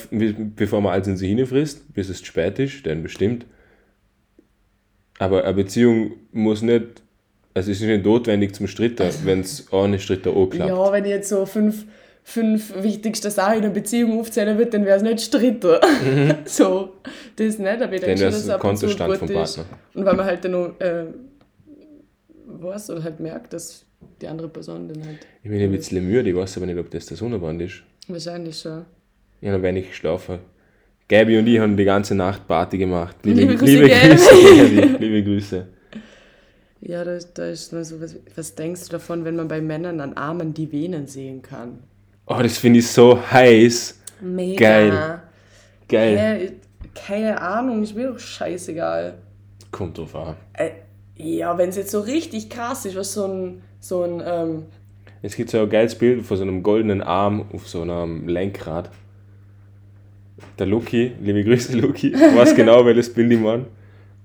[0.55, 3.47] bevor man alles in sie hineinfrisst, bis es zu spät ist, dann bestimmt.
[5.18, 7.03] Aber eine Beziehung muss nicht,
[7.53, 10.70] also es ist nicht notwendig zum Stritten, wenn es ohne Stritten auch klappt.
[10.70, 11.84] Ja, wenn ich jetzt so fünf,
[12.27, 15.77] fünf wichtigste Sachen in einer Beziehung aufzählen würde, dann wäre es nicht Stritten.
[16.47, 16.95] so,
[17.37, 19.57] das nicht, aber ich denke Dann schon, dass es ab und zu gut vom ist.
[19.57, 19.64] Partner.
[19.93, 21.05] Und weil man halt dann noch, äh,
[22.47, 23.85] weiß oder halt merkt, dass
[24.20, 26.91] die andere Person dann halt Ich bin ein bisschen müde, ich weiß aber nicht, ob
[26.91, 27.83] das der Sonnenbrand ist.
[28.09, 28.87] wahrscheinlich schon.
[29.41, 30.39] Ich habe noch wenig geschlafen.
[31.07, 33.16] Gabi und ich haben die ganze Nacht Party gemacht.
[33.25, 33.89] Liebe Grüße, liebe.
[33.89, 35.05] Grüße, Gabi.
[35.05, 35.66] Liebe Grüße.
[36.81, 40.01] Ja, da, da ist nur so, was, was denkst du davon, wenn man bei Männern
[40.01, 41.81] an Armen die Venen sehen kann?
[42.27, 44.01] Oh, das finde ich so heiß.
[44.20, 44.59] Mega.
[44.59, 45.22] Geil.
[45.89, 46.16] Geil.
[46.16, 46.53] Hä,
[46.95, 49.18] keine Ahnung, ist mir doch scheißegal.
[49.70, 50.37] Kommt drauf an.
[50.55, 50.70] Äh,
[51.16, 54.64] ja, wenn es jetzt so richtig krass ist, was so ein, so ein, ähm,
[55.22, 58.91] Es gibt so ein geiles Bild von so einem goldenen Arm auf so einem Lenkrad.
[60.59, 63.66] Der Luki, liebe Grüße Luki, weiß genau, welches Bild ich meine.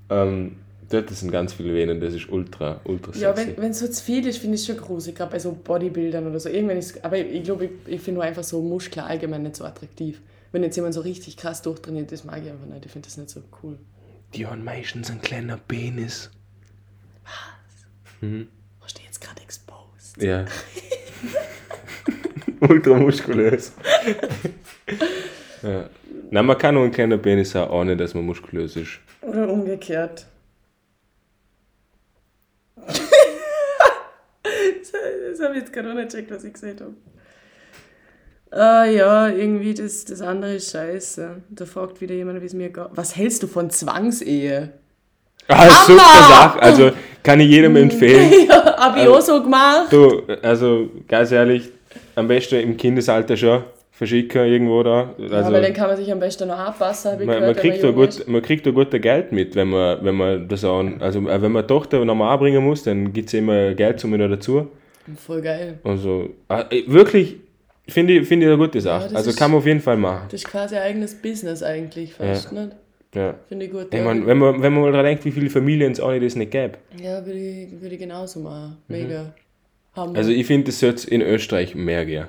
[0.10, 0.56] Ähm,
[0.90, 3.56] dort sind ganz viele Venen, das ist ultra, ultra ja, sexy.
[3.56, 6.28] wenn, wenn so zu viel ist, finde ich es schon gruselig, gerade bei so Bodybuildern
[6.28, 6.50] oder so.
[6.50, 9.56] Irgendwann ist, aber ich, ich glaube, ich, ich finde nur einfach so Muskeln allgemein nicht
[9.56, 10.22] so attraktiv.
[10.52, 12.86] Wenn jetzt jemand so richtig krass durchtrainiert ist, mag ich einfach nicht.
[12.86, 13.78] Ich finde das nicht so cool.
[14.34, 16.32] Die haben meistens ein kleiner Penis.
[18.82, 20.22] Hast du jetzt gerade exposed?
[20.22, 20.46] Ja.
[22.60, 23.74] ultra muskulös.
[25.64, 25.90] ja.
[26.32, 29.00] Nein, man kann auch einen kleinen Penis haben, ohne dass man muskulös ist.
[29.22, 30.28] Oder umgekehrt.
[35.32, 36.94] das habe ich jetzt gerade auch nicht gecheckt, was ich gesagt habe.
[38.52, 41.44] Ah ja, irgendwie das, das andere ist scheiße.
[41.50, 42.86] Da fragt wieder jemand, wie es mir geht.
[42.92, 44.72] Was hältst du von Zwangsehe?
[45.48, 46.62] Ah, super Sache.
[46.62, 48.48] Also kann ich jedem empfehlen.
[48.48, 49.92] ja, hab ich auch so gemacht.
[49.92, 51.72] Du, also ganz ehrlich,
[52.16, 55.14] am besten im Kindesalter schon verschicken irgendwo da.
[55.20, 57.56] Also, ja, weil dann kann man sich am besten noch anpassen, habe ich man, gehört,
[57.56, 58.28] man, kriegt da gut, ist.
[58.30, 61.52] man kriegt da gut Geld mit, wenn man, wenn man das auch, also äh, wenn
[61.52, 64.68] man die Tochter nochmal anbringen muss, dann gibt es immer Geld zum wieder dazu.
[65.16, 65.80] Voll geil.
[65.84, 67.38] Also äh, wirklich,
[67.88, 69.06] finde ich, finde ich eine gute Sache.
[69.06, 70.28] das also kann man auf jeden Fall machen.
[70.30, 72.72] Das ist quasi ein eigenes Business eigentlich fast, nicht?
[73.16, 73.36] Ja.
[73.48, 73.88] Finde ich gut.
[73.92, 74.06] Ich ja.
[74.06, 76.36] mein, wenn, man, wenn man mal daran denkt, wie viele Familien es auch nicht das
[76.36, 76.78] nicht gäbe.
[77.02, 78.78] Ja, würde ich, würde ich genauso machen.
[78.88, 79.34] Mega.
[79.96, 80.12] Hammer.
[80.12, 80.16] Mhm.
[80.16, 82.28] Also ich finde, das sollte in Österreich mehr geben.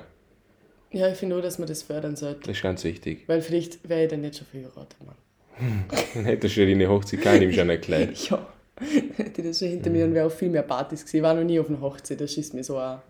[0.91, 2.41] ja, ich finde auch, dass man das fördern sollte.
[2.41, 3.23] Das ist ganz wichtig.
[3.27, 5.15] Weil vielleicht wäre ich dann nicht schon verheiratet, Mann.
[6.15, 8.17] Dann hätte schon eine Hochzeit ich ihm schon erklärt.
[8.29, 8.47] Ja.
[9.17, 11.17] Hätte das schon hinter mir und wäre auch viel mehr Partys gewesen.
[11.17, 13.01] Ich war noch nie auf einer Hochzeit, das schießt mir so an.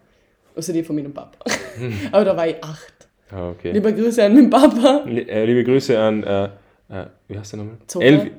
[0.55, 1.37] Außer die von meinem Papa.
[2.11, 2.93] Aber da war ich acht.
[3.31, 3.71] Ah, okay.
[3.71, 5.05] Liebe Grüße an meinen Papa.
[5.07, 6.45] Äh, Liebe Grüße an, äh,
[6.89, 7.77] äh, wie heißt der nochmal?
[7.99, 8.31] Elvi,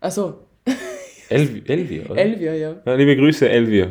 [0.00, 0.38] Achso,
[1.28, 2.16] Elvi, Elvi, oder?
[2.16, 2.74] Elvia, ja.
[2.84, 3.86] ja, liebe Grüße, Elvi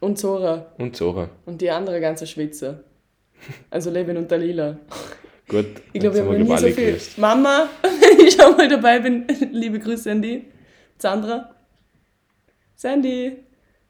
[0.00, 0.66] Und Zora.
[0.78, 1.30] und Zora.
[1.46, 2.80] Und die andere ganze Schweizer.
[3.70, 4.78] Also Levin und Dalila.
[5.48, 6.86] Gut, Ich glaube, wir haben noch nie so viel.
[6.86, 7.16] gelöst.
[7.18, 10.44] Mama, wenn ich schon mal dabei bin, liebe Grüße an die.
[10.98, 11.54] Sandra.
[12.78, 13.38] Sandy.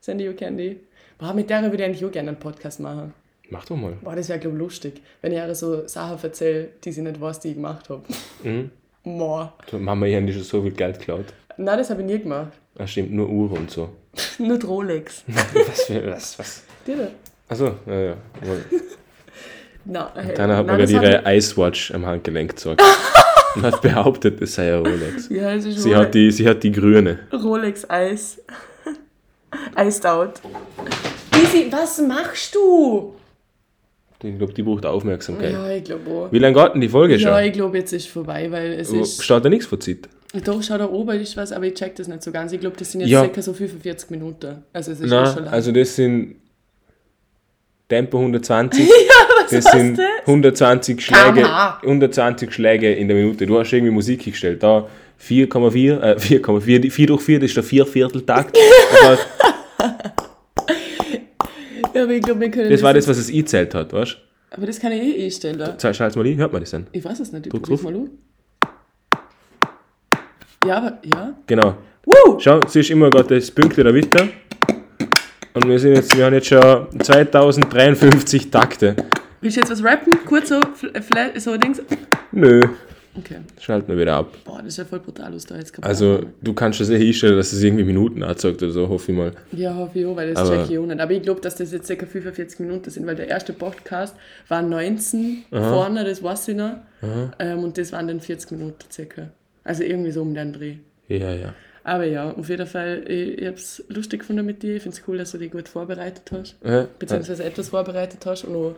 [0.01, 0.79] Sandy, you Candy.
[1.19, 3.13] Boah, mit der würde ich eigentlich auch gerne einen Podcast machen.
[3.51, 3.95] Mach doch mal.
[4.01, 7.41] Boah, das wäre, glaube ich, lustig, wenn ich so Sachen erzähle, die sie nicht weiß,
[7.41, 8.03] die ich gemacht habe.
[8.45, 8.71] Mhm.
[9.03, 9.55] Boah.
[9.69, 11.27] So, Mama, ich habe dir schon so viel Geld geklaut.
[11.57, 12.53] Nein, das habe ich nie gemacht.
[12.77, 13.91] Das stimmt, nur Uhr und so.
[14.39, 15.25] Nur Rolex.
[15.27, 16.63] was für, was, was?
[16.87, 16.93] Da.
[17.49, 18.17] Achso, ja, ja.
[19.85, 22.77] Na, hey, Dann hat nein, man das gerade ihre Icewatch am Handgelenk gezogen.
[23.57, 25.29] und hat behauptet, es sei eine Rolex.
[25.29, 27.19] Ja, es ist Sie Rolex, hat die, sie hat die grüne.
[27.33, 28.41] Rolex Eis.
[29.77, 30.41] Iced out.
[31.35, 33.15] Easy, was machst du?
[34.23, 35.53] Ich glaube, die braucht Aufmerksamkeit.
[35.53, 36.33] Ja, ich glaube auch.
[36.33, 37.29] Wie lange geht denn die Folge schon?
[37.31, 39.23] Ja, ich glaube, jetzt ist vorbei, weil es ist.
[39.23, 40.09] Steht da nichts von Zeit?
[40.45, 42.53] Doch, schau da oben ist was, aber ich check das nicht so ganz.
[42.53, 43.21] Ich glaube, das sind jetzt Ja.
[43.23, 44.65] circa so 45 Minuten.
[44.73, 45.49] Also es ist eh schon Nein, lang.
[45.49, 46.37] also das sind
[47.89, 48.89] Tempo 120.
[49.51, 50.05] das was sind das?
[50.27, 51.79] 120 Schläge, kmh.
[51.83, 53.47] 120 Schläge in der Minute.
[53.47, 54.63] Du hast irgendwie Musik gestellt.
[54.63, 54.89] Da
[55.21, 58.57] 4,4, äh, 4,4, 4 durch 4, das ist der Viervierteltakt.
[59.03, 59.19] war,
[61.95, 64.17] ja, aber ich glaube, wir können das war das, was es eingezählt hat, weißt du?
[64.57, 65.59] Aber das kann ich eh einstellen.
[65.81, 66.87] Schalt's mal ein, hört man das dann?
[66.93, 68.11] Ich weiß es nicht, ich probier's mal an.
[70.67, 71.35] Ja, aber, ja.
[71.47, 71.77] Genau.
[72.05, 72.39] Woo!
[72.39, 74.29] Schau, es ist immer gerade das Pünktchen dahinter.
[75.55, 78.95] Und wir sind jetzt, wir haben jetzt schon 2053 Takte.
[79.41, 80.13] Willst du jetzt was rappen?
[80.25, 80.61] Kurz so,
[81.37, 81.83] so Dings?
[82.33, 82.61] Nö,
[83.19, 83.37] Okay.
[83.61, 84.29] schalten wir wieder ab.
[84.45, 86.97] Boah, das ist ja voll brutal, was da jetzt kaputt Also, du kannst das eh
[86.97, 89.33] einstellen, dass es irgendwie Minuten anzeigt oder so, hoffe ich mal.
[89.53, 91.01] Ja, hoffe ich auch, weil das Aber- check ich auch nicht.
[91.01, 92.07] Aber ich glaube, dass das jetzt ca.
[92.07, 94.15] 45 Minuten sind, weil der erste Podcast
[94.49, 96.77] war 19 vorne, das weiß ich noch.
[97.39, 99.29] Ähm, und das waren dann 40 Minuten circa.
[99.65, 100.75] Also irgendwie so um den Dreh.
[101.09, 101.55] Ja, ja.
[101.85, 104.77] Aber ja, auf jeden Fall, ich, ich habe es lustig gefunden mit dir.
[104.77, 106.57] Ich finde es cool, dass du dich gut vorbereitet hast.
[106.65, 108.75] Ja, Beziehungsweise etwas vorbereitet hast und auch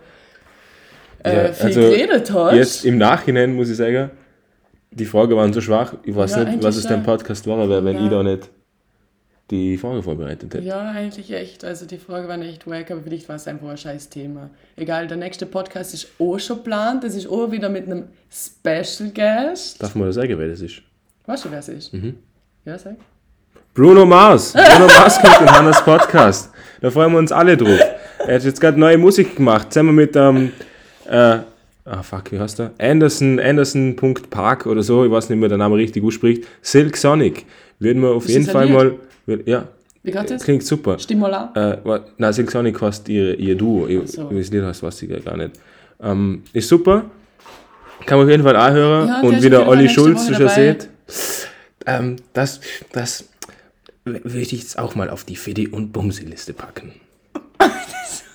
[1.24, 2.55] äh, Ja, viel also geredet hast.
[2.55, 4.10] Jetzt im Nachhinein muss ich sagen,
[4.90, 5.94] die Fragen waren so schwach.
[6.05, 7.02] Ich weiß Ja, nicht, was es dein.
[7.02, 8.05] Podcast war, weil wenn Ja.
[8.05, 8.48] ich da nicht
[9.51, 10.65] die Frage vorbereitet hätte.
[10.65, 11.65] Ja, eigentlich echt.
[11.65, 14.51] Also die Frage war nicht wack, aber vielleicht war es einfach ein scheiß Thema.
[14.77, 17.02] Egal, der nächste Podcast ist auch schon geplant.
[17.05, 19.82] Das ist auch wieder mit einem Special Guest.
[19.82, 20.82] Darf man das sagen, wer das ist?
[21.27, 21.94] Weißt du, wer es ist?
[21.94, 22.16] Mhm.
[22.66, 22.97] Ja, sag.
[23.73, 24.52] Bruno Mars.
[24.52, 26.51] Bruno Mars kommt in Hannas Podcast.
[26.81, 27.78] Da freuen wir uns alle drauf.
[28.27, 29.73] Er hat jetzt gerade neue Musik gemacht.
[29.73, 30.52] Zusammen mit ähm,
[31.09, 31.39] äh,
[31.90, 32.73] ah fuck, wie heißt der?
[32.78, 36.44] Anderson, Anderson.park oder so, ich weiß nicht mehr, der Name richtig ausspricht.
[36.62, 37.47] Silk Sonic.
[37.78, 38.94] Würden wir auf Ist jeden Fall mal.
[39.47, 39.69] Ja,
[40.02, 40.43] Wie geht das?
[40.43, 40.98] Klingt super.
[40.98, 41.56] Stimulant?
[41.56, 41.78] Äh,
[42.16, 43.86] na, Silk Sonic heißt ihr, ihr Duo.
[43.86, 44.31] Ich, so.
[44.31, 45.52] Wie das Lied heißt, weiß ich ja gar nicht.
[46.01, 47.05] Ähm, ist super.
[48.06, 49.09] Kann man auf jeden Fall auch hören.
[49.09, 50.73] Ja, Und ist wie der auf jeden Fall Olli Schulz schon dabei.
[50.73, 50.89] sieht,
[51.86, 52.60] ähm, das,
[52.93, 53.28] das
[54.05, 56.93] würde ich jetzt auch mal auf die Fiddy- und Bumsi-Liste packen.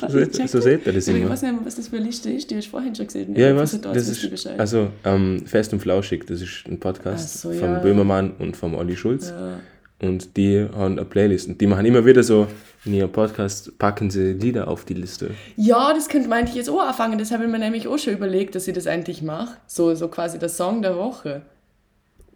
[0.00, 1.30] So, seht- so seht ihr das Ich immer.
[1.30, 3.34] weiß nicht, was das für eine Liste ist, die hast du vorhin schon gesehen.
[3.36, 6.78] Ja, ich weiß, da das ihr ist, also ähm, Fest und Flauschig, das ist ein
[6.78, 7.78] Podcast so, vom ja.
[7.80, 9.30] Böhmermann und vom Olli Schulz.
[9.30, 9.58] ja.
[10.00, 11.48] Und die haben eine Playlist.
[11.48, 12.46] Und die machen immer wieder so,
[12.84, 15.30] in ihrem Podcast packen sie Lieder auf die Liste.
[15.56, 17.18] ja, das könnte man eigentlich jetzt auch anfangen.
[17.18, 19.56] Das habe ich mir nämlich auch schon überlegt, dass ich das eigentlich mache.
[19.66, 21.42] So, so quasi der Song der Woche.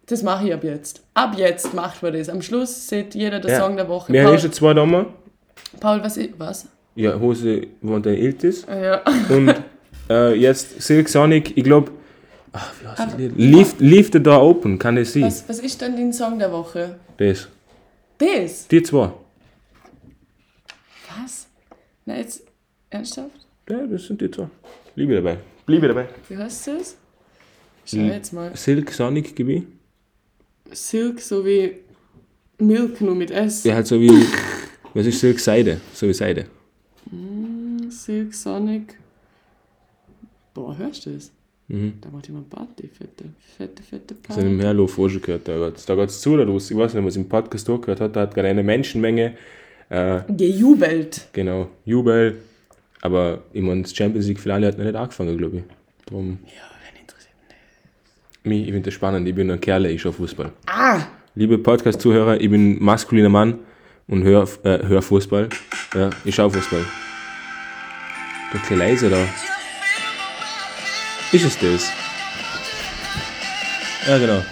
[0.06, 1.02] Das mache ich ab jetzt.
[1.14, 2.28] Ab jetzt macht man das.
[2.28, 4.12] Am Schluss sieht jeder der Song der Woche.
[4.12, 5.06] Wir haben eh Paul, schon zwei Damen.
[5.78, 6.30] Paul, was ist.
[6.38, 6.66] Was?
[6.94, 8.66] Ja, Hose, wo dein Iltis.
[8.68, 9.02] Ah, Ja.
[9.34, 9.54] Und
[10.10, 11.90] äh, jetzt Silk Sonic, ich glaube,
[12.52, 13.32] ach, wie heißt das Lied?
[13.36, 15.22] Leave, Leave the Door Open, kann das sein?
[15.24, 16.96] Was, was ist denn dein Song der Woche?
[17.16, 17.48] Das.
[18.18, 18.68] Das?
[18.68, 19.12] Die zwei.
[21.20, 21.46] Was?
[22.04, 22.42] Na, jetzt.
[22.90, 23.46] Ernsthaft?
[23.70, 24.48] Ja, das sind die zwei.
[24.96, 25.38] Liebe dabei.
[25.66, 26.08] Liebe dabei.
[26.28, 26.96] Wie heißt das?
[27.86, 28.54] Schau jetzt mal.
[28.54, 29.62] Silk Sonic, ich.
[30.72, 31.76] Silk, so wie
[32.58, 33.64] Milk, nur mit S.
[33.64, 34.26] Ja, halt so wie,
[34.94, 35.80] was ist Silk Seide?
[35.94, 36.46] So wie Seide.
[37.90, 38.98] Silk Sonic.
[40.54, 41.30] Boah, hörst du das?
[41.68, 41.94] Mhm.
[42.00, 43.24] Da macht jemand Party, fette,
[43.56, 44.46] fette, fette Das Party.
[44.50, 45.48] im Herrlauf vorher schon gehört.
[45.48, 46.70] Da geht es da geht's zu, oder was?
[46.70, 48.16] Ich weiß nicht, was im Podcast auch gehört hat.
[48.16, 49.34] Da hat gerade eine Menschenmenge,
[49.88, 51.28] äh, Gejubelt.
[51.32, 52.38] genau, Jubel.
[53.00, 55.62] Aber ich meine, das Champions League-Finale hat noch nicht angefangen, glaube ich.
[56.06, 56.62] Darum, Ja,
[56.92, 57.34] wen interessiert
[58.44, 59.26] mich, ich finde das spannend.
[59.28, 60.52] Ich bin ein Kerl, ich schaue Fußball.
[60.66, 61.00] Ah!
[61.34, 63.58] Liebe Podcast-Zuhörer, ich bin maskuliner Mann
[64.12, 65.48] und höre äh, hör Fußball.
[65.94, 66.80] Ja, ich schaue Fußball.
[68.52, 69.16] Doch ein bisschen leise da.
[71.32, 71.90] Ist es das?
[74.06, 74.42] Ja, genau.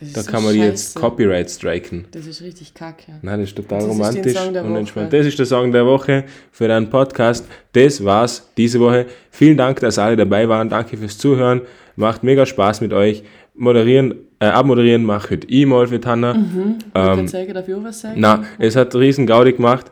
[0.00, 1.00] Ist Da so kann man die jetzt scheiße.
[1.00, 2.06] Copyright striken.
[2.12, 3.12] Das ist richtig kacke.
[3.20, 4.78] Nein, das ist total Das ist romantisch der und Woche.
[4.78, 5.12] entspannt.
[5.12, 7.46] Das ist der Song der Woche für deinen Podcast.
[7.72, 9.04] Das war's diese Woche.
[9.30, 10.70] Vielen Dank, dass alle dabei waren.
[10.70, 11.60] Danke fürs Zuhören.
[11.96, 13.22] Macht mega Spaß mit euch.
[13.54, 16.34] Moderieren, äh, abmoderieren mache heute ich mal für Tanner.
[16.34, 16.76] Mhm.
[16.94, 18.14] Ähm, sagen, darf ich auch was sagen?
[18.18, 19.86] Na, es hat riesen Gaudi gemacht.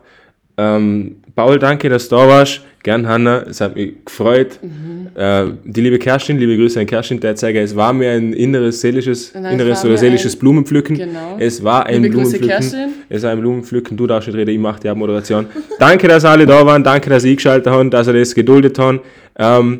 [0.57, 2.61] Ähm, Paul, danke, dass du da warst.
[2.81, 4.59] Gern, Hanna, es hat mich gefreut.
[4.61, 5.07] Mhm.
[5.19, 8.79] Äh, die liebe Kerstin, liebe Grüße an Kerstin, der zeige, es war mir ein inneres,
[8.79, 10.95] seelisches, Nein, es inneres oder seelisches ein- Blumenpflücken.
[10.95, 11.35] Genau.
[11.39, 12.47] Es war ein Liebe Grüße, Blumenpflücken.
[12.79, 12.89] Kerstin.
[13.09, 13.97] Es war ein Blumenpflücken.
[13.97, 15.47] Du darfst nicht reden, ich mache die Abmoderation.
[15.79, 16.83] danke, dass alle da waren.
[16.83, 18.99] Danke, dass ihr eingeschaltet habt, dass ihr das geduldet habt.
[19.37, 19.79] Ähm,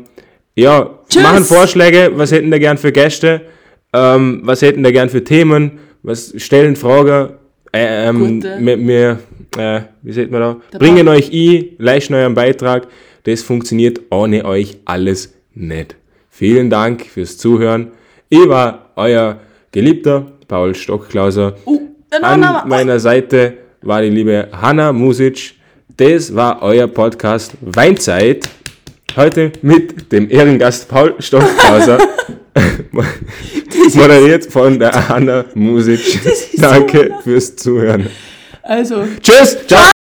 [0.56, 1.22] ja, Tschüss.
[1.22, 2.10] machen Vorschläge.
[2.16, 3.42] Was hätten ihr gern für Gäste?
[3.96, 5.78] Ähm, was hätten ihr gern für Themen?
[6.02, 7.34] Was stellen Fragen?
[7.72, 9.18] Äh, ähm, wir, wir
[9.56, 10.56] äh, wie sieht man da?
[10.72, 12.88] Der Bringen euch ein, leisten euren Beitrag.
[13.24, 15.96] Das funktioniert ohne euch alles nicht.
[16.28, 17.92] Vielen Dank fürs Zuhören.
[18.28, 19.40] Ich war euer
[19.72, 21.56] Geliebter Paul Stockklauser.
[21.64, 25.54] Uh, An nein, nein, meiner Seite war die liebe Hanna Music.
[25.96, 28.48] Das war euer Podcast Weinzeit.
[29.16, 31.98] Heute mit dem Ehrengast Paul Stockklauser.
[33.94, 36.00] Moderiert von der Hanna Music.
[36.58, 38.10] Danke fürs Zuhören.
[38.62, 39.08] Also.
[39.22, 39.56] Tschüss.
[39.66, 39.95] Ciao.